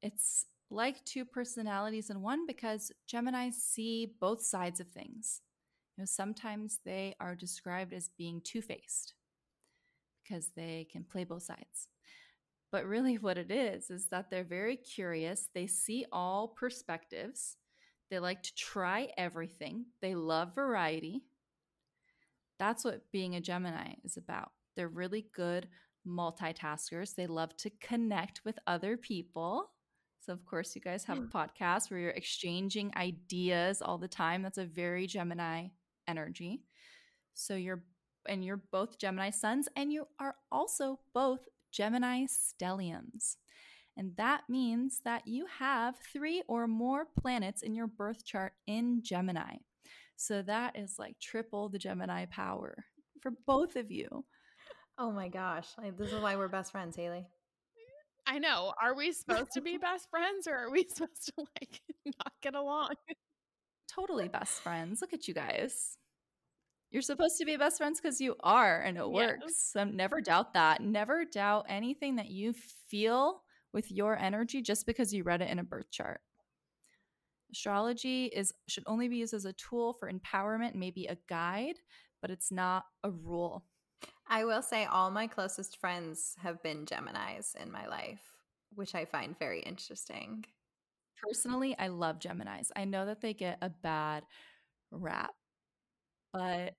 it's 0.00 0.46
like 0.70 1.04
two 1.04 1.24
personalities 1.24 2.10
in 2.10 2.22
one 2.22 2.46
because 2.46 2.92
Gemini 3.06 3.50
see 3.50 4.14
both 4.20 4.42
sides 4.42 4.80
of 4.80 4.88
things. 4.88 5.40
You 5.96 6.02
know, 6.02 6.06
sometimes 6.06 6.78
they 6.84 7.14
are 7.20 7.34
described 7.34 7.92
as 7.92 8.10
being 8.16 8.40
two-faced 8.42 9.14
because 10.22 10.50
they 10.56 10.86
can 10.90 11.04
play 11.04 11.24
both 11.24 11.42
sides. 11.42 11.88
But 12.72 12.86
really 12.86 13.18
what 13.18 13.36
it 13.36 13.50
is 13.50 13.90
is 13.90 14.06
that 14.06 14.30
they're 14.30 14.44
very 14.44 14.76
curious. 14.76 15.48
They 15.52 15.66
see 15.66 16.06
all 16.12 16.48
perspectives. 16.48 17.56
They 18.10 18.20
like 18.20 18.42
to 18.44 18.54
try 18.54 19.08
everything. 19.16 19.86
They 20.00 20.14
love 20.14 20.54
variety. 20.54 21.24
That's 22.58 22.84
what 22.84 23.10
being 23.10 23.34
a 23.34 23.40
Gemini 23.40 23.94
is 24.04 24.16
about. 24.16 24.52
They're 24.76 24.88
really 24.88 25.26
good 25.34 25.68
multitaskers. 26.06 27.14
They 27.14 27.26
love 27.26 27.56
to 27.58 27.70
connect 27.80 28.42
with 28.44 28.58
other 28.66 28.96
people. 28.96 29.70
So, 30.20 30.32
of 30.32 30.44
course, 30.44 30.76
you 30.76 30.82
guys 30.82 31.04
have 31.04 31.18
a 31.18 31.22
hmm. 31.22 31.36
podcast 31.36 31.90
where 31.90 31.98
you're 31.98 32.10
exchanging 32.10 32.92
ideas 32.96 33.80
all 33.82 33.98
the 33.98 34.08
time. 34.08 34.42
That's 34.42 34.58
a 34.58 34.64
very 34.64 35.06
Gemini 35.06 35.68
energy. 36.06 36.62
So 37.34 37.54
you're 37.54 37.82
and 38.28 38.44
you're 38.44 38.60
both 38.70 38.98
Gemini 38.98 39.30
suns 39.30 39.66
and 39.76 39.90
you 39.92 40.06
are 40.18 40.34
also 40.52 41.00
both 41.14 41.48
Gemini 41.72 42.26
stelliums. 42.26 43.36
And 43.96 44.12
that 44.16 44.42
means 44.48 45.00
that 45.04 45.26
you 45.26 45.46
have 45.58 45.96
three 46.12 46.42
or 46.48 46.66
more 46.66 47.06
planets 47.18 47.62
in 47.62 47.74
your 47.74 47.86
birth 47.86 48.24
chart 48.24 48.52
in 48.66 49.02
Gemini. 49.02 49.56
So 50.16 50.42
that 50.42 50.78
is 50.78 50.96
like 50.98 51.18
triple 51.18 51.70
the 51.70 51.78
Gemini 51.78 52.26
power 52.26 52.84
for 53.20 53.32
both 53.46 53.76
of 53.76 53.90
you. 53.90 54.24
Oh 54.98 55.10
my 55.10 55.28
gosh. 55.28 55.68
Like, 55.78 55.96
this 55.96 56.12
is 56.12 56.20
why 56.20 56.36
we're 56.36 56.48
best 56.48 56.72
friends, 56.72 56.94
Haley. 56.94 57.26
I 58.30 58.38
know. 58.38 58.72
Are 58.80 58.94
we 58.94 59.12
supposed 59.12 59.50
to 59.54 59.60
be 59.60 59.76
best 59.82 60.08
friends 60.08 60.46
or 60.46 60.54
are 60.54 60.70
we 60.70 60.84
supposed 60.88 61.26
to 61.26 61.32
like 61.38 61.80
not 62.06 62.32
get 62.42 62.54
along? 62.54 62.90
Totally 63.92 64.28
best 64.28 64.62
friends. 64.62 65.00
Look 65.00 65.12
at 65.12 65.26
you 65.26 65.34
guys. 65.34 65.98
You're 66.92 67.02
supposed 67.12 67.38
to 67.38 67.44
be 67.44 67.56
best 67.56 67.78
friends 67.78 68.00
because 68.00 68.20
you 68.20 68.36
are, 68.40 68.80
and 68.82 68.96
it 68.96 69.04
Yes. 69.12 69.30
works. 69.40 69.72
So 69.72 69.84
never 69.84 70.20
doubt 70.20 70.54
that. 70.54 70.80
Never 70.80 71.24
doubt 71.24 71.66
anything 71.68 72.16
that 72.16 72.30
you 72.30 72.52
feel 72.88 73.42
with 73.72 73.90
your 73.90 74.16
energy 74.16 74.62
just 74.62 74.86
because 74.86 75.12
you 75.12 75.24
read 75.24 75.42
it 75.42 75.50
in 75.50 75.58
a 75.58 75.64
birth 75.64 75.90
chart. 75.90 76.20
Astrology 77.52 78.26
is 78.26 78.52
should 78.68 78.84
only 78.86 79.08
be 79.08 79.16
used 79.16 79.34
as 79.34 79.44
a 79.44 79.52
tool 79.54 79.92
for 79.92 80.10
empowerment, 80.10 80.76
maybe 80.76 81.06
a 81.06 81.16
guide, 81.28 81.76
but 82.22 82.30
it's 82.30 82.52
not 82.52 82.84
a 83.02 83.10
rule. 83.10 83.64
I 84.28 84.44
will 84.44 84.62
say 84.62 84.84
all 84.84 85.10
my 85.10 85.26
closest 85.26 85.78
friends 85.78 86.36
have 86.40 86.62
been 86.62 86.86
Geminis 86.86 87.56
in 87.56 87.70
my 87.70 87.86
life, 87.86 88.22
which 88.74 88.94
I 88.94 89.04
find 89.04 89.38
very 89.38 89.60
interesting. 89.60 90.44
Personally, 91.22 91.76
I 91.78 91.88
love 91.88 92.18
Geminis. 92.18 92.70
I 92.76 92.84
know 92.84 93.06
that 93.06 93.20
they 93.20 93.34
get 93.34 93.58
a 93.62 93.70
bad 93.70 94.24
rap, 94.90 95.34
but 96.32 96.76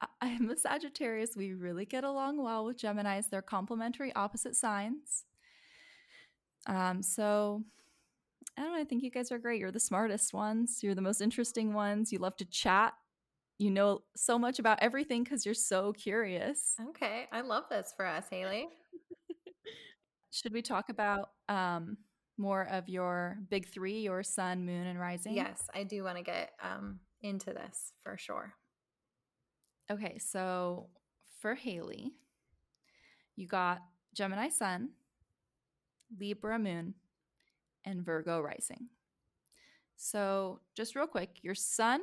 I- 0.00 0.08
I'm 0.20 0.50
a 0.50 0.56
Sagittarius. 0.56 1.36
We 1.36 1.54
really 1.54 1.84
get 1.86 2.04
along 2.04 2.38
well 2.42 2.64
with 2.64 2.78
Geminis. 2.78 3.28
They're 3.30 3.42
complementary 3.42 4.12
opposite 4.14 4.56
signs. 4.56 5.24
Um, 6.66 7.02
so 7.02 7.62
I 8.56 8.62
don't 8.62 8.72
know. 8.72 8.80
I 8.80 8.84
think 8.84 9.02
you 9.02 9.10
guys 9.10 9.32
are 9.32 9.38
great. 9.38 9.60
You're 9.60 9.72
the 9.72 9.80
smartest 9.80 10.32
ones. 10.34 10.80
You're 10.82 10.94
the 10.94 11.02
most 11.02 11.20
interesting 11.20 11.74
ones. 11.74 12.12
You 12.12 12.18
love 12.18 12.36
to 12.36 12.44
chat. 12.44 12.94
You 13.58 13.70
know 13.70 14.02
so 14.16 14.38
much 14.38 14.58
about 14.58 14.78
everything 14.82 15.22
because 15.22 15.46
you're 15.46 15.54
so 15.54 15.92
curious. 15.92 16.74
Okay. 16.90 17.26
I 17.32 17.40
love 17.40 17.64
this 17.70 17.92
for 17.96 18.04
us, 18.04 18.26
Haley. 18.30 18.68
Should 20.30 20.52
we 20.52 20.62
talk 20.62 20.88
about 20.88 21.30
um, 21.48 21.96
more 22.36 22.66
of 22.70 22.88
your 22.88 23.38
big 23.50 23.68
three, 23.68 24.00
your 24.00 24.22
sun, 24.22 24.66
moon, 24.66 24.86
and 24.86 24.98
rising? 24.98 25.34
Yes, 25.34 25.68
I 25.72 25.84
do 25.84 26.02
want 26.02 26.16
to 26.16 26.24
get 26.24 26.50
um, 26.62 26.98
into 27.22 27.52
this 27.52 27.92
for 28.02 28.18
sure. 28.18 28.54
Okay, 29.90 30.18
so 30.18 30.88
for 31.40 31.54
Haley, 31.54 32.12
you 33.36 33.46
got 33.46 33.82
Gemini 34.14 34.48
Sun, 34.48 34.90
Libra 36.18 36.58
Moon, 36.58 36.94
and 37.84 38.04
Virgo 38.04 38.40
Rising. 38.40 38.88
So, 39.96 40.60
just 40.74 40.96
real 40.96 41.06
quick, 41.06 41.38
your 41.42 41.54
Sun 41.54 42.00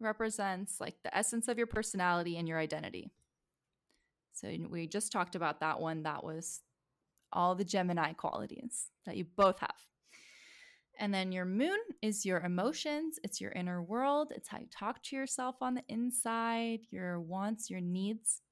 represents 0.00 0.80
like 0.80 0.96
the 1.02 1.16
essence 1.16 1.48
of 1.48 1.58
your 1.58 1.66
personality 1.66 2.36
and 2.36 2.48
your 2.48 2.58
identity. 2.58 3.10
So, 4.32 4.48
we 4.70 4.86
just 4.86 5.12
talked 5.12 5.34
about 5.34 5.60
that 5.60 5.80
one. 5.80 6.04
That 6.04 6.24
was 6.24 6.60
all 7.32 7.54
the 7.54 7.64
Gemini 7.64 8.12
qualities 8.12 8.88
that 9.06 9.16
you 9.16 9.24
both 9.36 9.60
have. 9.60 9.74
And 10.98 11.14
then 11.14 11.32
your 11.32 11.46
moon 11.46 11.78
is 12.02 12.26
your 12.26 12.40
emotions, 12.40 13.18
it's 13.24 13.40
your 13.40 13.52
inner 13.52 13.82
world, 13.82 14.32
it's 14.36 14.48
how 14.48 14.58
you 14.58 14.66
talk 14.70 15.02
to 15.04 15.16
yourself 15.16 15.56
on 15.62 15.74
the 15.74 15.82
inside, 15.88 16.80
your 16.90 17.18
wants, 17.18 17.70
your 17.70 17.80
needs. 17.80 18.42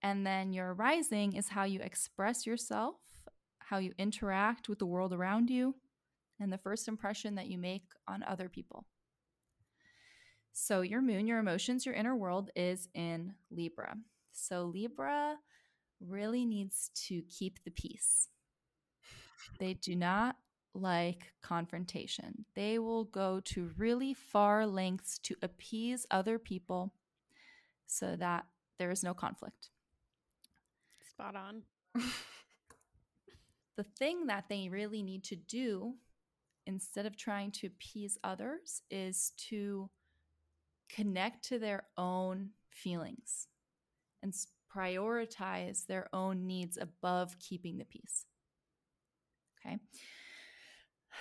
And 0.00 0.24
then 0.24 0.52
your 0.52 0.74
rising 0.74 1.34
is 1.34 1.48
how 1.48 1.64
you 1.64 1.80
express 1.80 2.46
yourself, 2.46 2.96
how 3.58 3.78
you 3.78 3.94
interact 3.98 4.68
with 4.68 4.78
the 4.78 4.86
world 4.86 5.12
around 5.12 5.50
you, 5.50 5.74
and 6.38 6.52
the 6.52 6.58
first 6.58 6.86
impression 6.86 7.34
that 7.34 7.48
you 7.48 7.58
make 7.58 7.82
on 8.06 8.22
other 8.22 8.48
people. 8.48 8.86
So, 10.60 10.80
your 10.80 11.00
moon, 11.00 11.28
your 11.28 11.38
emotions, 11.38 11.86
your 11.86 11.94
inner 11.94 12.16
world 12.16 12.50
is 12.56 12.88
in 12.92 13.34
Libra. 13.48 13.96
So, 14.32 14.64
Libra 14.64 15.36
really 16.00 16.44
needs 16.44 16.90
to 17.06 17.22
keep 17.30 17.62
the 17.62 17.70
peace. 17.70 18.28
They 19.60 19.74
do 19.74 19.94
not 19.94 20.34
like 20.74 21.32
confrontation. 21.42 22.44
They 22.56 22.80
will 22.80 23.04
go 23.04 23.38
to 23.44 23.70
really 23.76 24.14
far 24.14 24.66
lengths 24.66 25.20
to 25.20 25.36
appease 25.42 26.06
other 26.10 26.40
people 26.40 26.92
so 27.86 28.16
that 28.16 28.44
there 28.80 28.90
is 28.90 29.04
no 29.04 29.14
conflict. 29.14 29.70
Spot 31.08 31.36
on. 31.36 31.62
The 33.76 33.84
thing 33.84 34.26
that 34.26 34.46
they 34.48 34.68
really 34.68 35.04
need 35.04 35.22
to 35.24 35.36
do 35.36 35.94
instead 36.66 37.06
of 37.06 37.16
trying 37.16 37.52
to 37.52 37.68
appease 37.68 38.18
others 38.24 38.82
is 38.90 39.32
to 39.48 39.88
connect 40.88 41.44
to 41.48 41.58
their 41.58 41.84
own 41.96 42.50
feelings 42.70 43.48
and 44.22 44.34
prioritize 44.74 45.86
their 45.86 46.08
own 46.12 46.46
needs 46.46 46.78
above 46.80 47.38
keeping 47.38 47.78
the 47.78 47.84
peace. 47.84 48.24
Okay. 49.66 49.78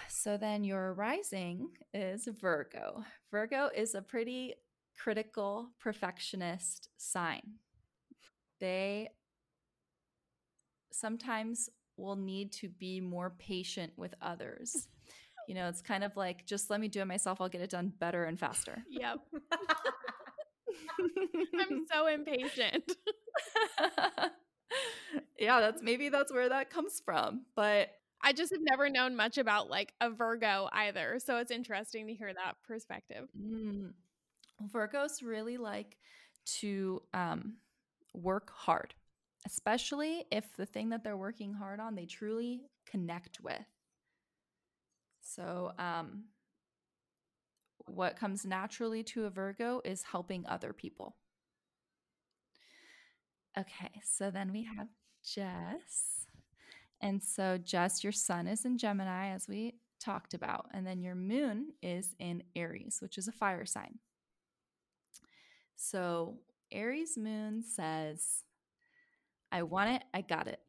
So 0.10 0.38
then 0.38 0.64
your 0.64 0.94
rising 0.94 1.70
is 1.94 2.28
Virgo. 2.40 3.04
Virgo 3.32 3.70
is 3.76 3.96
a 3.96 4.02
pretty 4.02 4.56
critical 4.98 5.70
perfectionist 5.80 6.90
sign. 6.98 7.42
They 8.60 9.10
sometimes 10.92 11.70
will 11.96 12.16
need 12.16 12.52
to 12.54 12.70
be 12.70 13.00
more 13.00 13.32
patient 13.38 13.94
with 13.96 14.14
others. 14.22 14.88
You 15.48 15.56
know, 15.56 15.68
it's 15.70 15.82
kind 15.82 16.04
of 16.04 16.16
like 16.16 16.46
just 16.46 16.70
let 16.70 16.80
me 16.80 16.88
do 16.88 17.02
it 17.02 17.06
myself, 17.06 17.42
I'll 17.42 17.50
get 17.50 17.62
it 17.62 17.70
done 17.70 17.92
better 18.00 18.26
and 18.26 18.40
faster. 18.40 18.84
Yep. 18.90 19.20
I'm 21.60 21.86
so 21.92 22.08
impatient. 22.08 22.92
yeah, 25.40 25.60
that's 25.60 25.82
maybe 25.82 26.10
that's 26.10 26.32
where 26.32 26.50
that 26.50 26.70
comes 26.70 27.02
from. 27.04 27.46
But 27.56 27.90
I 28.24 28.34
just 28.34 28.52
have 28.52 28.62
never 28.62 28.90
known 28.90 29.16
much 29.16 29.38
about 29.38 29.70
like 29.70 29.94
a 30.02 30.10
Virgo 30.10 30.70
either. 30.72 31.20
So 31.24 31.38
it's 31.38 31.52
interesting 31.52 32.08
to 32.08 32.14
hear 32.14 32.34
that 32.34 32.56
perspective. 32.68 33.30
Mm. 33.40 33.94
Virgos 34.72 35.24
really 35.24 35.58
like 35.58 35.98
to 36.60 37.02
um, 37.14 37.58
work 38.14 38.52
hard, 38.54 38.94
especially 39.46 40.26
if 40.32 40.56
the 40.58 40.66
thing 40.66 40.90
that 40.90 41.04
they're 41.04 41.18
working 41.18 41.54
hard 41.54 41.80
on 41.80 41.96
they 41.96 42.06
truly 42.06 42.64
connect 42.90 43.40
with. 43.42 43.66
So, 45.28 45.74
um, 45.78 46.26
what 47.86 48.18
comes 48.18 48.46
naturally 48.46 49.04
to 49.04 49.26
a 49.26 49.30
Virgo 49.30 49.82
is 49.84 50.04
helping 50.04 50.46
other 50.48 50.74
people. 50.74 51.16
Okay, 53.58 54.02
so 54.04 54.30
then 54.30 54.52
we 54.52 54.64
have 54.64 54.88
Jess. 55.24 56.28
And 57.02 57.22
so, 57.24 57.58
Jess, 57.58 58.04
your 58.04 58.14
sun 58.14 58.48
is 58.48 58.66
in 58.66 58.78
Gemini, 58.78 59.30
as 59.30 59.48
we 59.48 59.76
talked 60.00 60.34
about. 60.34 60.68
And 60.74 60.86
then 60.86 61.02
your 61.02 61.16
moon 61.16 61.74
is 61.82 62.16
in 62.20 62.44
Aries, 62.56 63.00
which 63.02 63.18
is 63.18 63.28
a 63.28 63.32
fire 63.32 63.66
sign. 63.66 64.00
So, 65.76 66.38
Aries 66.72 67.18
moon 67.18 67.64
says, 67.64 68.44
I 69.52 69.64
want 69.64 69.92
it, 69.92 70.04
I 70.14 70.22
got 70.22 70.48
it. 70.48 70.60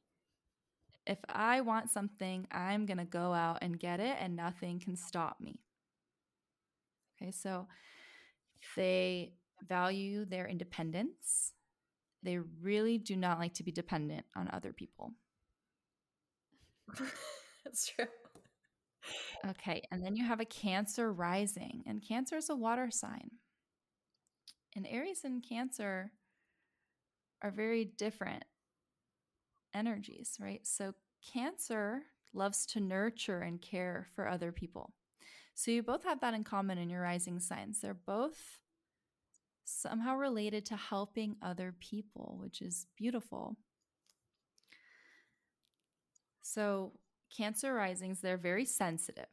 If 1.08 1.18
I 1.30 1.62
want 1.62 1.88
something, 1.88 2.46
I'm 2.52 2.84
going 2.84 2.98
to 2.98 3.04
go 3.04 3.32
out 3.32 3.58
and 3.62 3.80
get 3.80 3.98
it, 3.98 4.16
and 4.20 4.36
nothing 4.36 4.78
can 4.78 4.94
stop 4.94 5.40
me. 5.40 5.58
Okay, 7.16 7.32
so 7.32 7.66
they 8.76 9.32
value 9.66 10.26
their 10.26 10.46
independence. 10.46 11.54
They 12.22 12.36
really 12.36 12.98
do 12.98 13.16
not 13.16 13.38
like 13.38 13.54
to 13.54 13.64
be 13.64 13.72
dependent 13.72 14.26
on 14.36 14.50
other 14.52 14.74
people. 14.74 15.12
That's 17.64 17.88
true. 17.88 18.06
Okay, 19.48 19.82
and 19.90 20.04
then 20.04 20.14
you 20.14 20.26
have 20.26 20.40
a 20.40 20.44
Cancer 20.44 21.10
rising, 21.10 21.84
and 21.86 22.06
Cancer 22.06 22.36
is 22.36 22.50
a 22.50 22.54
water 22.54 22.90
sign. 22.90 23.30
And 24.76 24.86
Aries 24.86 25.22
and 25.24 25.42
Cancer 25.42 26.12
are 27.40 27.50
very 27.50 27.86
different 27.86 28.44
energies, 29.74 30.36
right? 30.40 30.66
So, 30.66 30.94
Cancer 31.32 32.02
loves 32.32 32.64
to 32.66 32.80
nurture 32.80 33.40
and 33.40 33.60
care 33.60 34.06
for 34.14 34.28
other 34.28 34.52
people. 34.52 34.94
So, 35.54 35.70
you 35.72 35.82
both 35.82 36.04
have 36.04 36.20
that 36.20 36.34
in 36.34 36.44
common 36.44 36.78
in 36.78 36.90
your 36.90 37.02
rising 37.02 37.40
signs. 37.40 37.80
They're 37.80 37.94
both 37.94 38.60
somehow 39.64 40.16
related 40.16 40.66
to 40.66 40.76
helping 40.76 41.36
other 41.42 41.72
people, 41.78 42.36
which 42.40 42.60
is 42.62 42.86
beautiful. 42.96 43.56
So, 46.42 46.92
Cancer 47.30 47.74
risings, 47.74 48.20
they're 48.22 48.38
very 48.38 48.64
sensitive. 48.64 49.28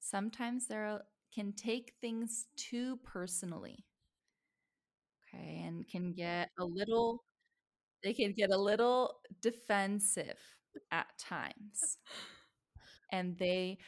Sometimes 0.00 0.66
they're 0.66 1.02
can 1.32 1.54
take 1.54 1.94
things 2.00 2.46
too 2.56 2.98
personally. 2.98 3.86
Okay, 5.28 5.62
and 5.64 5.86
can 5.88 6.12
get 6.12 6.50
a 6.58 6.64
little 6.64 7.24
they 8.02 8.12
can 8.14 8.32
get 8.32 8.50
a 8.50 8.56
little 8.58 9.20
defensive 9.40 10.38
at 10.90 11.06
times. 11.18 11.98
And 13.10 13.36
they 13.38 13.78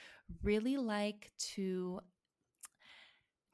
really 0.43 0.77
like 0.77 1.33
to 1.55 2.01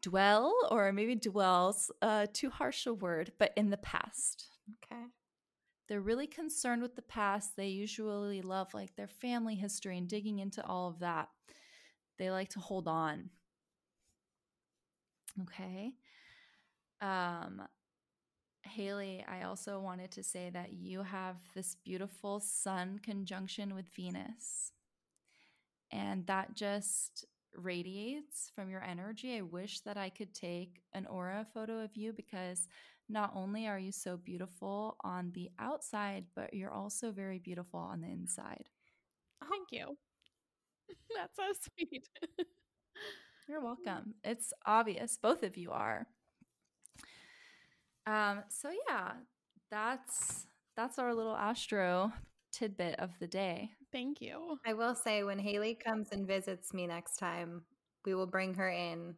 dwell 0.02 0.54
or 0.70 0.92
maybe 0.92 1.14
dwells 1.14 1.90
uh 2.00 2.26
too 2.32 2.48
harsh 2.50 2.86
a 2.86 2.94
word, 2.94 3.32
but 3.38 3.52
in 3.56 3.70
the 3.70 3.76
past. 3.76 4.46
Okay. 4.84 5.02
They're 5.88 6.00
really 6.00 6.26
concerned 6.28 6.82
with 6.82 6.96
the 6.96 7.02
past. 7.02 7.56
They 7.56 7.68
usually 7.68 8.42
love 8.42 8.74
like 8.74 8.94
their 8.96 9.08
family 9.08 9.56
history 9.56 9.98
and 9.98 10.08
digging 10.08 10.38
into 10.40 10.64
all 10.66 10.88
of 10.88 11.00
that. 11.00 11.28
They 12.18 12.30
like 12.30 12.50
to 12.50 12.60
hold 12.60 12.88
on. 12.88 13.30
Okay. 15.42 15.94
Um 17.00 17.62
Haley, 18.62 19.22
I 19.28 19.42
also 19.42 19.80
wanted 19.80 20.10
to 20.12 20.22
say 20.22 20.48
that 20.50 20.72
you 20.72 21.02
have 21.02 21.36
this 21.54 21.74
beautiful 21.76 22.40
sun 22.40 22.98
conjunction 22.98 23.74
with 23.74 23.88
Venus. 23.94 24.72
And 25.92 26.26
that 26.26 26.54
just 26.54 27.24
radiates 27.56 28.50
from 28.54 28.70
your 28.70 28.82
energy. 28.82 29.36
I 29.36 29.42
wish 29.42 29.80
that 29.80 29.96
I 29.96 30.08
could 30.08 30.34
take 30.34 30.82
an 30.92 31.06
aura 31.06 31.46
photo 31.52 31.82
of 31.82 31.96
you 31.96 32.12
because 32.12 32.68
not 33.08 33.32
only 33.34 33.66
are 33.66 33.78
you 33.78 33.90
so 33.90 34.16
beautiful 34.16 34.96
on 35.02 35.32
the 35.34 35.50
outside, 35.58 36.26
but 36.36 36.54
you're 36.54 36.70
also 36.72 37.10
very 37.10 37.38
beautiful 37.38 37.80
on 37.80 38.02
the 38.02 38.08
inside. 38.08 38.68
Thank 39.50 39.68
you. 39.72 39.96
That's 41.16 41.36
so 41.36 41.44
sweet. 41.78 42.08
You're 43.48 43.60
welcome. 43.62 44.14
It's 44.24 44.52
obvious. 44.66 45.18
Both 45.20 45.42
of 45.42 45.56
you 45.56 45.70
are. 45.72 46.06
Um, 48.06 48.42
so 48.48 48.70
yeah, 48.88 49.12
that's 49.70 50.46
that's 50.76 50.98
our 50.98 51.14
little 51.14 51.36
astro 51.36 52.12
tidbit 52.52 52.98
of 52.98 53.10
the 53.20 53.26
day. 53.26 53.70
Thank 53.92 54.20
you. 54.20 54.58
I 54.66 54.72
will 54.74 54.94
say 54.94 55.22
when 55.24 55.38
Haley 55.38 55.74
comes 55.74 56.08
and 56.12 56.26
visits 56.26 56.72
me 56.72 56.86
next 56.86 57.16
time, 57.16 57.62
we 58.04 58.14
will 58.14 58.26
bring 58.26 58.54
her 58.54 58.68
in. 58.68 59.14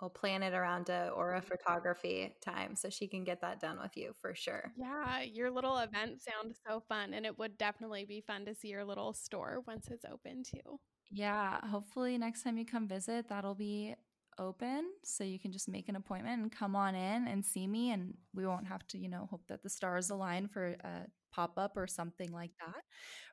We'll 0.00 0.10
plan 0.10 0.42
it 0.42 0.52
around 0.52 0.90
a 0.90 1.08
aura 1.08 1.40
photography 1.40 2.34
time 2.44 2.76
so 2.76 2.90
she 2.90 3.08
can 3.08 3.24
get 3.24 3.40
that 3.40 3.60
done 3.60 3.78
with 3.80 3.96
you 3.96 4.12
for 4.20 4.34
sure. 4.34 4.72
Yeah, 4.76 5.22
your 5.22 5.50
little 5.50 5.78
event 5.78 6.20
sounds 6.20 6.60
so 6.68 6.82
fun 6.86 7.14
and 7.14 7.24
it 7.24 7.38
would 7.38 7.56
definitely 7.56 8.04
be 8.04 8.20
fun 8.20 8.44
to 8.44 8.54
see 8.54 8.68
your 8.68 8.84
little 8.84 9.14
store 9.14 9.62
once 9.66 9.88
it's 9.90 10.04
open 10.04 10.42
too. 10.42 10.78
Yeah, 11.10 11.60
hopefully 11.66 12.18
next 12.18 12.42
time 12.42 12.58
you 12.58 12.66
come 12.66 12.88
visit, 12.88 13.28
that'll 13.28 13.54
be 13.54 13.94
open 14.38 14.84
so 15.04 15.24
you 15.24 15.38
can 15.38 15.52
just 15.52 15.68
make 15.68 15.88
an 15.88 15.96
appointment 15.96 16.42
and 16.42 16.52
come 16.52 16.76
on 16.76 16.94
in 16.94 17.26
and 17.26 17.44
see 17.44 17.66
me 17.66 17.92
and 17.92 18.14
we 18.34 18.46
won't 18.46 18.66
have 18.66 18.86
to 18.88 18.98
you 18.98 19.08
know 19.08 19.26
hope 19.30 19.42
that 19.48 19.62
the 19.62 19.70
stars 19.70 20.10
align 20.10 20.48
for 20.48 20.76
a 20.84 21.06
pop-up 21.32 21.76
or 21.76 21.86
something 21.86 22.32
like 22.32 22.52
that. 22.60 22.82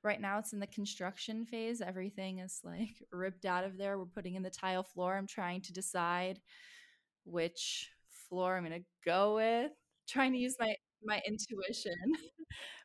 Right 0.04 0.20
now 0.20 0.38
it's 0.39 0.51
in 0.51 0.60
the 0.60 0.68
construction 0.68 1.45
phase. 1.45 1.80
Everything 1.82 2.39
is 2.39 2.60
like 2.64 2.89
ripped 3.14 3.45
out 3.45 3.64
of 3.64 3.78
there. 3.78 3.97
We're 3.97 4.06
putting 4.06 4.36
in 4.36 4.43
the 4.43 4.49
tile 4.49 4.84
floor. 4.84 5.16
I'm 5.16 5.28
trying 5.28 5.62
to 5.62 5.74
decide 5.74 6.39
which 7.26 7.89
floor 8.30 8.58
i'm 8.58 8.66
going 8.66 8.80
to 8.82 8.86
go 9.06 9.36
with. 9.36 9.72
Trying 10.08 10.34
to 10.34 10.39
use 10.39 10.56
my 10.60 10.76
my 11.04 11.22
intuition. 11.28 11.93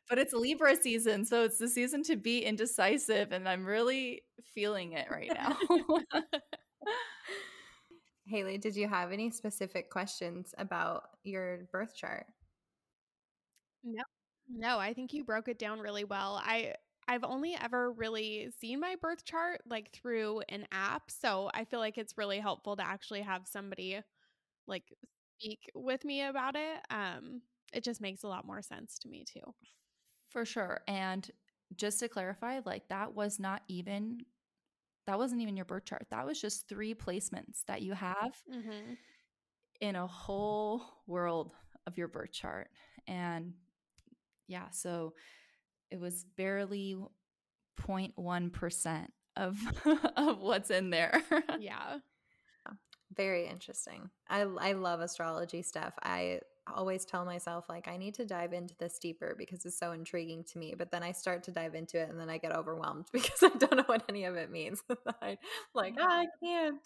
But 0.09 0.17
it's 0.17 0.33
libra 0.33 0.75
season 0.75 1.23
so 1.23 1.43
it's 1.43 1.59
the 1.59 1.67
season 1.67 2.01
to 2.03 2.15
be 2.15 2.39
indecisive 2.39 3.31
and 3.31 3.47
i'm 3.47 3.63
really 3.65 4.23
feeling 4.55 4.93
it 4.93 5.07
right 5.11 5.31
now 5.33 5.55
Haley, 8.29 8.57
did 8.57 8.75
you 8.77 8.87
have 8.87 9.11
any 9.11 9.29
specific 9.29 9.89
questions 9.89 10.55
about 10.57 11.17
your 11.23 11.65
birth 11.71 11.95
chart? 11.95 12.27
No. 13.83 14.03
No, 14.47 14.79
I 14.79 14.93
think 14.93 15.13
you 15.13 15.23
broke 15.23 15.47
it 15.47 15.59
down 15.59 15.79
really 15.79 16.03
well. 16.03 16.39
I 16.43 16.75
I've 17.07 17.23
only 17.23 17.55
ever 17.55 17.91
really 17.91 18.51
seen 18.51 18.79
my 18.79 18.95
birth 18.95 19.25
chart 19.25 19.61
like 19.65 19.91
through 19.91 20.41
an 20.49 20.67
app, 20.71 21.11
so 21.11 21.49
I 21.53 21.65
feel 21.65 21.79
like 21.79 21.97
it's 21.97 22.17
really 22.17 22.39
helpful 22.39 22.75
to 22.77 22.85
actually 22.85 23.21
have 23.21 23.47
somebody 23.47 24.01
like 24.67 24.93
speak 25.39 25.61
with 25.75 26.05
me 26.05 26.23
about 26.23 26.55
it. 26.57 26.81
Um 26.91 27.43
it 27.73 27.83
just 27.83 28.01
makes 28.01 28.23
a 28.23 28.27
lot 28.29 28.45
more 28.45 28.61
sense 28.63 28.99
to 28.99 29.09
me 29.09 29.25
too. 29.25 29.55
For 30.27 30.45
sure. 30.45 30.83
And 30.87 31.29
just 31.75 31.99
to 31.99 32.09
clarify, 32.09 32.61
like 32.65 32.89
that 32.89 33.13
was 33.13 33.39
not 33.39 33.63
even 33.67 34.25
that 35.09 35.17
wasn't 35.17 35.41
even 35.41 35.55
your 35.55 35.65
birth 35.65 35.85
chart. 35.85 36.05
That 36.11 36.23
was 36.23 36.39
just 36.39 36.69
three 36.69 36.93
placements 36.93 37.65
that 37.65 37.81
you 37.81 37.93
have 37.93 38.35
mm-hmm. 38.47 38.93
in 39.81 39.95
a 39.95 40.05
whole 40.05 40.83
world 41.07 41.51
of 41.87 41.97
your 41.97 42.07
birth 42.07 42.31
chart. 42.31 42.69
And 43.07 43.53
yeah, 44.47 44.69
so 44.69 45.15
it 45.89 45.99
was 45.99 46.25
barely 46.37 46.95
0.1% 47.81 49.07
of 49.35 49.57
of 50.15 50.41
what's 50.41 50.69
in 50.69 50.91
there. 50.91 51.23
yeah. 51.59 51.97
Very 53.15 53.47
interesting. 53.47 54.11
I 54.27 54.41
I 54.41 54.73
love 54.73 54.99
astrology 54.99 55.63
stuff. 55.63 55.93
I 56.03 56.41
always 56.75 57.05
tell 57.05 57.25
myself 57.25 57.69
like 57.69 57.87
I 57.87 57.97
need 57.97 58.13
to 58.15 58.25
dive 58.25 58.53
into 58.53 58.75
this 58.77 58.99
deeper 58.99 59.35
because 59.37 59.65
it's 59.65 59.77
so 59.77 59.91
intriguing 59.91 60.43
to 60.45 60.57
me. 60.57 60.73
But 60.77 60.91
then 60.91 61.03
I 61.03 61.11
start 61.11 61.43
to 61.43 61.51
dive 61.51 61.75
into 61.75 61.99
it 61.99 62.09
and 62.09 62.19
then 62.19 62.29
I 62.29 62.37
get 62.37 62.55
overwhelmed 62.55 63.07
because 63.13 63.43
I 63.43 63.49
don't 63.49 63.77
know 63.77 63.83
what 63.85 64.03
any 64.09 64.25
of 64.25 64.35
it 64.35 64.51
means. 64.51 64.83
Like 65.73 65.95
oh, 65.99 66.03
I 66.03 66.27
can't. 66.43 66.81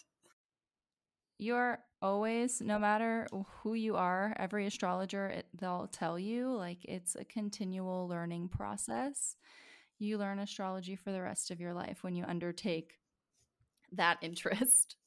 You're 1.37 1.79
always, 2.01 2.61
no 2.61 2.77
matter 2.79 3.27
who 3.61 3.73
you 3.73 3.95
are, 3.95 4.35
every 4.37 4.65
astrologer 4.67 5.27
it, 5.27 5.47
they'll 5.59 5.87
tell 5.87 6.19
you 6.19 6.55
like 6.55 6.85
it's 6.85 7.15
a 7.15 7.25
continual 7.25 8.07
learning 8.07 8.49
process. 8.49 9.35
You 9.99 10.17
learn 10.17 10.39
astrology 10.39 10.95
for 10.95 11.11
the 11.11 11.21
rest 11.21 11.51
of 11.51 11.59
your 11.59 11.73
life 11.73 12.03
when 12.03 12.15
you 12.15 12.25
undertake 12.25 12.99
that 13.93 14.17
interest. 14.21 14.97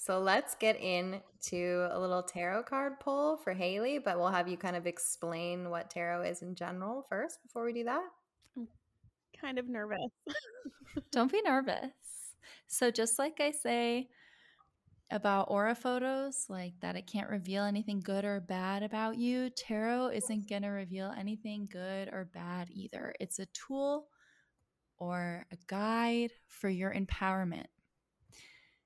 So 0.00 0.18
let's 0.18 0.54
get 0.54 0.80
into 0.80 1.86
a 1.90 2.00
little 2.00 2.22
tarot 2.22 2.62
card 2.62 3.00
pull 3.00 3.36
for 3.36 3.52
Haley, 3.52 3.98
but 3.98 4.18
we'll 4.18 4.30
have 4.30 4.48
you 4.48 4.56
kind 4.56 4.74
of 4.74 4.86
explain 4.86 5.68
what 5.68 5.90
tarot 5.90 6.22
is 6.22 6.40
in 6.40 6.54
general 6.54 7.04
first 7.06 7.42
before 7.42 7.66
we 7.66 7.74
do 7.74 7.84
that. 7.84 8.08
I'm 8.56 8.66
kind 9.38 9.58
of 9.58 9.68
nervous. 9.68 9.98
Don't 11.12 11.30
be 11.30 11.42
nervous. 11.42 11.92
So, 12.66 12.90
just 12.90 13.18
like 13.18 13.40
I 13.40 13.50
say 13.50 14.08
about 15.10 15.50
aura 15.50 15.74
photos, 15.74 16.46
like 16.48 16.72
that 16.80 16.96
it 16.96 17.06
can't 17.06 17.28
reveal 17.28 17.64
anything 17.64 18.00
good 18.00 18.24
or 18.24 18.40
bad 18.40 18.82
about 18.82 19.18
you, 19.18 19.50
tarot 19.50 20.12
isn't 20.14 20.48
going 20.48 20.62
to 20.62 20.68
reveal 20.68 21.12
anything 21.14 21.68
good 21.70 22.08
or 22.08 22.30
bad 22.32 22.68
either. 22.70 23.12
It's 23.20 23.38
a 23.38 23.46
tool 23.52 24.06
or 24.96 25.44
a 25.52 25.58
guide 25.66 26.30
for 26.46 26.70
your 26.70 26.94
empowerment 26.94 27.66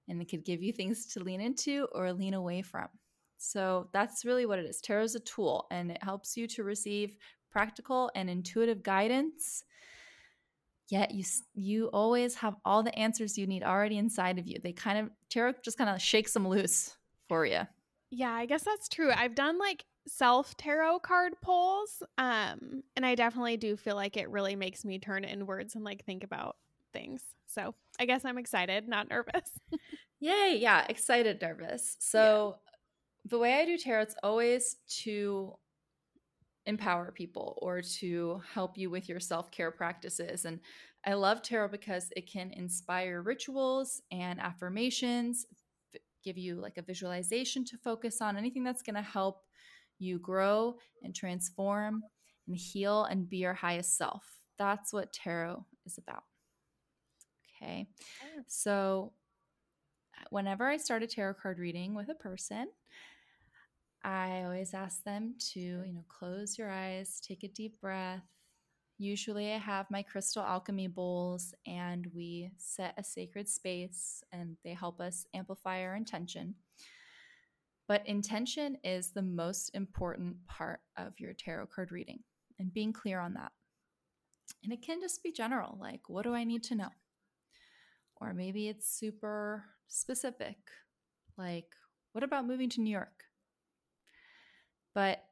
and 0.09 0.21
it 0.21 0.29
could 0.29 0.45
give 0.45 0.63
you 0.63 0.73
things 0.73 1.07
to 1.07 1.21
lean 1.21 1.41
into 1.41 1.89
or 1.93 2.13
lean 2.13 2.35
away 2.35 2.63
from. 2.63 2.89
So 3.37 3.89
that's 3.93 4.25
really 4.25 4.47
what 4.47 4.59
it 4.59 4.65
is. 4.65 4.81
Tarot 4.81 5.05
is 5.05 5.15
a 5.15 5.21
tool 5.21 5.67
and 5.71 5.91
it 5.91 6.03
helps 6.03 6.37
you 6.37 6.47
to 6.49 6.65
receive 6.65 7.17
practical 7.51 8.11
and 8.15 8.31
intuitive 8.31 8.83
guidance. 8.83 9.65
Yet 10.89 11.13
you 11.13 11.25
you 11.55 11.87
always 11.89 12.35
have 12.37 12.57
all 12.65 12.83
the 12.83 12.97
answers 12.99 13.39
you 13.39 13.47
need 13.47 13.63
already 13.63 13.97
inside 13.99 14.39
of 14.39 14.47
you. 14.47 14.59
They 14.63 14.73
kind 14.73 14.99
of 14.99 15.11
tarot 15.31 15.55
just 15.65 15.79
kind 15.79 15.91
of 15.91 16.01
shakes 16.01 16.33
them 16.33 16.47
loose 16.47 16.97
for 17.29 17.47
you. 17.47 17.63
Yeah, 18.11 18.33
I 18.33 18.47
guess 18.47 18.65
that's 18.65 18.89
true. 18.89 19.11
I've 19.11 19.35
done 19.35 19.59
like 19.59 19.85
self 20.07 20.55
tarot 20.59 20.99
card 20.99 21.33
pulls 21.41 22.03
um 22.19 22.83
and 22.95 23.07
I 23.07 23.15
definitely 23.15 23.57
do 23.57 23.75
feel 23.75 23.97
like 23.97 24.19
it 24.19 24.29
really 24.29 24.55
makes 24.55 24.85
me 24.85 24.99
turn 24.99 25.25
inwards 25.25 25.75
and 25.75 25.83
like 25.83 26.05
think 26.05 26.23
about 26.23 26.57
things. 26.95 27.23
So 27.47 27.75
I 28.01 28.07
guess 28.07 28.25
I'm 28.25 28.39
excited, 28.39 28.89
not 28.89 29.11
nervous. 29.11 29.51
Yay. 30.21 30.59
Yeah. 30.59 30.87
Excited, 30.89 31.43
nervous. 31.43 31.97
So 32.01 32.57
yeah. 32.57 32.71
the 33.31 33.39
way 33.39 33.55
I 33.55 33.67
do 33.67 33.77
tarot, 33.77 34.03
it's 34.03 34.17
always 34.23 34.77
to 35.03 35.55
empower 36.67 37.13
people 37.13 37.59
or 37.61 37.83
to 37.83 38.41
help 38.55 38.79
you 38.79 38.89
with 38.89 39.09
your 39.09 39.21
self 39.21 39.51
care 39.51 39.71
practices. 39.71 40.47
And 40.47 40.61
I 41.07 41.13
love 41.13 41.43
tarot 41.43 41.69
because 41.69 42.11
it 42.17 42.31
can 42.31 42.51
inspire 42.53 43.21
rituals 43.21 44.01
and 44.11 44.41
affirmations, 44.41 45.45
give 46.25 46.39
you 46.39 46.57
like 46.57 46.79
a 46.79 46.83
visualization 46.83 47.65
to 47.67 47.77
focus 47.77 48.23
on, 48.23 48.39
anything 48.39 48.65
that's 48.65 48.83
going 48.83 48.97
to 48.97 49.03
help 49.03 49.43
you 49.99 50.19
grow 50.19 50.75
and 51.03 51.15
transform 51.15 52.03
and 52.47 52.57
heal 52.57 53.05
and 53.05 53.29
be 53.29 53.39
your 53.39 53.55
highest 53.55 53.97
self. 53.97 54.25
That's 54.59 54.93
what 54.93 55.13
tarot 55.13 55.65
is 55.85 55.99
about. 55.99 56.25
Okay. 57.65 57.89
Oh. 58.23 58.43
So, 58.47 59.13
whenever 60.31 60.67
I 60.67 60.77
start 60.77 61.03
a 61.03 61.07
tarot 61.07 61.35
card 61.35 61.59
reading 61.59 61.95
with 61.95 62.09
a 62.09 62.15
person, 62.15 62.69
I 64.03 64.43
always 64.43 64.75
ask 64.75 65.03
them 65.05 65.35
to, 65.53 65.61
you 65.61 65.93
know, 65.93 66.05
close 66.09 66.59
your 66.59 66.71
eyes, 66.71 67.21
take 67.21 67.43
a 67.45 67.49
deep 67.49 67.81
breath, 67.81 68.23
Usually, 68.99 69.53
I 69.53 69.59
have 69.59 69.91
my 69.91 70.03
crystal 70.03 70.43
alchemy 70.43 70.87
bowls 70.87 71.53
and 71.67 72.07
we 72.15 72.51
set 72.59 72.95
a 72.97 73.03
sacred 73.03 73.49
space 73.49 74.23
and 74.31 74.57
they 74.63 74.73
help 74.73 75.01
us 75.01 75.27
amplify 75.35 75.83
our 75.83 75.97
intention. 75.97 76.55
But 77.89 78.07
intention 78.07 78.79
is 78.85 79.11
the 79.11 79.23
most 79.23 79.71
important 79.75 80.47
part 80.47 80.81
of 80.97 81.19
your 81.19 81.35
tarot 81.35 81.67
card 81.67 81.93
reading 81.93 82.21
and 82.59 82.73
being 82.73 82.93
clear 82.93 83.21
on 83.21 83.35
that. 83.35 83.53
And 84.63 84.73
it 84.73 84.83
can 84.83 85.01
just 85.01 85.23
be 85.23 85.33
general, 85.33 85.77
like, 85.81 86.09
what 86.09 86.23
do 86.23 86.35
I 86.35 86.45
need 86.45 86.63
to 86.65 86.75
know? 86.77 86.91
Or 88.25 88.33
maybe 88.33 88.69
it's 88.69 88.89
super 88.89 89.65
specific, 89.89 90.57
like, 91.37 91.67
what 92.13 92.25
about 92.25 92.47
moving 92.47 92.71
to 92.71 92.81
New 92.81 92.91
York? 92.91 93.25
But 94.95 95.23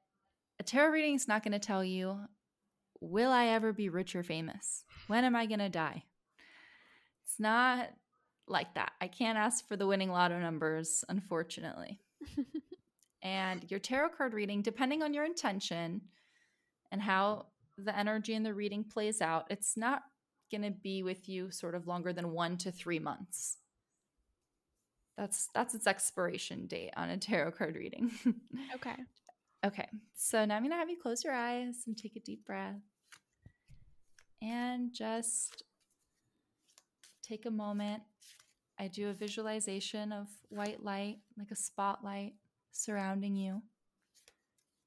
a 0.61 0.63
tarot 0.63 0.91
reading 0.91 1.15
is 1.15 1.29
not 1.29 1.43
going 1.43 1.53
to 1.53 1.59
tell 1.59 1.85
you, 1.85 2.19
will 3.01 3.31
I 3.31 3.47
ever 3.47 3.73
be 3.73 3.89
rich 3.89 4.15
or 4.15 4.23
famous? 4.23 4.85
When 5.07 5.25
am 5.25 5.35
I 5.35 5.47
going 5.47 5.61
to 5.61 5.69
die? 5.69 6.05
It's 7.25 7.41
not 7.41 7.91
like 8.47 8.75
that. 8.75 8.93
I 9.01 9.09
can't 9.09 9.39
ask 9.39 9.67
for 9.67 9.77
the 9.77 9.87
winning 9.87 10.11
lotto 10.11 10.39
numbers, 10.39 11.05
unfortunately. 11.09 12.01
and 13.23 13.65
your 13.71 13.81
tarot 13.81 14.11
card 14.11 14.35
reading, 14.35 14.63
depending 14.63 15.03
on 15.03 15.15
your 15.15 15.25
intention 15.25 16.03
and 16.91 17.01
how 17.01 17.47
the 17.79 17.97
energy 17.97 18.35
in 18.35 18.43
the 18.43 18.55
reading 18.55 18.85
plays 18.85 19.23
out, 19.23 19.47
it's 19.51 19.77
not 19.77 20.03
going 20.53 20.63
to 20.63 20.71
be 20.71 21.03
with 21.03 21.29
you 21.29 21.51
sort 21.51 21.75
of 21.75 21.89
longer 21.89 22.13
than 22.13 22.33
1 22.33 22.59
to 22.59 22.71
3 22.71 23.01
months. 23.01 23.57
That's 25.17 25.49
that's 25.55 25.75
its 25.75 25.87
expiration 25.87 26.67
date 26.67 26.93
on 26.97 27.11
a 27.11 27.19
tarot 27.19 27.53
card 27.53 27.77
reading. 27.77 28.11
okay. 28.75 28.97
Okay. 29.65 29.89
So 30.15 30.45
now 30.45 30.57
I'm 30.57 30.63
going 30.63 30.73
to 30.73 30.77
have 30.77 30.91
you 30.91 30.99
close 31.01 31.25
your 31.25 31.35
eyes 31.35 31.85
and 31.87 31.97
take 31.97 32.17
a 32.17 32.21
deep 32.21 32.45
breath. 32.47 32.81
And 34.41 34.93
just 34.93 35.63
take 37.23 37.47
a 37.47 37.51
moment. 37.51 38.03
I 38.81 38.89
do 38.89 39.11
a 39.11 39.13
visualization 39.13 40.13
of 40.13 40.29
white 40.49 40.83
light, 40.83 41.19
like 41.39 41.53
a 41.53 41.57
spotlight 41.57 42.35
surrounding 42.73 43.37
you, 43.37 43.63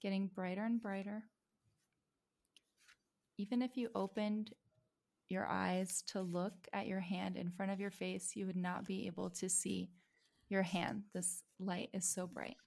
getting 0.01 0.27
brighter 0.27 0.65
and 0.65 0.81
brighter. 0.81 1.23
Even 3.37 3.61
if 3.61 3.77
you 3.77 3.89
opened 3.95 4.53
your 5.29 5.47
eyes 5.47 6.03
to 6.07 6.21
look 6.21 6.53
at 6.73 6.87
your 6.87 6.99
hand 6.99 7.35
in 7.35 7.51
front 7.51 7.71
of 7.71 7.79
your 7.79 7.91
face, 7.91 8.35
you 8.35 8.45
would 8.45 8.55
not 8.55 8.85
be 8.85 9.07
able 9.07 9.29
to 9.31 9.49
see 9.49 9.89
your 10.49 10.63
hand. 10.63 11.03
This 11.13 11.43
light 11.59 11.89
is 11.93 12.07
so 12.07 12.27
bright. 12.27 12.57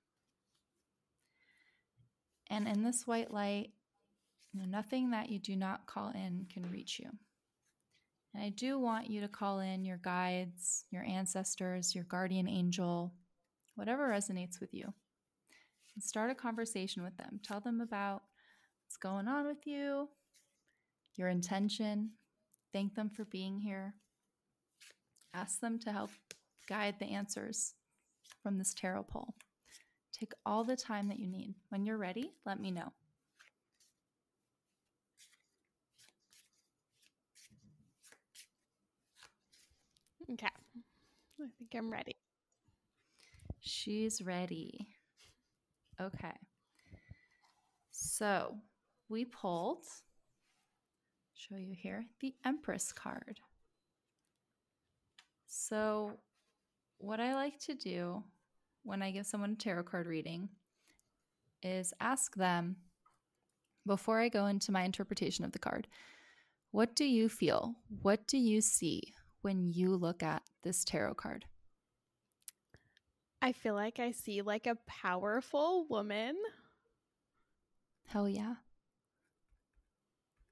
And 2.50 2.66
in 2.66 2.82
this 2.82 3.06
white 3.06 3.32
light, 3.32 3.70
nothing 4.54 5.10
that 5.10 5.28
you 5.28 5.38
do 5.38 5.54
not 5.54 5.86
call 5.86 6.10
in 6.10 6.46
can 6.52 6.70
reach 6.70 6.98
you. 6.98 7.10
And 8.34 8.42
I 8.42 8.48
do 8.50 8.78
want 8.78 9.10
you 9.10 9.20
to 9.20 9.28
call 9.28 9.60
in 9.60 9.84
your 9.84 9.98
guides, 9.98 10.84
your 10.90 11.04
ancestors, 11.04 11.94
your 11.94 12.04
guardian 12.04 12.48
angel, 12.48 13.12
whatever 13.74 14.08
resonates 14.08 14.60
with 14.60 14.74
you, 14.74 14.92
and 15.94 16.02
start 16.02 16.30
a 16.30 16.34
conversation 16.34 17.02
with 17.02 17.16
them. 17.16 17.40
Tell 17.42 17.60
them 17.60 17.80
about 17.80 18.22
what's 18.84 18.96
going 18.96 19.28
on 19.28 19.46
with 19.46 19.66
you, 19.66 20.08
your 21.16 21.28
intention. 21.28 22.10
Thank 22.72 22.94
them 22.94 23.10
for 23.10 23.24
being 23.24 23.58
here. 23.58 23.94
Ask 25.34 25.60
them 25.60 25.78
to 25.80 25.92
help 25.92 26.10
guide 26.68 26.96
the 26.98 27.06
answers 27.06 27.74
from 28.42 28.58
this 28.58 28.74
tarot 28.74 29.04
pull. 29.04 29.34
Take 30.12 30.32
all 30.44 30.64
the 30.64 30.76
time 30.76 31.08
that 31.08 31.18
you 31.18 31.28
need. 31.28 31.54
When 31.68 31.86
you're 31.86 31.98
ready, 31.98 32.32
let 32.44 32.60
me 32.60 32.70
know. 32.70 32.92
Okay. 40.32 40.46
I 41.40 41.46
think 41.58 41.74
I'm 41.74 41.90
ready. 41.90 42.16
She's 43.60 44.20
ready. 44.20 44.88
Okay. 46.00 46.34
So 47.90 48.56
we 49.08 49.24
pulled, 49.24 49.84
show 51.38 51.54
you 51.54 51.72
here, 51.72 52.04
the 52.20 52.34
Empress 52.44 52.92
card. 52.92 53.38
So, 55.46 56.18
what 56.98 57.20
I 57.20 57.34
like 57.34 57.58
to 57.60 57.74
do 57.74 58.24
when 58.82 59.02
I 59.02 59.12
give 59.12 59.26
someone 59.26 59.52
a 59.52 59.56
tarot 59.56 59.84
card 59.84 60.06
reading 60.08 60.48
is 61.62 61.94
ask 62.00 62.34
them 62.34 62.76
before 63.86 64.20
I 64.20 64.28
go 64.28 64.46
into 64.46 64.72
my 64.72 64.82
interpretation 64.82 65.44
of 65.44 65.52
the 65.52 65.58
card, 65.60 65.86
what 66.72 66.96
do 66.96 67.04
you 67.04 67.28
feel? 67.28 67.76
What 68.02 68.26
do 68.26 68.36
you 68.36 68.60
see 68.60 69.14
when 69.42 69.68
you 69.68 69.94
look 69.94 70.22
at 70.22 70.42
this 70.64 70.84
tarot 70.84 71.14
card? 71.14 71.44
I 73.40 73.52
feel 73.52 73.74
like 73.74 74.00
I 74.00 74.10
see 74.10 74.42
like 74.42 74.66
a 74.66 74.76
powerful 74.86 75.86
woman. 75.88 76.36
Hell 78.06 78.28
yeah. 78.28 78.54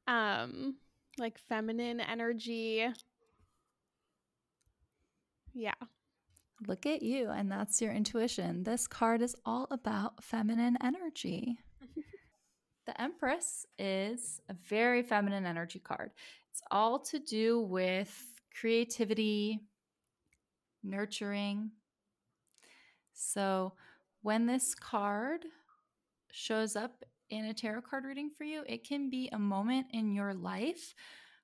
Um 0.07 0.77
like 1.19 1.39
feminine 1.49 2.01
energy. 2.01 2.87
Yeah. 5.55 5.73
Look 6.67 6.87
at 6.87 7.03
you, 7.03 7.31
and 7.31 7.51
that's 7.51 7.81
your 7.83 7.93
intuition. 7.93 8.65
This 8.65 8.87
card 8.87 9.21
is 9.23 9.37
all 9.45 9.67
about 9.71 10.23
feminine 10.23 10.77
energy. 10.83 11.59
the 12.87 13.01
Empress 13.01 13.67
is 13.79 14.41
a 14.49 14.55
very 14.55 15.03
feminine 15.03 15.45
energy 15.45 15.79
card. 15.79 16.13
It's 16.51 16.63
all 16.71 16.99
to 17.01 17.19
do 17.19 17.61
with 17.61 18.25
creativity, 18.59 19.61
nurturing. 20.83 21.73
So, 23.13 23.75
when 24.23 24.47
this 24.47 24.75
card 24.75 25.45
shows 26.33 26.75
up 26.75 27.05
in 27.31 27.47
a 27.47 27.55
tarot 27.55 27.83
card 27.83 28.05
reading 28.05 28.31
for 28.37 28.45
you, 28.45 28.63
it 28.67 28.87
can 28.87 29.11
be 29.11 29.29
a 29.33 29.39
moment 29.39 29.87
in 29.93 30.13
your 30.13 30.35
life 30.35 30.95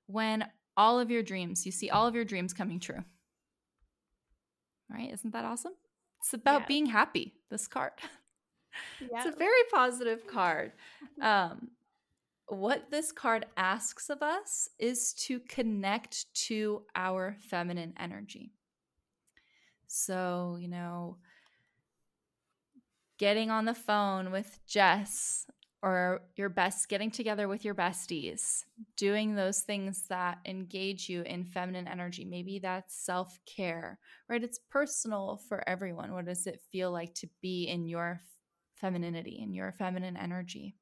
when 0.07 0.45
all 0.75 0.99
of 0.99 1.11
your 1.11 1.23
dreams, 1.23 1.65
you 1.65 1.71
see 1.71 1.89
all 1.89 2.07
of 2.07 2.15
your 2.15 2.25
dreams 2.25 2.53
coming 2.53 2.79
true 2.79 3.03
right? 4.93 5.11
Isn't 5.11 5.31
that 5.31 5.45
awesome? 5.45 5.73
It's 6.19 6.33
about 6.33 6.61
yeah. 6.61 6.67
being 6.67 6.85
happy, 6.85 7.33
this 7.49 7.67
card. 7.67 7.91
Yeah. 9.01 9.07
it's 9.17 9.35
a 9.35 9.37
very 9.37 9.63
positive 9.73 10.27
card. 10.27 10.71
Um, 11.21 11.69
what 12.47 12.91
this 12.91 13.11
card 13.11 13.45
asks 13.55 14.09
of 14.09 14.21
us 14.21 14.67
is 14.77 15.13
to 15.13 15.39
connect 15.39 16.25
to 16.47 16.83
our 16.95 17.37
feminine 17.49 17.93
energy. 17.97 18.51
So, 19.87 20.57
you 20.59 20.67
know, 20.67 21.17
getting 23.17 23.51
on 23.51 23.65
the 23.65 23.73
phone 23.73 24.31
with 24.31 24.59
Jess 24.67 25.45
or 25.83 26.21
your 26.37 26.47
best 26.47 26.87
getting 26.87 27.11
together 27.11 27.49
with 27.49 27.65
your 27.65 27.75
besties 27.75 28.63
doing 28.95 29.35
those 29.35 29.59
things 29.59 30.03
that 30.07 30.37
engage 30.45 31.09
you 31.09 31.21
in 31.23 31.43
feminine 31.43 31.89
energy. 31.89 32.23
Maybe 32.23 32.57
that's 32.57 32.95
self-care 32.95 33.99
right? 34.29 34.43
It's 34.43 34.59
personal 34.71 35.41
for 35.49 35.67
everyone. 35.67 36.13
What 36.13 36.25
does 36.25 36.47
it 36.47 36.61
feel 36.71 36.91
like 36.91 37.13
to 37.15 37.27
be 37.41 37.65
in 37.65 37.85
your 37.85 38.21
femininity 38.75 39.39
in 39.43 39.53
your 39.53 39.73
feminine 39.73 40.15
energy? 40.15 40.77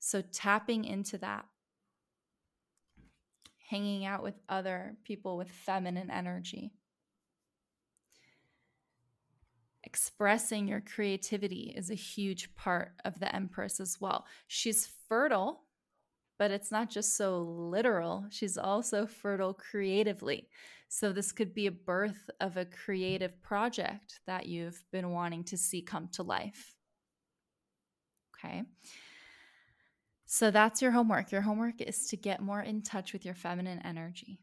So 0.00 0.20
tapping 0.20 0.84
into 0.84 1.18
that. 1.18 1.44
Hanging 3.70 4.04
out 4.04 4.24
with 4.24 4.34
other 4.48 4.96
people 5.04 5.36
with 5.36 5.48
feminine 5.48 6.10
energy 6.10 6.72
expressing 9.92 10.66
your 10.66 10.80
creativity 10.80 11.74
is 11.76 11.90
a 11.90 11.94
huge 11.94 12.54
part 12.54 12.92
of 13.04 13.20
the 13.20 13.36
Empress 13.36 13.78
as 13.78 14.00
well. 14.00 14.24
She's 14.46 14.88
fertile, 15.06 15.64
but 16.38 16.50
it's 16.50 16.72
not 16.72 16.88
just 16.88 17.14
so 17.14 17.42
literal, 17.42 18.24
she's 18.30 18.56
also 18.56 19.04
fertile 19.04 19.52
creatively. 19.52 20.48
So, 20.88 21.12
this 21.12 21.30
could 21.30 21.52
be 21.52 21.66
a 21.66 21.72
birth 21.72 22.30
of 22.40 22.56
a 22.56 22.64
creative 22.64 23.42
project 23.42 24.20
that 24.26 24.46
you've 24.46 24.82
been 24.92 25.10
wanting 25.10 25.44
to 25.44 25.58
see 25.58 25.82
come 25.82 26.08
to 26.12 26.22
life. 26.22 26.74
Okay. 28.34 28.62
So, 30.24 30.50
that's 30.50 30.80
your 30.80 30.92
homework. 30.92 31.32
Your 31.32 31.42
homework 31.42 31.82
is 31.82 32.06
to 32.08 32.16
get 32.16 32.40
more 32.40 32.62
in 32.62 32.80
touch 32.80 33.12
with 33.12 33.26
your 33.26 33.34
feminine 33.34 33.82
energy. 33.84 34.38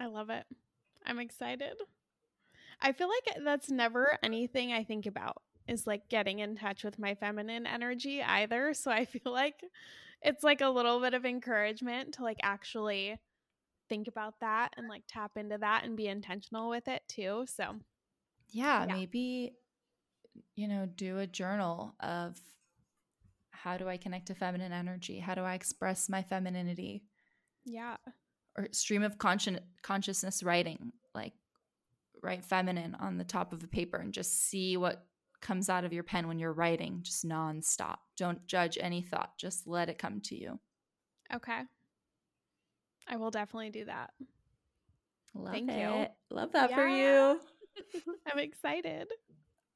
I 0.00 0.06
love 0.06 0.30
it. 0.30 0.46
I'm 1.04 1.18
excited. 1.18 1.74
I 2.82 2.92
feel 2.92 3.08
like 3.08 3.44
that's 3.44 3.70
never 3.70 4.18
anything 4.22 4.72
I 4.72 4.84
think 4.84 5.06
about 5.06 5.40
is 5.68 5.86
like 5.86 6.08
getting 6.08 6.40
in 6.40 6.56
touch 6.56 6.84
with 6.84 6.98
my 6.98 7.14
feminine 7.14 7.66
energy 7.66 8.22
either. 8.22 8.74
So 8.74 8.90
I 8.90 9.04
feel 9.06 9.32
like 9.32 9.62
it's 10.20 10.44
like 10.44 10.60
a 10.60 10.68
little 10.68 11.00
bit 11.00 11.14
of 11.14 11.24
encouragement 11.24 12.14
to 12.14 12.22
like 12.22 12.38
actually 12.42 13.16
think 13.88 14.08
about 14.08 14.34
that 14.40 14.70
and 14.76 14.88
like 14.88 15.02
tap 15.08 15.32
into 15.36 15.58
that 15.58 15.84
and 15.84 15.96
be 15.96 16.08
intentional 16.08 16.68
with 16.68 16.88
it 16.88 17.02
too. 17.08 17.44
So 17.46 17.76
yeah, 18.50 18.86
yeah. 18.86 18.94
maybe 18.94 19.54
you 20.54 20.68
know, 20.68 20.86
do 20.86 21.18
a 21.18 21.26
journal 21.26 21.94
of 22.00 22.38
how 23.50 23.76
do 23.76 23.88
I 23.88 23.96
connect 23.96 24.26
to 24.26 24.34
feminine 24.34 24.72
energy? 24.72 25.18
How 25.18 25.34
do 25.34 25.42
I 25.42 25.54
express 25.54 26.08
my 26.08 26.22
femininity? 26.22 27.04
Yeah. 27.64 27.96
Or 28.56 28.68
stream 28.72 29.02
of 29.02 29.18
consci- 29.18 29.60
consciousness 29.82 30.42
writing, 30.42 30.92
like 31.14 31.32
write 32.22 32.44
feminine 32.44 32.94
on 33.00 33.18
the 33.18 33.24
top 33.24 33.52
of 33.52 33.62
a 33.64 33.68
paper 33.68 33.96
and 33.98 34.12
just 34.14 34.48
see 34.48 34.76
what 34.76 35.04
comes 35.40 35.68
out 35.68 35.84
of 35.84 35.92
your 35.92 36.04
pen 36.04 36.28
when 36.28 36.38
you're 36.38 36.52
writing, 36.52 37.00
just 37.02 37.26
nonstop. 37.26 37.96
Don't 38.16 38.46
judge 38.46 38.78
any 38.80 39.02
thought, 39.02 39.36
just 39.38 39.66
let 39.66 39.88
it 39.88 39.98
come 39.98 40.20
to 40.22 40.36
you. 40.36 40.58
Okay. 41.34 41.60
I 43.08 43.16
will 43.16 43.30
definitely 43.32 43.70
do 43.70 43.86
that. 43.86 44.10
Love 45.34 45.52
Thank 45.52 45.70
it. 45.70 45.78
you. 45.80 46.36
Love 46.36 46.52
that 46.52 46.72
for 46.72 46.86
you. 46.86 47.40
I'm 48.30 48.38
excited. 48.38 49.08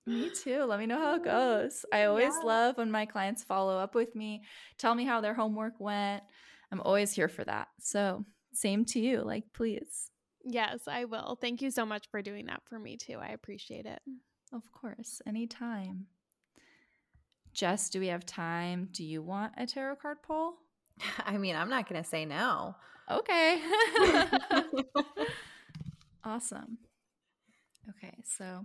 Me 0.06 0.30
too. 0.30 0.62
Let 0.64 0.78
me 0.78 0.86
know 0.86 1.00
how 1.00 1.16
it 1.16 1.24
goes. 1.24 1.84
I 1.92 2.04
always 2.04 2.32
Yeah. 2.38 2.46
love 2.46 2.76
when 2.78 2.92
my 2.92 3.06
clients 3.06 3.42
follow 3.42 3.76
up 3.76 3.94
with 3.96 4.14
me, 4.14 4.42
tell 4.78 4.94
me 4.94 5.04
how 5.04 5.20
their 5.20 5.34
homework 5.34 5.80
went. 5.80 6.22
I'm 6.70 6.80
always 6.80 7.12
here 7.12 7.28
for 7.28 7.42
that. 7.44 7.68
So, 7.80 8.24
same 8.52 8.84
to 8.86 9.00
you. 9.00 9.22
Like, 9.22 9.44
please. 9.52 10.10
Yes, 10.48 10.82
I 10.86 11.06
will. 11.06 11.36
Thank 11.40 11.60
you 11.60 11.72
so 11.72 11.84
much 11.84 12.06
for 12.08 12.22
doing 12.22 12.46
that 12.46 12.62
for 12.66 12.78
me 12.78 12.96
too. 12.96 13.18
I 13.20 13.28
appreciate 13.30 13.84
it. 13.84 13.98
Of 14.52 14.70
course, 14.70 15.20
anytime. 15.26 16.06
Jess, 17.52 17.90
do 17.90 17.98
we 17.98 18.06
have 18.08 18.24
time? 18.24 18.88
Do 18.92 19.02
you 19.02 19.22
want 19.22 19.54
a 19.56 19.66
tarot 19.66 19.96
card 19.96 20.18
pull? 20.22 20.54
I 21.26 21.36
mean, 21.36 21.56
I'm 21.56 21.68
not 21.68 21.88
going 21.88 22.00
to 22.00 22.08
say 22.08 22.24
no. 22.24 22.76
Okay. 23.10 23.60
awesome. 26.24 26.78
Okay, 27.88 28.14
so 28.24 28.64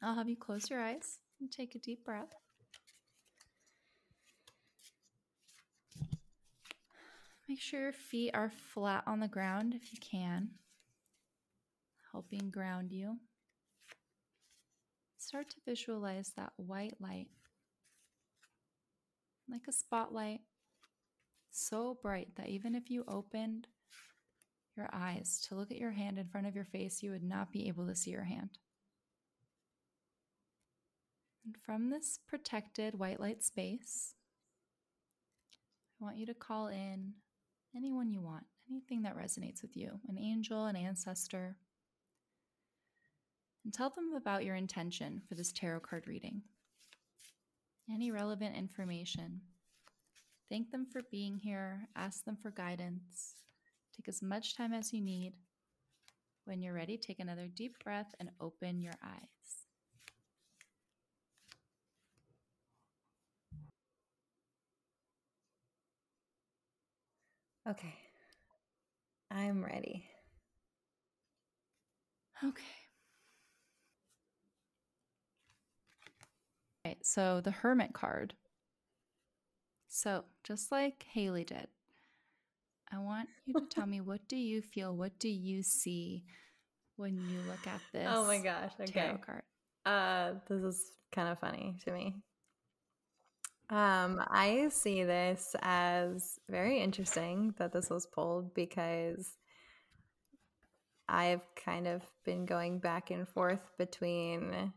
I'll 0.00 0.14
have 0.14 0.28
you 0.28 0.36
close 0.36 0.70
your 0.70 0.80
eyes 0.80 1.18
and 1.40 1.50
take 1.50 1.74
a 1.74 1.78
deep 1.80 2.04
breath. 2.04 2.34
Make 7.48 7.60
sure 7.60 7.80
your 7.80 7.92
feet 7.92 8.30
are 8.34 8.50
flat 8.50 9.02
on 9.06 9.20
the 9.20 9.28
ground 9.28 9.74
if 9.74 9.92
you 9.92 9.98
can, 9.98 10.50
helping 12.18 12.50
ground 12.50 12.90
you. 12.90 13.16
Start 15.18 15.48
to 15.50 15.56
visualize 15.64 16.32
that 16.36 16.52
white 16.56 16.96
light, 16.98 17.28
like 19.48 19.68
a 19.68 19.72
spotlight, 19.72 20.40
so 21.52 21.96
bright 22.02 22.34
that 22.34 22.48
even 22.48 22.74
if 22.74 22.90
you 22.90 23.04
opened 23.06 23.68
your 24.76 24.88
eyes 24.92 25.46
to 25.46 25.54
look 25.54 25.70
at 25.70 25.78
your 25.78 25.92
hand 25.92 26.18
in 26.18 26.26
front 26.26 26.48
of 26.48 26.56
your 26.56 26.64
face, 26.64 27.04
you 27.04 27.12
would 27.12 27.22
not 27.22 27.52
be 27.52 27.68
able 27.68 27.86
to 27.86 27.94
see 27.94 28.10
your 28.10 28.24
hand. 28.24 28.58
And 31.44 31.56
from 31.56 31.90
this 31.90 32.18
protected 32.26 32.98
white 32.98 33.20
light 33.20 33.44
space, 33.44 34.14
I 36.00 36.04
want 36.04 36.16
you 36.16 36.26
to 36.26 36.34
call 36.34 36.66
in 36.66 37.12
anyone 37.76 38.10
you 38.10 38.20
want, 38.20 38.46
anything 38.68 39.02
that 39.02 39.16
resonates 39.16 39.62
with 39.62 39.76
you 39.76 40.00
an 40.08 40.18
angel, 40.18 40.66
an 40.66 40.74
ancestor 40.74 41.56
and 43.68 43.74
tell 43.74 43.90
them 43.90 44.14
about 44.16 44.46
your 44.46 44.54
intention 44.54 45.20
for 45.28 45.34
this 45.34 45.52
tarot 45.52 45.80
card 45.80 46.06
reading. 46.06 46.40
Any 47.92 48.10
relevant 48.10 48.56
information. 48.56 49.42
Thank 50.48 50.70
them 50.70 50.86
for 50.90 51.02
being 51.10 51.36
here, 51.36 51.86
ask 51.94 52.24
them 52.24 52.38
for 52.40 52.50
guidance. 52.50 53.34
Take 53.94 54.08
as 54.08 54.22
much 54.22 54.56
time 54.56 54.72
as 54.72 54.94
you 54.94 55.02
need. 55.02 55.34
When 56.46 56.62
you're 56.62 56.72
ready, 56.72 56.96
take 56.96 57.20
another 57.20 57.46
deep 57.46 57.74
breath 57.84 58.14
and 58.18 58.30
open 58.40 58.80
your 58.80 58.94
eyes. 59.04 59.66
Okay. 67.68 67.94
I'm 69.30 69.62
ready. 69.62 70.06
Okay. 72.42 72.77
Right, 76.88 77.04
so 77.04 77.42
the 77.42 77.50
Hermit 77.50 77.92
card. 77.92 78.32
So, 79.88 80.24
just 80.42 80.72
like 80.72 81.04
Haley 81.12 81.44
did, 81.44 81.66
I 82.90 82.98
want 82.98 83.28
you 83.44 83.52
to 83.52 83.66
tell 83.66 83.84
me 83.84 84.00
what 84.00 84.26
do 84.26 84.36
you 84.36 84.62
feel, 84.62 84.96
what 84.96 85.18
do 85.18 85.28
you 85.28 85.62
see 85.62 86.24
when 86.96 87.18
you 87.28 87.40
look 87.46 87.66
at 87.66 87.80
this 87.92 88.08
Oh 88.10 88.24
my 88.26 88.38
gosh. 88.38 88.72
Okay. 88.80 88.92
tarot 88.92 89.18
card? 89.18 89.42
Uh, 89.84 90.38
this 90.48 90.62
is 90.62 90.92
kind 91.12 91.28
of 91.28 91.38
funny 91.38 91.76
to 91.84 91.92
me. 91.92 92.14
Um, 93.68 94.22
I 94.26 94.68
see 94.70 95.04
this 95.04 95.54
as 95.60 96.38
very 96.48 96.80
interesting 96.80 97.54
that 97.58 97.70
this 97.70 97.90
was 97.90 98.06
pulled 98.06 98.54
because 98.54 99.36
I've 101.06 101.42
kind 101.54 101.86
of 101.86 102.00
been 102.24 102.46
going 102.46 102.78
back 102.78 103.10
and 103.10 103.28
forth 103.28 103.72
between 103.76 104.72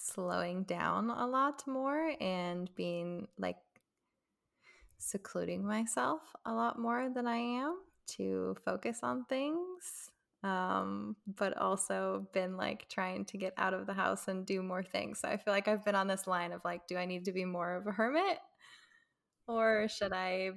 slowing 0.00 0.62
down 0.62 1.10
a 1.10 1.26
lot 1.26 1.62
more 1.66 2.12
and 2.20 2.74
being 2.74 3.28
like 3.38 3.58
secluding 4.98 5.64
myself 5.64 6.20
a 6.46 6.52
lot 6.52 6.78
more 6.78 7.10
than 7.14 7.26
I 7.26 7.36
am 7.36 7.78
to 8.16 8.56
focus 8.64 9.00
on 9.02 9.24
things. 9.26 10.10
Um, 10.42 11.16
but 11.36 11.54
also 11.58 12.26
been 12.32 12.56
like 12.56 12.88
trying 12.88 13.26
to 13.26 13.36
get 13.36 13.52
out 13.58 13.74
of 13.74 13.86
the 13.86 13.92
house 13.92 14.26
and 14.26 14.46
do 14.46 14.62
more 14.62 14.82
things. 14.82 15.20
So 15.20 15.28
I 15.28 15.36
feel 15.36 15.52
like 15.52 15.68
I've 15.68 15.84
been 15.84 15.94
on 15.94 16.06
this 16.06 16.26
line 16.26 16.52
of 16.52 16.62
like, 16.64 16.86
do 16.86 16.96
I 16.96 17.04
need 17.04 17.26
to 17.26 17.32
be 17.32 17.44
more 17.44 17.74
of 17.74 17.86
a 17.86 17.92
hermit 17.92 18.38
or 19.46 19.86
should 19.88 20.14
I 20.14 20.52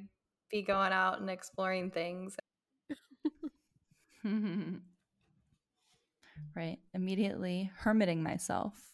be 0.50 0.62
going 0.62 0.94
out 0.94 1.20
and 1.20 1.30
exploring 1.30 1.92
things? 1.92 2.38
right. 6.56 6.80
Immediately 6.94 7.70
hermiting 7.76 8.24
myself, 8.24 8.93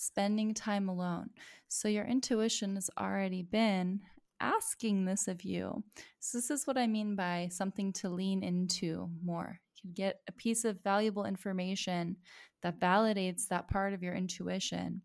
spending 0.00 0.54
time 0.54 0.88
alone. 0.88 1.28
So 1.68 1.86
your 1.88 2.06
intuition 2.06 2.74
has 2.76 2.88
already 2.98 3.42
been 3.42 4.00
asking 4.40 5.04
this 5.04 5.28
of 5.28 5.44
you. 5.44 5.84
So 6.20 6.38
this 6.38 6.50
is 6.50 6.66
what 6.66 6.78
I 6.78 6.86
mean 6.86 7.14
by 7.16 7.48
something 7.50 7.92
to 7.94 8.08
lean 8.08 8.42
into 8.42 9.10
more. 9.22 9.60
You 9.76 9.80
can 9.82 9.92
get 9.92 10.20
a 10.26 10.32
piece 10.32 10.64
of 10.64 10.82
valuable 10.82 11.26
information 11.26 12.16
that 12.62 12.80
validates 12.80 13.46
that 13.48 13.68
part 13.68 13.92
of 13.92 14.02
your 14.02 14.14
intuition, 14.14 15.02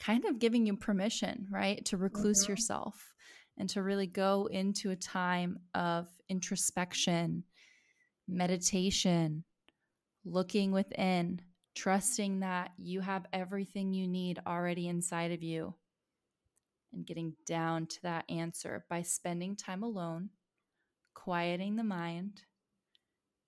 kind 0.00 0.24
of 0.24 0.40
giving 0.40 0.66
you 0.66 0.76
permission, 0.76 1.46
right, 1.48 1.84
to 1.84 1.96
recluse 1.96 2.44
Mhm. 2.44 2.48
yourself 2.48 3.14
and 3.56 3.68
to 3.70 3.82
really 3.82 4.08
go 4.08 4.46
into 4.46 4.90
a 4.90 4.96
time 4.96 5.60
of 5.74 6.08
introspection, 6.28 7.44
meditation, 8.26 9.44
looking 10.24 10.72
within, 10.72 11.40
trusting 11.74 12.40
that 12.40 12.72
you 12.78 13.00
have 13.00 13.26
everything 13.32 13.92
you 13.92 14.06
need 14.06 14.40
already 14.46 14.88
inside 14.88 15.32
of 15.32 15.42
you, 15.42 15.74
and 16.92 17.06
getting 17.06 17.34
down 17.46 17.86
to 17.86 18.02
that 18.02 18.24
answer 18.28 18.84
by 18.90 19.02
spending 19.02 19.56
time 19.56 19.82
alone, 19.82 20.30
quieting 21.14 21.76
the 21.76 21.84
mind, 21.84 22.42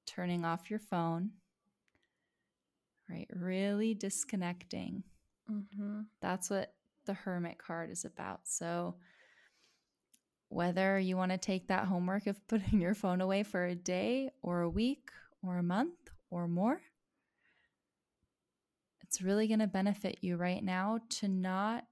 turning 0.07 0.45
off 0.45 0.71
your 0.71 0.79
phone, 0.79 1.31
right? 3.09 3.29
Really 3.35 3.95
disconnecting. 3.95 5.03
Mm-hmm. 5.51 6.01
That's 6.21 6.51
what 6.51 6.73
the 7.07 7.15
Hermit 7.15 7.59
card 7.59 7.91
is 7.91 8.05
about. 8.05 8.41
So, 8.45 8.97
whether 10.49 10.99
you 10.99 11.17
want 11.17 11.33
to 11.33 11.39
take 11.39 11.69
that 11.69 11.87
homework 11.87 12.27
of 12.27 12.37
putting 12.49 12.81
your 12.81 12.95
phone 12.95 13.21
away 13.21 13.43
for 13.43 13.67
a 13.67 13.75
day 13.75 14.31
or 14.43 14.63
a 14.63 14.71
week 14.71 15.11
or 15.43 15.59
a 15.59 15.63
month 15.63 15.95
or 16.31 16.49
more, 16.49 16.81
it's 19.15 19.23
really 19.23 19.47
going 19.47 19.61
to 19.61 19.69
benefit 19.69 20.19
you 20.23 20.37
right 20.37 20.65
now 20.65 20.99
to 21.09 21.29
not 21.29 21.85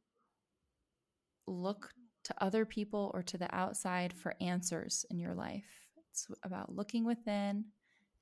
look 1.46 1.90
to 2.24 2.34
other 2.42 2.64
people 2.64 3.12
or 3.14 3.22
to 3.22 3.38
the 3.38 3.54
outside 3.54 4.12
for 4.12 4.34
answers 4.40 5.06
in 5.08 5.20
your 5.20 5.32
life. 5.32 5.86
It's 6.10 6.26
about 6.42 6.74
looking 6.74 7.04
within 7.04 7.66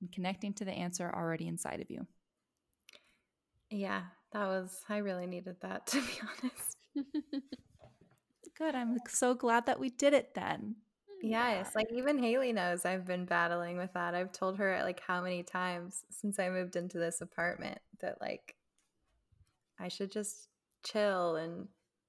and 0.02 0.12
connecting 0.12 0.52
to 0.52 0.66
the 0.66 0.72
answer 0.72 1.10
already 1.14 1.48
inside 1.48 1.80
of 1.80 1.90
you. 1.90 2.06
Yeah, 3.70 4.02
that 4.34 4.44
was, 4.44 4.82
I 4.90 4.98
really 4.98 5.26
needed 5.26 5.56
that 5.62 5.86
to 5.86 6.02
be 6.02 6.20
honest. 6.20 6.76
Good. 8.58 8.74
I'm 8.74 8.98
so 9.08 9.32
glad 9.32 9.64
that 9.64 9.80
we 9.80 9.88
did 9.88 10.12
it 10.12 10.34
then. 10.34 10.74
Yes, 11.22 11.74
like 11.74 11.90
even 11.90 12.18
Haley 12.18 12.52
knows 12.52 12.84
I've 12.84 13.06
been 13.06 13.24
battling 13.24 13.78
with 13.78 13.94
that. 13.94 14.14
I've 14.14 14.32
told 14.32 14.58
her 14.58 14.78
like 14.82 15.00
how 15.00 15.22
many 15.22 15.42
times 15.42 16.04
since 16.10 16.38
I 16.38 16.50
moved 16.50 16.76
into 16.76 16.98
this 16.98 17.22
apartment 17.22 17.78
that 18.02 18.20
like 18.20 18.56
I 19.80 19.88
should 19.88 20.12
just 20.12 20.48
chill 20.84 21.36
and 21.36 21.68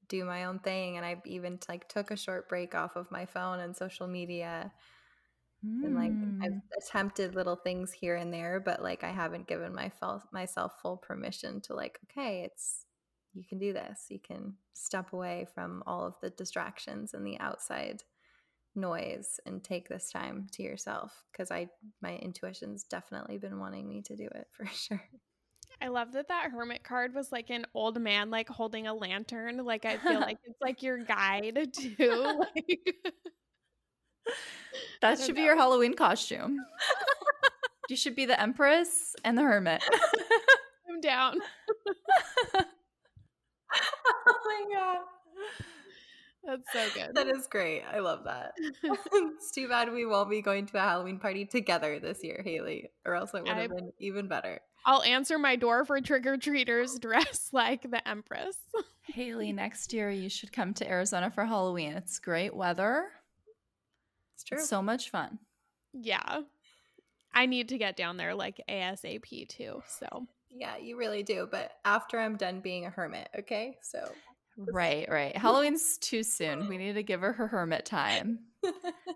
do 0.09 0.25
my 0.25 0.45
own 0.45 0.59
thing 0.59 0.97
and 0.97 1.05
I 1.05 1.21
even 1.25 1.59
like 1.69 1.87
took 1.87 2.11
a 2.11 2.17
short 2.17 2.49
break 2.49 2.75
off 2.75 2.95
of 2.97 3.11
my 3.11 3.25
phone 3.25 3.59
and 3.61 3.75
social 3.75 4.07
media 4.07 4.71
and 5.83 5.95
like 5.95 6.13
I've 6.41 6.51
Mm. 6.51 6.61
attempted 6.77 7.35
little 7.35 7.55
things 7.55 7.91
here 7.91 8.15
and 8.15 8.33
there 8.33 8.59
but 8.59 8.81
like 8.81 9.03
I 9.03 9.11
haven't 9.11 9.47
given 9.47 9.73
my 9.73 9.89
fel- 9.89 10.27
myself 10.31 10.73
full 10.81 10.97
permission 10.97 11.61
to 11.61 11.73
like 11.75 11.99
okay, 12.09 12.43
it's 12.43 12.85
you 13.33 13.43
can 13.45 13.59
do 13.59 13.71
this. 13.73 14.07
You 14.09 14.19
can 14.19 14.55
step 14.73 15.13
away 15.13 15.47
from 15.53 15.83
all 15.87 16.05
of 16.05 16.15
the 16.21 16.29
distractions 16.31 17.13
and 17.13 17.25
the 17.25 17.39
outside 17.39 18.03
noise 18.75 19.39
and 19.45 19.63
take 19.63 19.89
this 19.89 20.11
time 20.11 20.47
to 20.53 20.63
yourself 20.63 21.25
because 21.31 21.51
I 21.51 21.69
my 22.01 22.17
intuition's 22.17 22.83
definitely 22.85 23.37
been 23.37 23.59
wanting 23.59 23.87
me 23.89 24.01
to 24.03 24.15
do 24.15 24.27
it 24.35 24.47
for 24.51 24.65
sure. 24.67 25.03
I 25.81 25.87
love 25.87 26.11
that 26.13 26.27
that 26.27 26.51
hermit 26.51 26.83
card 26.83 27.15
was 27.15 27.31
like 27.31 27.49
an 27.49 27.65
old 27.73 27.99
man 27.99 28.29
like 28.29 28.47
holding 28.47 28.85
a 28.87 28.93
lantern. 28.93 29.57
Like 29.65 29.83
I 29.85 29.97
feel 29.97 30.19
like 30.19 30.37
it's 30.43 30.61
like 30.61 30.83
your 30.83 30.99
guide 30.99 31.73
to 31.97 32.45
like 32.55 32.95
That 35.01 35.19
should 35.19 35.35
be 35.35 35.41
your 35.41 35.57
Halloween 35.57 35.95
costume. 35.95 36.59
you 37.89 37.95
should 37.95 38.15
be 38.15 38.25
the 38.25 38.39
empress 38.39 39.15
and 39.23 39.37
the 39.37 39.41
hermit. 39.41 39.83
I'm 40.89 41.01
down. 41.01 41.39
oh 42.55 44.39
my 44.45 44.65
god. 44.73 44.97
That's 46.43 46.73
so 46.73 46.87
good. 46.93 47.15
That 47.15 47.27
is 47.27 47.47
great. 47.47 47.83
I 47.83 47.99
love 47.99 48.23
that. 48.25 48.53
it's 48.83 49.51
too 49.51 49.67
bad 49.67 49.91
we 49.91 50.05
won't 50.05 50.29
be 50.29 50.41
going 50.41 50.65
to 50.67 50.77
a 50.77 50.81
Halloween 50.81 51.19
party 51.19 51.45
together 51.45 51.99
this 51.99 52.23
year, 52.23 52.41
Haley, 52.43 52.89
or 53.05 53.15
else 53.15 53.33
it 53.33 53.43
would 53.43 53.49
have 53.49 53.69
been 53.69 53.91
even 53.99 54.27
better. 54.27 54.59
I'll 54.85 55.03
answer 55.03 55.37
my 55.37 55.55
door 55.55 55.85
for 55.85 56.01
trick 56.01 56.25
or 56.25 56.37
treaters 56.37 56.97
dressed 56.97 57.53
like 57.53 57.89
the 57.89 58.07
Empress. 58.07 58.57
Haley, 59.03 59.53
next 59.53 59.93
year 59.93 60.09
you 60.09 60.29
should 60.29 60.51
come 60.51 60.73
to 60.75 60.89
Arizona 60.89 61.29
for 61.29 61.45
Halloween. 61.45 61.93
It's 61.93 62.19
great 62.19 62.55
weather. 62.55 63.09
It's 64.33 64.43
true. 64.43 64.57
It's 64.57 64.69
so 64.69 64.81
much 64.81 65.11
fun. 65.11 65.37
Yeah. 65.93 66.41
I 67.33 67.45
need 67.45 67.69
to 67.69 67.77
get 67.77 67.95
down 67.95 68.17
there 68.17 68.33
like 68.33 68.61
ASAP 68.67 69.47
too. 69.47 69.83
So 69.87 70.27
yeah, 70.49 70.77
you 70.77 70.97
really 70.97 71.23
do. 71.23 71.47
But 71.49 71.71
after 71.85 72.19
I'm 72.19 72.35
done 72.35 72.59
being 72.59 72.85
a 72.85 72.89
hermit, 72.89 73.29
okay? 73.39 73.77
So 73.81 74.11
Right, 74.57 75.07
right. 75.09 75.35
Halloween's 75.37 75.97
too 75.97 76.23
soon. 76.23 76.67
We 76.67 76.77
need 76.77 76.93
to 76.93 77.03
give 77.03 77.21
her 77.21 77.33
her 77.33 77.47
hermit 77.47 77.85
time. 77.85 78.47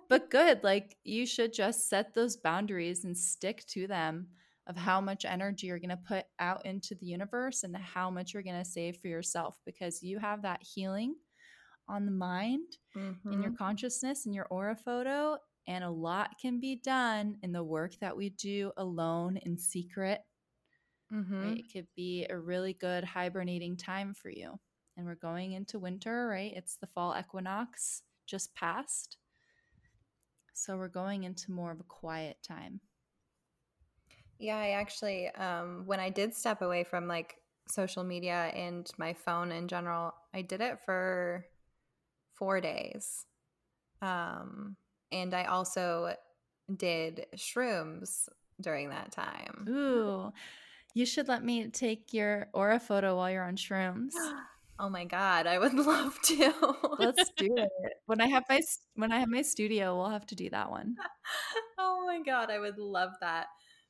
But 0.09 0.29
good. 0.29 0.63
Like 0.63 0.97
you 1.03 1.25
should 1.25 1.53
just 1.53 1.89
set 1.89 2.13
those 2.13 2.37
boundaries 2.37 3.05
and 3.05 3.17
stick 3.17 3.65
to 3.67 3.87
them 3.87 4.29
of 4.67 4.77
how 4.77 5.01
much 5.01 5.25
energy 5.25 5.67
you're 5.67 5.79
going 5.79 5.89
to 5.89 5.97
put 5.97 6.25
out 6.39 6.65
into 6.65 6.95
the 6.95 7.07
universe 7.07 7.63
and 7.63 7.75
how 7.75 8.09
much 8.11 8.33
you're 8.33 8.43
going 8.43 8.63
to 8.63 8.69
save 8.69 8.97
for 8.97 9.07
yourself 9.07 9.59
because 9.65 10.03
you 10.03 10.19
have 10.19 10.43
that 10.43 10.61
healing 10.63 11.15
on 11.87 12.05
the 12.05 12.11
mind 12.11 12.77
in 13.31 13.41
your 13.41 13.51
Mhm. 13.51 13.57
consciousness 13.57 14.25
in 14.25 14.33
your 14.33 14.47
aura 14.47 14.75
photo 14.75 15.37
and 15.67 15.83
a 15.83 15.89
lot 15.89 16.37
can 16.41 16.59
be 16.59 16.75
done 16.77 17.37
in 17.43 17.51
the 17.53 17.63
work 17.63 17.95
that 18.01 18.17
we 18.17 18.29
do 18.31 18.71
alone 18.77 19.37
in 19.37 19.57
secret 19.57 20.21
Mhm. 21.11 21.25
right? 21.41 21.57
It 21.57 21.71
could 21.71 21.87
be 21.95 22.25
a 22.29 22.37
really 22.39 22.73
good 22.73 23.03
hibernating 23.03 23.77
time 23.77 24.13
for 24.13 24.29
you. 24.29 24.59
And 24.97 25.05
we're 25.05 25.15
going 25.15 25.53
into 25.53 25.79
winter, 25.79 26.27
right? 26.27 26.53
It's 26.55 26.75
the 26.75 26.87
fall 26.87 27.15
equinox 27.19 28.03
just 28.25 28.55
passed. 28.55 29.17
So 30.53 30.77
we're 30.77 30.87
going 30.87 31.23
into 31.23 31.51
more 31.51 31.71
of 31.71 31.79
a 31.79 31.83
quiet 31.83 32.37
time. 32.41 32.79
Yeah, 34.39 34.57
I 34.57 34.71
actually, 34.71 35.27
um, 35.29 35.83
when 35.85 35.99
I 35.99 36.09
did 36.09 36.33
step 36.33 36.61
away 36.61 36.83
from 36.83 37.07
like 37.07 37.35
social 37.67 38.03
media 38.03 38.51
and 38.53 38.89
my 38.97 39.13
phone 39.13 39.51
in 39.51 39.67
general, 39.67 40.13
I 40.33 40.41
did 40.41 40.61
it 40.61 40.79
for 40.85 41.45
four 42.33 42.61
days. 42.61 43.25
Um, 44.01 44.75
and 45.11 45.33
I 45.33 45.45
also 45.45 46.15
did 46.73 47.27
shrooms 47.35 48.27
during 48.61 48.89
that 48.89 49.11
time. 49.11 49.65
Ooh, 49.69 50.31
you 50.93 51.05
should 51.05 51.27
let 51.27 51.43
me 51.43 51.67
take 51.67 52.13
your 52.13 52.47
aura 52.53 52.79
photo 52.79 53.15
while 53.15 53.29
you're 53.29 53.43
on 53.43 53.57
shrooms. 53.57 54.13
Oh 54.77 54.89
my 54.89 55.05
God, 55.05 55.47
I 55.47 55.57
would 55.57 55.73
love 55.91 56.19
to. 56.23 56.53
Let's 56.99 57.31
do 57.37 57.55
it. 57.57 57.69
When 58.05 58.21
I 58.21 58.27
have 58.27 58.43
my 58.49 58.61
when 58.95 59.11
I 59.11 59.19
have 59.19 59.29
my 59.29 59.41
studio, 59.41 59.95
we'll 59.95 60.09
have 60.09 60.25
to 60.27 60.35
do 60.35 60.49
that 60.49 60.69
one. 60.69 60.95
oh 61.77 62.03
my 62.05 62.21
god 62.21 62.49
i 62.49 62.59
would 62.59 62.77
love 62.77 63.11
that 63.21 63.47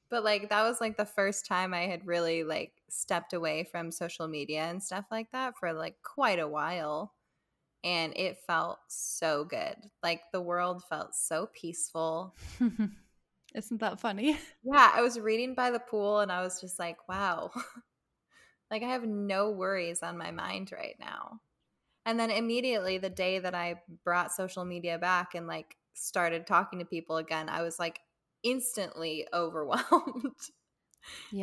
but 0.10 0.24
like 0.24 0.50
that 0.50 0.64
was 0.64 0.82
like 0.82 0.98
the 0.98 1.06
first 1.06 1.46
time 1.46 1.74
i 1.74 1.82
had 1.82 2.06
really 2.06 2.44
like 2.44 2.72
stepped 2.90 3.34
away 3.34 3.64
from 3.64 3.92
social 3.92 4.28
media 4.28 4.64
and 4.64 4.82
stuff 4.82 5.06
like 5.12 5.32
that 5.32 5.54
for 5.60 5.74
like 5.74 5.96
quite 6.04 6.40
a 6.40 6.48
while 6.48 7.14
and 7.84 8.14
it 8.16 8.38
felt 8.48 8.80
so 8.88 9.46
good 9.46 9.76
like 10.04 10.22
the 10.32 10.42
world 10.42 10.84
felt 10.90 11.14
so 11.16 11.50
peaceful 11.54 12.34
Isn't 13.56 13.80
that 13.80 14.00
funny? 14.02 14.38
yeah 14.64 14.92
i 14.94 15.02
was 15.02 15.20
reading 15.20 15.54
by 15.54 15.72
the 15.72 15.80
pool 15.80 16.20
and 16.20 16.32
i 16.32 16.42
was 16.42 16.60
just 16.60 16.80
like 16.80 16.98
wow 17.08 17.52
like 18.72 18.84
i 18.84 18.88
have 18.88 19.04
no 19.06 19.52
worries 19.52 20.02
on 20.04 20.18
my 20.18 20.32
mind 20.32 20.72
right 20.72 20.96
now. 21.00 21.40
And 22.06 22.20
then 22.20 22.30
immediately 22.32 22.98
the 23.00 23.10
day 23.10 23.40
that 23.40 23.56
i 23.56 23.82
brought 24.04 24.32
social 24.32 24.66
media 24.66 24.98
back 25.00 25.36
and 25.36 25.48
like 25.48 25.76
started 25.94 26.46
talking 26.48 26.80
to 26.80 26.86
people 26.86 27.18
again 27.18 27.50
i 27.50 27.62
was 27.62 27.80
like 27.80 28.00
instantly 28.44 29.28
overwhelmed. 29.34 30.36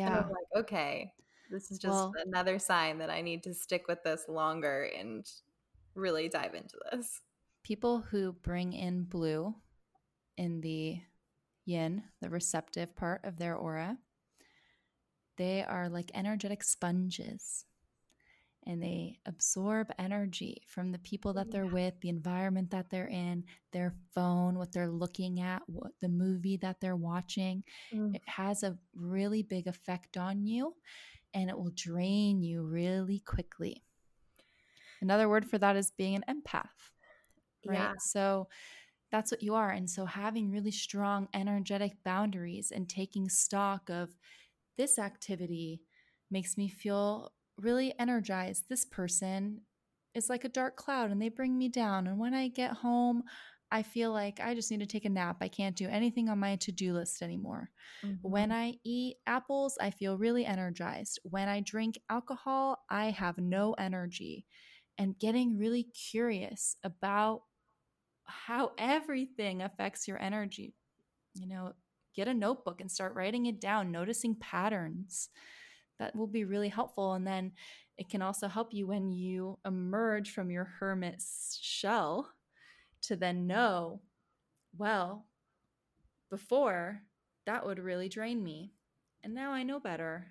And 0.05 0.15
Yeah. 0.15 0.19
i'm 0.19 0.29
like 0.29 0.63
okay 0.63 1.13
this 1.51 1.71
is 1.71 1.79
just 1.79 1.91
Well- 1.91 2.13
another 2.25 2.59
sign 2.59 2.99
that 2.99 3.09
i 3.09 3.21
need 3.21 3.43
to 3.43 3.53
stick 3.53 3.87
with 3.87 4.03
this 4.03 4.25
longer 4.27 4.89
and 4.97 5.29
really 5.95 6.27
dive 6.29 6.55
into 6.55 6.75
this. 6.91 7.21
People 7.63 7.99
who 8.01 8.33
bring 8.33 8.73
in 8.73 9.03
blue 9.03 9.53
in 10.37 10.61
the 10.61 10.99
yin, 11.65 12.03
the 12.21 12.29
receptive 12.29 12.95
part 12.95 13.23
of 13.23 13.37
their 13.37 13.55
aura, 13.55 13.97
they 15.37 15.63
are 15.63 15.89
like 15.89 16.11
energetic 16.13 16.63
sponges 16.63 17.65
and 18.65 18.81
they 18.81 19.17
absorb 19.25 19.91
energy 19.99 20.61
from 20.67 20.91
the 20.91 20.99
people 20.99 21.33
that 21.33 21.51
they're 21.51 21.65
with, 21.65 21.99
the 21.99 22.07
environment 22.07 22.71
that 22.71 22.89
they're 22.89 23.09
in, 23.09 23.43
their 23.73 23.93
phone, 24.15 24.57
what 24.57 24.71
they're 24.71 24.89
looking 24.89 25.41
at, 25.41 25.61
what 25.67 25.91
the 25.99 26.07
movie 26.07 26.55
that 26.57 26.79
they're 26.79 26.95
watching. 26.95 27.63
Mm. 27.93 28.15
It 28.15 28.21
has 28.25 28.63
a 28.63 28.77
really 28.95 29.43
big 29.43 29.67
effect 29.67 30.15
on 30.15 30.45
you 30.45 30.75
and 31.33 31.49
it 31.49 31.57
will 31.57 31.73
drain 31.75 32.41
you 32.41 32.63
really 32.63 33.19
quickly. 33.19 33.83
Another 35.01 35.27
word 35.27 35.45
for 35.45 35.57
that 35.57 35.75
is 35.75 35.91
being 35.91 36.15
an 36.15 36.23
empath 36.29 36.93
right? 37.65 37.75
yeah 37.75 37.93
So 37.99 38.47
that's 39.11 39.31
what 39.31 39.43
you 39.43 39.53
are. 39.53 39.69
And 39.69 39.89
so 39.89 40.05
having 40.05 40.49
really 40.51 40.71
strong 40.71 41.27
energetic 41.33 41.93
boundaries 42.03 42.71
and 42.71 42.89
taking 42.89 43.29
stock 43.29 43.89
of 43.89 44.15
this 44.77 44.99
activity 44.99 45.81
makes 46.31 46.57
me 46.57 46.69
feel 46.69 47.31
really 47.59 47.93
energized. 47.99 48.65
This 48.69 48.85
person 48.85 49.61
is 50.15 50.29
like 50.29 50.43
a 50.43 50.49
dark 50.49 50.75
cloud 50.75 51.11
and 51.11 51.21
they 51.21 51.29
bring 51.29 51.57
me 51.57 51.69
down. 51.69 52.07
And 52.07 52.19
when 52.19 52.33
I 52.33 52.47
get 52.47 52.71
home, 52.71 53.23
I 53.71 53.81
feel 53.81 54.11
like 54.11 54.39
I 54.39 54.53
just 54.53 54.69
need 54.69 54.81
to 54.81 54.85
take 54.85 55.05
a 55.05 55.09
nap. 55.09 55.37
I 55.41 55.47
can't 55.47 55.75
do 55.75 55.87
anything 55.87 56.29
on 56.29 56.37
my 56.37 56.57
to 56.57 56.71
do 56.71 56.93
list 56.93 57.23
anymore. 57.23 57.71
When 58.21 58.49
mm-hmm. 58.49 58.59
I 58.59 58.73
eat 58.83 59.15
apples, 59.25 59.77
I 59.81 59.89
feel 59.89 60.17
really 60.17 60.45
energized. 60.45 61.19
When 61.23 61.49
I 61.49 61.61
drink 61.61 61.99
alcohol, 62.09 62.77
I 62.89 63.09
have 63.09 63.39
no 63.39 63.73
energy. 63.73 64.45
And 64.99 65.17
getting 65.17 65.57
really 65.57 65.87
curious 66.11 66.75
about 66.83 67.41
how 68.25 68.73
everything 68.77 69.63
affects 69.63 70.07
your 70.07 70.21
energy. 70.21 70.75
You 71.33 71.47
know, 71.47 71.73
get 72.15 72.27
a 72.27 72.33
notebook 72.33 72.81
and 72.81 72.91
start 72.91 73.15
writing 73.15 73.45
it 73.45 73.59
down, 73.59 73.91
noticing 73.91 74.35
patterns. 74.35 75.29
That 75.99 76.15
will 76.15 76.27
be 76.27 76.43
really 76.43 76.69
helpful. 76.69 77.13
And 77.13 77.25
then 77.25 77.51
it 77.97 78.09
can 78.09 78.21
also 78.21 78.47
help 78.47 78.73
you 78.73 78.87
when 78.87 79.11
you 79.11 79.59
emerge 79.65 80.31
from 80.31 80.49
your 80.49 80.65
hermit 80.79 81.21
shell 81.61 82.29
to 83.03 83.15
then 83.15 83.47
know, 83.47 84.01
well, 84.77 85.27
before 86.29 87.01
that 87.45 87.65
would 87.65 87.79
really 87.79 88.09
drain 88.09 88.43
me. 88.43 88.73
And 89.23 89.33
now 89.33 89.51
I 89.51 89.63
know 89.63 89.79
better. 89.79 90.27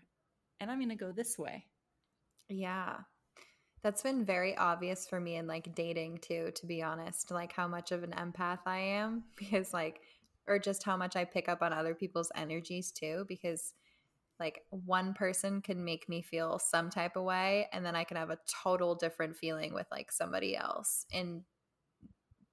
And 0.61 0.71
I'm 0.71 0.79
going 0.79 0.89
to 0.89 0.95
go 0.95 1.13
this 1.13 1.39
way. 1.39 1.67
Yeah. 2.49 2.97
That's 3.83 4.03
been 4.03 4.25
very 4.25 4.57
obvious 4.57 5.07
for 5.07 5.21
me 5.21 5.37
in 5.37 5.47
like 5.47 5.75
dating 5.75 6.19
too, 6.19 6.53
to 6.55 6.67
be 6.67 6.83
honest, 6.83 7.31
like 7.31 7.53
how 7.53 7.67
much 7.67 7.91
of 7.91 8.03
an 8.03 8.13
empath 8.13 8.61
I 8.67 8.79
am 8.79 9.25
because 9.37 9.73
like 9.73 10.01
or 10.47 10.59
just 10.59 10.83
how 10.83 10.97
much 10.97 11.17
I 11.17 11.25
pick 11.25 11.49
up 11.49 11.63
on 11.63 11.73
other 11.73 11.95
people's 11.95 12.33
energies 12.35 12.93
too 12.93 13.25
because 13.29 13.75
like 14.41 14.63
one 14.71 15.15
person 15.15 15.61
can 15.61 15.85
make 15.85 16.09
me 16.09 16.23
feel 16.23 16.59
some 16.59 16.91
type 16.91 17.17
of 17.17 17.25
way 17.25 17.69
and 17.73 17.85
then 17.85 17.95
I 17.95 18.05
can 18.05 18.17
have 18.17 18.31
a 18.31 18.39
total 18.63 18.95
different 18.95 19.37
feeling 19.37 19.73
with 19.73 19.87
like 19.91 20.11
somebody 20.11 20.57
else 20.57 21.07
and 21.13 21.43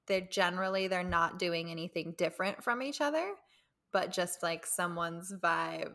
they're 0.08 0.22
generally 0.22 0.88
they're 0.88 1.04
not 1.04 1.40
doing 1.40 1.72
anything 1.72 2.14
different 2.18 2.64
from 2.64 2.82
each 2.82 3.02
other 3.02 3.34
but 3.92 4.12
just 4.12 4.44
like 4.44 4.66
someone's 4.66 5.34
vibe 5.42 5.94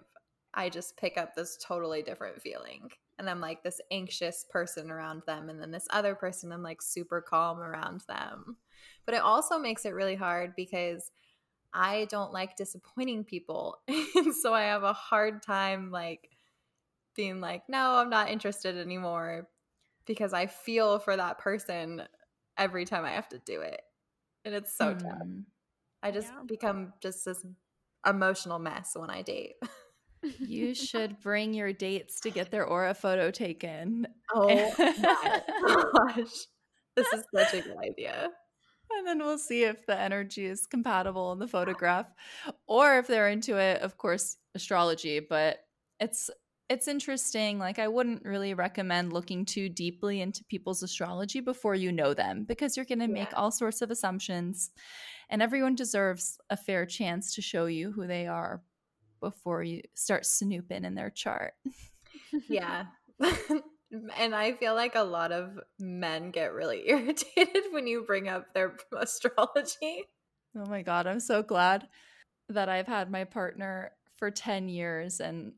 I 0.55 0.68
just 0.68 0.97
pick 0.97 1.18
up 1.18 1.34
this 1.34 1.59
totally 1.61 2.03
different 2.03 2.40
feeling. 2.40 2.88
And 3.18 3.28
I'm 3.28 3.40
like 3.40 3.62
this 3.62 3.80
anxious 3.90 4.47
person 4.51 4.90
around 4.90 5.22
them. 5.26 5.49
And 5.49 5.61
then 5.61 5.70
this 5.70 5.86
other 5.90 6.14
person, 6.14 6.53
I'm 6.53 6.62
like 6.62 6.82
super 6.82 7.20
calm 7.20 7.61
around 7.61 8.03
them. 8.09 8.57
But 9.05 9.14
it 9.14 9.22
also 9.22 9.59
makes 9.59 9.84
it 9.84 9.95
really 9.95 10.14
hard 10.14 10.55
because 10.57 11.11
I 11.74 12.06
don't 12.06 12.32
like 12.32 12.56
disappointing 12.56 13.24
people. 13.24 13.80
and 13.88 14.34
so 14.34 14.54
I 14.54 14.62
have 14.64 14.84
a 14.84 14.92
hard 14.94 15.42
time 15.42 15.90
like 15.90 16.30
being 17.16 17.40
like, 17.40 17.64
no, 17.68 17.96
I'm 17.96 18.10
not 18.10 18.30
interested 18.30 18.76
anymore. 18.78 19.48
because 20.06 20.32
I 20.34 20.46
feel 20.46 20.98
for 20.98 21.16
that 21.16 21.38
person 21.38 22.02
every 22.58 22.84
time 22.86 23.04
I 23.04 23.12
have 23.12 23.28
to 23.30 23.38
do 23.38 23.60
it. 23.62 23.80
And 24.44 24.54
it's 24.54 24.76
so 24.76 24.94
tough. 24.94 25.18
Hmm. 25.22 25.40
I 26.02 26.10
just 26.10 26.28
Yeah. 26.28 26.42
become 26.46 26.92
just 27.00 27.24
this 27.24 27.44
emotional 28.06 28.58
mess 28.58 28.92
when 28.96 29.10
I 29.10 29.22
date. 29.22 29.54
You 30.22 30.74
should 30.74 31.20
bring 31.20 31.54
your 31.54 31.72
dates 31.72 32.20
to 32.20 32.30
get 32.30 32.50
their 32.50 32.66
aura 32.66 32.94
photo 32.94 33.30
taken. 33.30 34.06
Oh 34.34 34.74
my 34.98 35.42
gosh. 36.16 36.46
This 36.96 37.12
is 37.12 37.24
such 37.34 37.54
a 37.54 37.62
good 37.62 37.76
idea. 37.78 38.30
And 38.91 39.07
then 39.07 39.18
we'll 39.18 39.39
see 39.39 39.64
if 39.64 39.87
the 39.87 39.99
energy 39.99 40.47
is 40.47 40.66
compatible 40.66 41.32
in 41.32 41.39
the 41.39 41.49
photograph 41.49 42.07
or 42.66 42.99
if 42.99 43.07
they're 43.07 43.28
into 43.28 43.57
it, 43.59 43.82
of 43.82 43.97
course, 43.99 44.37
astrology, 44.55 45.20
but 45.20 45.59
it's 46.01 46.30
it's 46.70 46.89
interesting. 46.89 47.59
Like 47.59 47.78
I 47.78 47.89
wouldn't 47.89 48.24
really 48.24 48.55
recommend 48.55 49.12
looking 49.12 49.45
too 49.45 49.68
deeply 49.68 50.22
into 50.22 50.43
people's 50.45 50.82
astrology 50.82 51.41
before 51.41 51.74
you 51.74 51.93
know 51.93 52.14
them 52.14 52.45
because 52.45 52.76
you're 52.76 52.87
going 52.87 53.01
to 53.01 53.09
make 53.09 53.30
Yeah. 53.30 53.37
all 53.37 53.51
sorts 53.51 53.82
of 53.82 53.91
assumptions 53.91 54.70
and 55.28 55.43
everyone 55.43 55.74
deserves 55.74 56.39
a 56.49 56.57
fair 56.57 56.87
chance 56.87 57.35
to 57.35 57.43
show 57.43 57.66
you 57.66 57.93
who 57.93 58.07
they 58.07 58.26
are 58.26 58.62
before 59.20 59.62
you 59.62 59.82
start 59.95 60.24
snooping 60.24 60.85
in 60.85 60.95
their 60.95 61.11
chart. 61.11 61.53
Yeah. 62.49 62.87
and 64.16 64.34
I 64.34 64.53
feel 64.53 64.74
like 64.74 64.95
a 64.95 65.03
lot 65.03 65.32
of 65.32 65.59
men 65.78 66.30
get 66.30 66.53
really 66.53 66.82
irritated 66.88 67.64
when 67.70 67.86
you 67.86 68.03
bring 68.03 68.28
up 68.28 68.53
their 68.55 68.76
astrology. 68.97 70.05
Oh 70.57 70.66
my 70.66 70.82
God, 70.82 71.07
I'm 71.07 71.20
so 71.20 71.42
glad 71.42 71.88
that 72.49 72.68
I've 72.68 72.86
had 72.86 73.11
my 73.11 73.24
partner 73.24 73.92
for 74.16 74.30
10 74.30 74.68
years. 74.68 75.20
And 75.20 75.53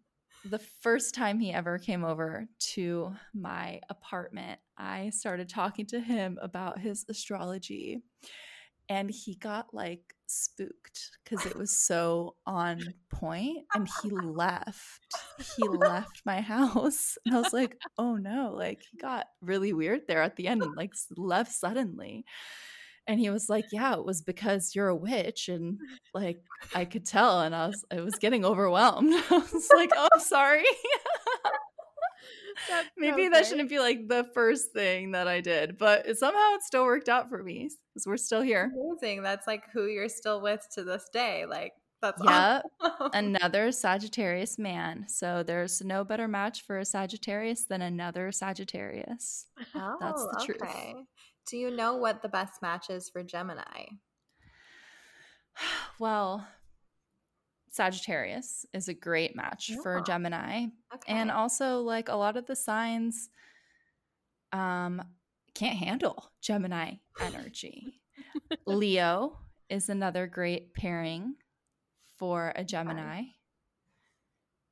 the 0.44 0.58
first 0.58 1.14
time 1.14 1.38
he 1.38 1.52
ever 1.52 1.78
came 1.78 2.04
over 2.04 2.48
to 2.74 3.12
my 3.34 3.80
apartment, 3.90 4.60
I 4.78 5.10
started 5.10 5.48
talking 5.48 5.86
to 5.86 6.00
him 6.00 6.38
about 6.40 6.78
his 6.78 7.04
astrology. 7.08 8.02
And 8.88 9.10
he 9.10 9.34
got 9.34 9.74
like 9.74 10.14
spooked 10.26 11.10
because 11.24 11.46
it 11.46 11.56
was 11.56 11.76
so 11.76 12.36
on 12.46 12.80
point 13.10 13.64
and 13.74 13.88
he 14.02 14.10
left. 14.10 15.14
He 15.56 15.68
left 15.68 16.22
my 16.24 16.40
house. 16.40 17.18
And 17.26 17.34
I 17.34 17.40
was 17.40 17.52
like, 17.52 17.76
oh 17.98 18.16
no, 18.16 18.54
like 18.56 18.82
he 18.90 18.98
got 18.98 19.26
really 19.40 19.72
weird 19.72 20.02
there 20.06 20.22
at 20.22 20.36
the 20.36 20.48
end 20.48 20.62
and 20.62 20.76
like 20.76 20.92
left 21.16 21.52
suddenly. 21.52 22.24
And 23.08 23.20
he 23.20 23.30
was 23.30 23.48
like, 23.48 23.66
"Yeah, 23.70 23.94
it 23.94 24.04
was 24.04 24.20
because 24.20 24.74
you're 24.74 24.88
a 24.88 24.96
witch, 24.96 25.48
and 25.48 25.78
like 26.12 26.40
I 26.74 26.84
could 26.84 27.06
tell." 27.06 27.40
And 27.40 27.54
I 27.54 27.68
was, 27.68 27.84
I 27.92 28.00
was 28.00 28.16
getting 28.16 28.44
overwhelmed. 28.44 29.12
I 29.30 29.38
was 29.52 29.68
like, 29.72 29.92
"Oh, 29.96 30.08
sorry." 30.18 30.64
Maybe 32.96 33.24
so 33.24 33.30
that 33.30 33.46
shouldn't 33.46 33.68
be 33.68 33.78
like 33.78 34.08
the 34.08 34.24
first 34.34 34.72
thing 34.72 35.12
that 35.12 35.28
I 35.28 35.40
did, 35.40 35.78
but 35.78 36.06
it, 36.06 36.18
somehow 36.18 36.54
it 36.54 36.62
still 36.62 36.84
worked 36.84 37.08
out 37.08 37.28
for 37.28 37.42
me 37.42 37.70
because 37.92 38.06
we're 38.06 38.16
still 38.16 38.42
here. 38.42 38.72
Amazing. 38.74 39.22
That's 39.22 39.46
like 39.46 39.64
who 39.72 39.86
you're 39.86 40.08
still 40.08 40.40
with 40.40 40.66
to 40.74 40.84
this 40.84 41.08
day. 41.12 41.46
Like 41.46 41.72
that's 42.02 42.22
Yeah, 42.22 42.62
awesome. 42.80 43.10
another 43.14 43.72
Sagittarius 43.72 44.58
man. 44.58 45.06
So 45.08 45.42
there's 45.42 45.82
no 45.82 46.04
better 46.04 46.28
match 46.28 46.62
for 46.62 46.78
a 46.78 46.84
Sagittarius 46.84 47.64
than 47.66 47.82
another 47.82 48.32
Sagittarius. 48.32 49.46
oh, 49.74 49.96
That's 50.00 50.22
the 50.22 50.38
oh, 50.40 50.44
truth. 50.44 50.62
okay. 50.62 50.94
Do 51.48 51.56
you 51.56 51.70
know 51.70 51.96
what 51.96 52.22
the 52.22 52.28
best 52.28 52.60
match 52.62 52.90
is 52.90 53.08
for 53.08 53.22
Gemini? 53.22 53.62
Well, 55.98 56.46
Sagittarius 57.76 58.64
is 58.72 58.88
a 58.88 58.94
great 58.94 59.36
match 59.36 59.70
for 59.82 60.00
Gemini. 60.00 60.66
Okay. 60.94 61.12
and 61.12 61.30
also 61.30 61.80
like 61.82 62.08
a 62.08 62.14
lot 62.16 62.36
of 62.38 62.46
the 62.46 62.56
signs 62.56 63.28
um 64.52 65.02
can't 65.54 65.76
handle 65.76 66.30
gemini 66.40 66.92
energy 67.20 68.00
leo 68.66 69.38
is 69.68 69.88
another 69.88 70.26
great 70.26 70.72
pairing 70.72 71.34
for 72.18 72.52
a 72.56 72.64
gemini 72.64 73.22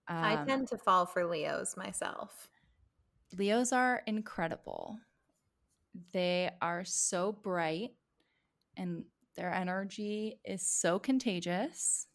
I 0.07 0.35
Um, 0.37 0.47
tend 0.47 0.69
to 0.69 0.79
fall 0.79 1.07
for 1.07 1.25
Leos 1.25 1.77
myself. 1.77 2.49
leos 3.37 3.73
are 3.73 4.03
incredible 4.07 4.99
they 6.13 6.51
are 6.63 6.85
so 6.85 7.33
bright 7.33 7.91
and 8.77 9.05
their 9.37 9.53
energy 9.53 10.39
is 10.45 10.67
so 10.67 10.99
contagious 10.99 12.07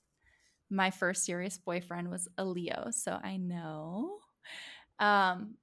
my 0.69 0.91
first 0.91 1.25
serious 1.25 1.57
boyfriend 1.57 2.09
was 2.09 2.27
a 2.37 2.45
leo 2.45 2.87
so 2.91 3.19
i 3.23 3.37
know 3.37 4.17
um 4.99 5.55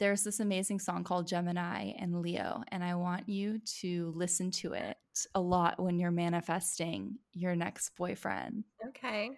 there's 0.00 0.24
this 0.24 0.40
amazing 0.40 0.80
song 0.80 1.04
called 1.04 1.28
Gemini 1.28 1.92
and 1.98 2.22
Leo, 2.22 2.62
and 2.68 2.82
I 2.82 2.94
want 2.94 3.28
you 3.28 3.60
to 3.80 4.12
listen 4.16 4.50
to 4.52 4.72
it 4.72 4.96
a 5.34 5.40
lot 5.40 5.78
when 5.78 5.98
you're 5.98 6.10
manifesting 6.10 7.18
your 7.34 7.54
next 7.54 7.90
boyfriend. 7.96 8.64
Okay. 8.88 9.30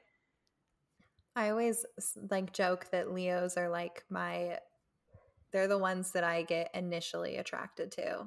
I 1.35 1.51
always 1.51 1.85
like 2.31 2.53
joke 2.53 2.87
that 2.93 3.13
Leos 3.13 3.57
are 3.57 3.69
like 3.69 4.05
my 4.09 4.59
they're 5.53 5.69
the 5.69 5.79
ones 5.79 6.13
that 6.13 6.25
I 6.25 6.43
get 6.43 6.71
initially 6.75 7.37
attracted 7.37 7.91
to. 7.93 8.27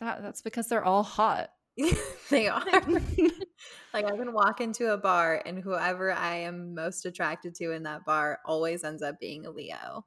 That, 0.00 0.22
that's 0.22 0.42
because 0.42 0.68
they're 0.68 0.84
all 0.84 1.02
hot. 1.02 1.50
they 2.30 2.48
are. 2.48 2.64
like 3.94 4.04
I 4.04 4.16
can 4.16 4.32
walk 4.32 4.60
into 4.60 4.92
a 4.92 4.98
bar 4.98 5.42
and 5.44 5.58
whoever 5.58 6.12
I 6.12 6.36
am 6.36 6.74
most 6.74 7.06
attracted 7.06 7.54
to 7.56 7.72
in 7.72 7.84
that 7.84 8.04
bar 8.04 8.40
always 8.44 8.84
ends 8.84 9.02
up 9.02 9.18
being 9.18 9.46
a 9.46 9.50
Leo. 9.50 10.04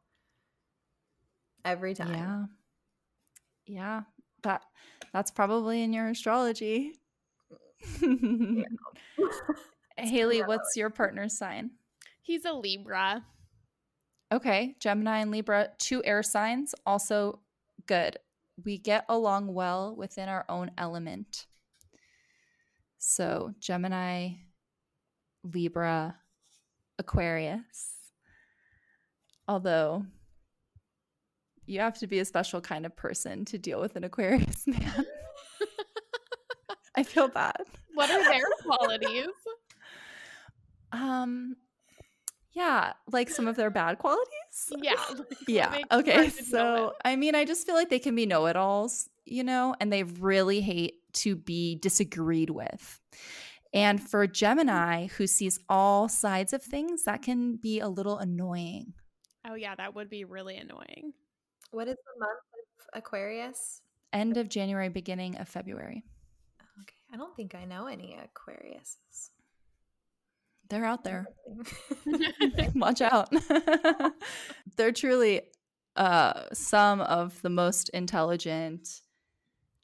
Every 1.64 1.96
time. 1.96 2.14
Yeah. 2.14 2.44
Yeah. 3.66 4.02
That 4.44 4.62
that's 5.12 5.32
probably 5.32 5.82
in 5.82 5.94
your 5.94 6.10
astrology. 6.10 6.94
Haley, 9.98 10.44
what's 10.44 10.76
your 10.76 10.90
partner's 10.90 11.38
sign? 11.38 11.72
He's 12.22 12.46
a 12.46 12.54
Libra. 12.54 13.24
Okay, 14.32 14.76
Gemini 14.80 15.20
and 15.20 15.32
Libra, 15.32 15.70
two 15.78 16.04
air 16.04 16.24
signs, 16.24 16.74
also 16.86 17.40
good. 17.86 18.18
We 18.64 18.78
get 18.78 19.06
along 19.08 19.54
well 19.54 19.96
within 19.96 20.30
our 20.30 20.46
own 20.50 20.72
element. 20.78 21.46
So, 23.08 23.54
Gemini, 23.60 24.30
Libra, 25.44 26.16
Aquarius. 26.98 27.94
Although, 29.48 30.08
you 31.68 31.82
have 31.82 32.00
to 32.00 32.08
be 32.08 32.18
a 32.18 32.26
special 32.26 32.62
kind 32.62 32.84
of 32.84 32.96
person 32.96 33.46
to 33.46 33.60
deal 33.60 33.80
with 33.80 33.96
an 33.96 34.06
Aquarius 34.06 34.66
man. 34.68 35.06
I 36.96 37.04
feel 37.04 37.28
bad. 37.28 37.62
What 37.94 38.10
are 38.10 38.24
their 38.24 38.48
qualities? 38.64 39.30
Um, 40.92 41.58
yeah, 42.54 42.94
like 43.12 43.30
some 43.30 43.48
of 43.48 43.56
their 43.56 43.70
bad 43.70 44.00
qualities. 44.00 44.74
Yeah. 44.82 44.96
Yeah. 45.48 45.78
Okay. 45.92 46.14
hard 46.16 46.32
to 46.32 46.38
deal 46.38 46.46
So. 46.46 46.94
I 47.06 47.18
mean, 47.18 47.36
I 47.36 47.46
just 47.46 47.68
feel 47.68 47.76
like 47.76 47.92
they 47.92 48.00
can 48.00 48.16
be 48.16 48.26
know 48.26 48.48
it 48.48 48.56
alls, 48.56 49.10
you 49.26 49.44
know, 49.44 49.76
and 49.80 49.94
they 49.94 50.02
really 50.02 50.62
hate 50.62 50.96
to 51.16 51.36
be 51.36 51.76
disagreed 51.76 52.50
with. 52.50 53.02
And 53.74 54.02
for 54.02 54.26
Gemini, 54.26 55.08
who 55.08 55.28
sees 55.28 55.60
all 55.68 56.08
sides 56.08 56.54
of 56.54 56.64
things, 56.64 57.04
that 57.04 57.22
can 57.22 57.58
be 57.58 57.80
a 57.80 57.90
little 57.90 58.18
annoying. 58.18 58.94
oh 59.48 59.56
yeah, 59.56 59.76
that 59.76 59.94
would 59.96 60.10
be 60.10 60.24
really 60.24 60.58
annoying. 60.58 61.14
What 61.72 61.88
is 61.88 61.96
the 61.96 62.20
month 62.20 62.40
of 62.80 63.00
Aquarius? 63.00 63.82
End 64.14 64.38
of 64.38 64.48
January, 64.48 64.88
beginning 64.88 65.36
of 65.38 65.50
February. 65.50 66.04
Okay. 66.82 66.96
I 67.14 67.18
don't 67.18 67.36
think 67.36 67.54
I 67.54 67.66
know 67.66 67.88
any 67.88 68.18
Aquariuses. 68.18 69.32
They're 70.70 70.86
out 70.86 71.04
there. 71.04 71.28
Watch 72.76 73.02
out. 73.02 73.30
They're 74.78 74.92
truly 74.92 75.42
uh, 75.96 76.46
some 76.54 77.02
of 77.02 77.42
the 77.42 77.50
most 77.50 77.90
intelligent, 77.90 79.02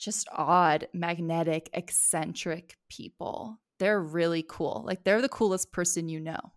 just 0.01 0.27
odd, 0.33 0.87
magnetic, 0.93 1.69
eccentric 1.73 2.77
people. 2.89 3.59
They're 3.79 4.01
really 4.01 4.43
cool. 4.47 4.83
Like 4.85 5.03
they're 5.03 5.21
the 5.21 5.29
coolest 5.29 5.71
person 5.71 6.09
you 6.09 6.19
know. 6.19 6.51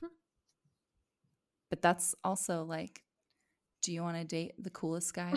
Hmm. 0.00 0.06
But 1.68 1.82
that's 1.82 2.14
also 2.24 2.64
like, 2.64 3.02
do 3.82 3.92
you 3.92 4.02
want 4.02 4.16
to 4.16 4.24
date 4.24 4.54
the 4.58 4.70
coolest 4.70 5.14
guy 5.14 5.34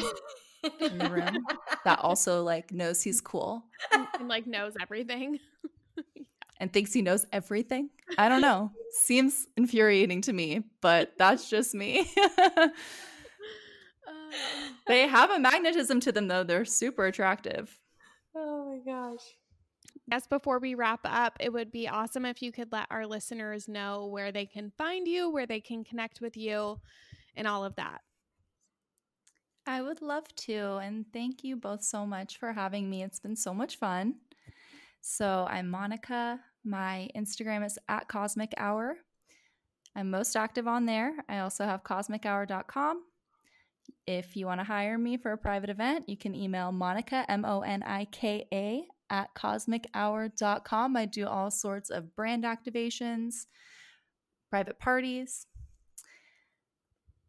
in 0.79 0.97
the 0.97 1.09
room 1.09 1.45
that 1.85 1.99
also 1.99 2.41
like 2.43 2.71
knows 2.71 3.03
he's 3.03 3.21
cool 3.21 3.63
and, 3.93 4.07
and, 4.17 4.27
like 4.29 4.47
knows 4.47 4.73
everything. 4.81 5.39
and 6.59 6.71
thinks 6.71 6.93
he 6.93 7.01
knows 7.01 7.25
everything? 7.33 7.89
I 8.17 8.29
don't 8.29 8.41
know. 8.41 8.71
Seems 8.91 9.45
infuriating 9.57 10.21
to 10.21 10.33
me, 10.33 10.63
but 10.79 11.13
that's 11.17 11.49
just 11.49 11.75
me. 11.75 12.09
They 14.87 15.07
have 15.07 15.31
a 15.31 15.39
magnetism 15.39 15.99
to 16.01 16.11
them, 16.11 16.27
though. 16.27 16.43
They're 16.43 16.65
super 16.65 17.05
attractive. 17.05 17.77
oh 18.35 18.65
my 18.69 18.91
gosh. 18.91 19.21
Yes, 20.11 20.27
before 20.27 20.59
we 20.59 20.75
wrap 20.75 21.01
up, 21.05 21.37
it 21.39 21.53
would 21.53 21.71
be 21.71 21.87
awesome 21.87 22.25
if 22.25 22.41
you 22.41 22.51
could 22.51 22.71
let 22.71 22.87
our 22.89 23.05
listeners 23.05 23.67
know 23.67 24.07
where 24.07 24.31
they 24.31 24.45
can 24.45 24.71
find 24.77 25.07
you, 25.07 25.29
where 25.29 25.45
they 25.45 25.61
can 25.61 25.83
connect 25.83 26.21
with 26.21 26.35
you, 26.35 26.79
and 27.35 27.47
all 27.47 27.63
of 27.63 27.75
that. 27.75 28.01
I 29.65 29.81
would 29.81 30.01
love 30.01 30.27
to. 30.47 30.77
And 30.77 31.05
thank 31.13 31.43
you 31.43 31.55
both 31.55 31.83
so 31.83 32.05
much 32.05 32.37
for 32.37 32.51
having 32.51 32.89
me. 32.89 33.03
It's 33.03 33.19
been 33.19 33.35
so 33.35 33.53
much 33.53 33.77
fun. 33.77 34.15
So 35.01 35.47
I'm 35.49 35.71
Monika. 35.71 36.39
My 36.63 37.09
Instagram 37.15 37.65
is 37.65 37.77
at 37.87 38.07
Cosmic 38.07 38.53
Hour. 38.57 38.97
I'm 39.95 40.09
most 40.09 40.35
active 40.35 40.67
on 40.67 40.85
there. 40.85 41.13
I 41.27 41.39
also 41.39 41.65
have 41.65 41.83
cosmichour.com. 41.83 43.03
If 44.07 44.35
you 44.35 44.45
want 44.45 44.59
to 44.59 44.65
hire 44.65 44.97
me 44.97 45.17
for 45.17 45.31
a 45.31 45.37
private 45.37 45.69
event, 45.69 46.09
you 46.09 46.17
can 46.17 46.35
email 46.35 46.71
Monika, 46.71 47.25
M 47.29 47.45
O 47.45 47.61
N 47.61 47.83
I 47.83 48.05
K 48.05 48.47
A, 48.51 48.83
at 49.09 49.33
cosmichour.com. 49.35 50.97
I 50.97 51.05
do 51.05 51.27
all 51.27 51.51
sorts 51.51 51.89
of 51.89 52.15
brand 52.15 52.43
activations, 52.43 53.45
private 54.49 54.79
parties. 54.79 55.45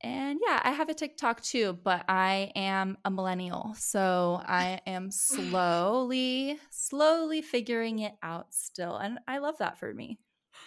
And 0.05 0.41
yeah, 0.45 0.61
I 0.65 0.73
have 0.73 0.89
a 0.89 0.95
TikTok 0.95 1.43
too, 1.43 1.79
but 1.85 2.05
I 2.09 2.51
am 2.57 2.99
a 3.05 3.11
millennial. 3.11 3.75
So 3.77 4.43
I 4.45 4.81
am 4.87 5.13
slowly, 5.13 6.59
slowly 6.71 7.41
figuring 7.41 8.01
it 8.01 8.15
out 8.23 8.53
still. 8.53 8.97
And 8.97 9.21
I 9.29 9.39
love 9.39 9.59
that 9.59 9.79
for 9.79 9.95
me. 9.95 10.19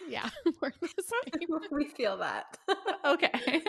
Yeah, 0.08 0.30
we're 0.62 0.72
the 0.80 1.04
same. 1.04 1.60
we 1.72 1.86
feel 1.86 2.18
that. 2.18 2.58
Okay. 3.04 3.32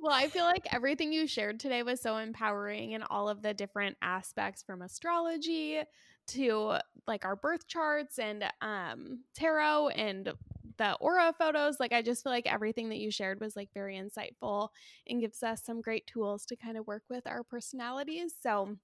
Well, 0.00 0.12
I 0.12 0.28
feel 0.28 0.44
like 0.44 0.72
everything 0.72 1.12
you 1.12 1.26
shared 1.26 1.58
today 1.58 1.82
was 1.82 2.00
so 2.00 2.16
empowering 2.18 2.94
and 2.94 3.04
all 3.10 3.28
of 3.28 3.42
the 3.42 3.52
different 3.52 3.96
aspects 4.00 4.62
from 4.62 4.82
astrology 4.82 5.82
to 6.28 6.74
like 7.06 7.24
our 7.24 7.34
birth 7.36 7.66
charts 7.66 8.18
and 8.18 8.44
um 8.60 9.24
tarot 9.34 9.88
and 9.88 10.32
the 10.76 10.94
aura 11.00 11.32
photos. 11.36 11.80
Like 11.80 11.92
I 11.92 12.02
just 12.02 12.22
feel 12.22 12.30
like 12.32 12.46
everything 12.46 12.90
that 12.90 12.98
you 12.98 13.10
shared 13.10 13.40
was 13.40 13.56
like 13.56 13.70
very 13.74 13.96
insightful 13.96 14.68
and 15.08 15.20
gives 15.20 15.42
us 15.42 15.64
some 15.64 15.80
great 15.80 16.06
tools 16.06 16.46
to 16.46 16.56
kind 16.56 16.76
of 16.76 16.86
work 16.86 17.02
with 17.08 17.26
our 17.26 17.42
personalities. 17.42 18.34
So 18.40 18.76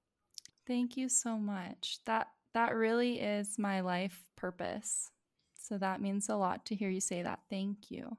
thank 0.67 0.97
you 0.97 1.09
so 1.09 1.37
much. 1.39 1.99
That 2.07 2.29
that 2.55 2.75
really 2.75 3.21
is 3.21 3.59
my 3.59 3.81
life 3.81 4.23
purpose. 4.37 5.11
So 5.55 5.79
that 5.79 6.01
means 6.01 6.29
a 6.29 6.37
lot 6.37 6.67
to 6.67 6.75
hear 6.75 6.91
you 6.91 7.01
say 7.01 7.23
that. 7.23 7.41
Thank 7.51 7.91
you. 7.91 8.17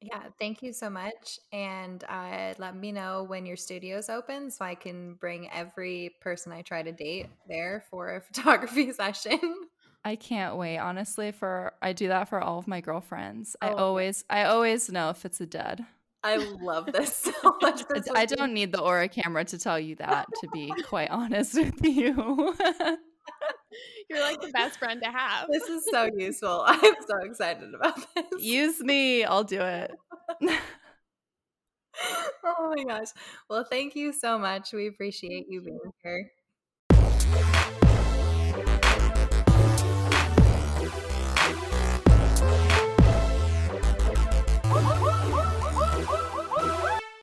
Yeah, 0.00 0.22
thank 0.38 0.62
you 0.62 0.72
so 0.72 0.88
much. 0.88 1.40
And 1.52 2.04
uh, 2.08 2.54
let 2.58 2.76
me 2.76 2.92
know 2.92 3.24
when 3.24 3.46
your 3.46 3.56
studio's 3.56 4.08
open 4.08 4.50
so 4.50 4.64
I 4.64 4.74
can 4.74 5.14
bring 5.14 5.50
every 5.50 6.14
person 6.20 6.52
I 6.52 6.62
try 6.62 6.82
to 6.82 6.92
date 6.92 7.26
there 7.48 7.84
for 7.90 8.16
a 8.16 8.20
photography 8.32 8.92
session. 8.92 9.40
I 10.04 10.16
can't 10.16 10.56
wait. 10.56 10.78
Honestly, 10.78 11.32
for 11.32 11.72
I 11.82 11.92
do 11.92 12.08
that 12.08 12.28
for 12.28 12.40
all 12.40 12.58
of 12.58 12.68
my 12.68 12.80
girlfriends. 12.80 13.56
Oh. 13.60 13.66
I 13.66 13.72
always 13.72 14.24
I 14.30 14.44
always 14.44 14.90
know 14.90 15.10
if 15.10 15.24
it's 15.24 15.40
a 15.40 15.46
dud. 15.46 15.84
I 16.22 16.36
love 16.36 16.86
this 16.92 17.14
so 17.42 17.56
much. 17.60 17.82
I 18.14 18.26
don't 18.26 18.52
need 18.52 18.72
the 18.72 18.80
aura 18.80 19.08
camera 19.08 19.44
to 19.46 19.58
tell 19.58 19.78
you 19.78 19.96
that, 19.96 20.26
to 20.40 20.48
be 20.52 20.72
quite 20.84 21.10
honest 21.10 21.54
with 21.54 21.84
you. 21.84 22.54
You're 24.10 24.20
like 24.20 24.40
the 24.40 24.50
best 24.52 24.78
friend 24.78 25.00
to 25.02 25.10
have. 25.10 25.48
This 25.50 25.64
is 25.64 25.86
so 25.90 26.08
useful. 26.16 26.64
I'm 26.66 26.94
so 27.06 27.18
excited 27.22 27.74
about 27.74 27.96
this. 28.14 28.42
Use 28.42 28.80
me. 28.80 29.24
I'll 29.24 29.44
do 29.44 29.60
it. 29.60 29.92
oh 32.44 32.74
my 32.76 32.84
gosh. 32.84 33.08
Well, 33.48 33.64
thank 33.64 33.94
you 33.94 34.12
so 34.12 34.38
much. 34.38 34.72
We 34.72 34.86
appreciate 34.86 35.46
you 35.48 35.60
being 35.60 35.78
here. 36.02 36.30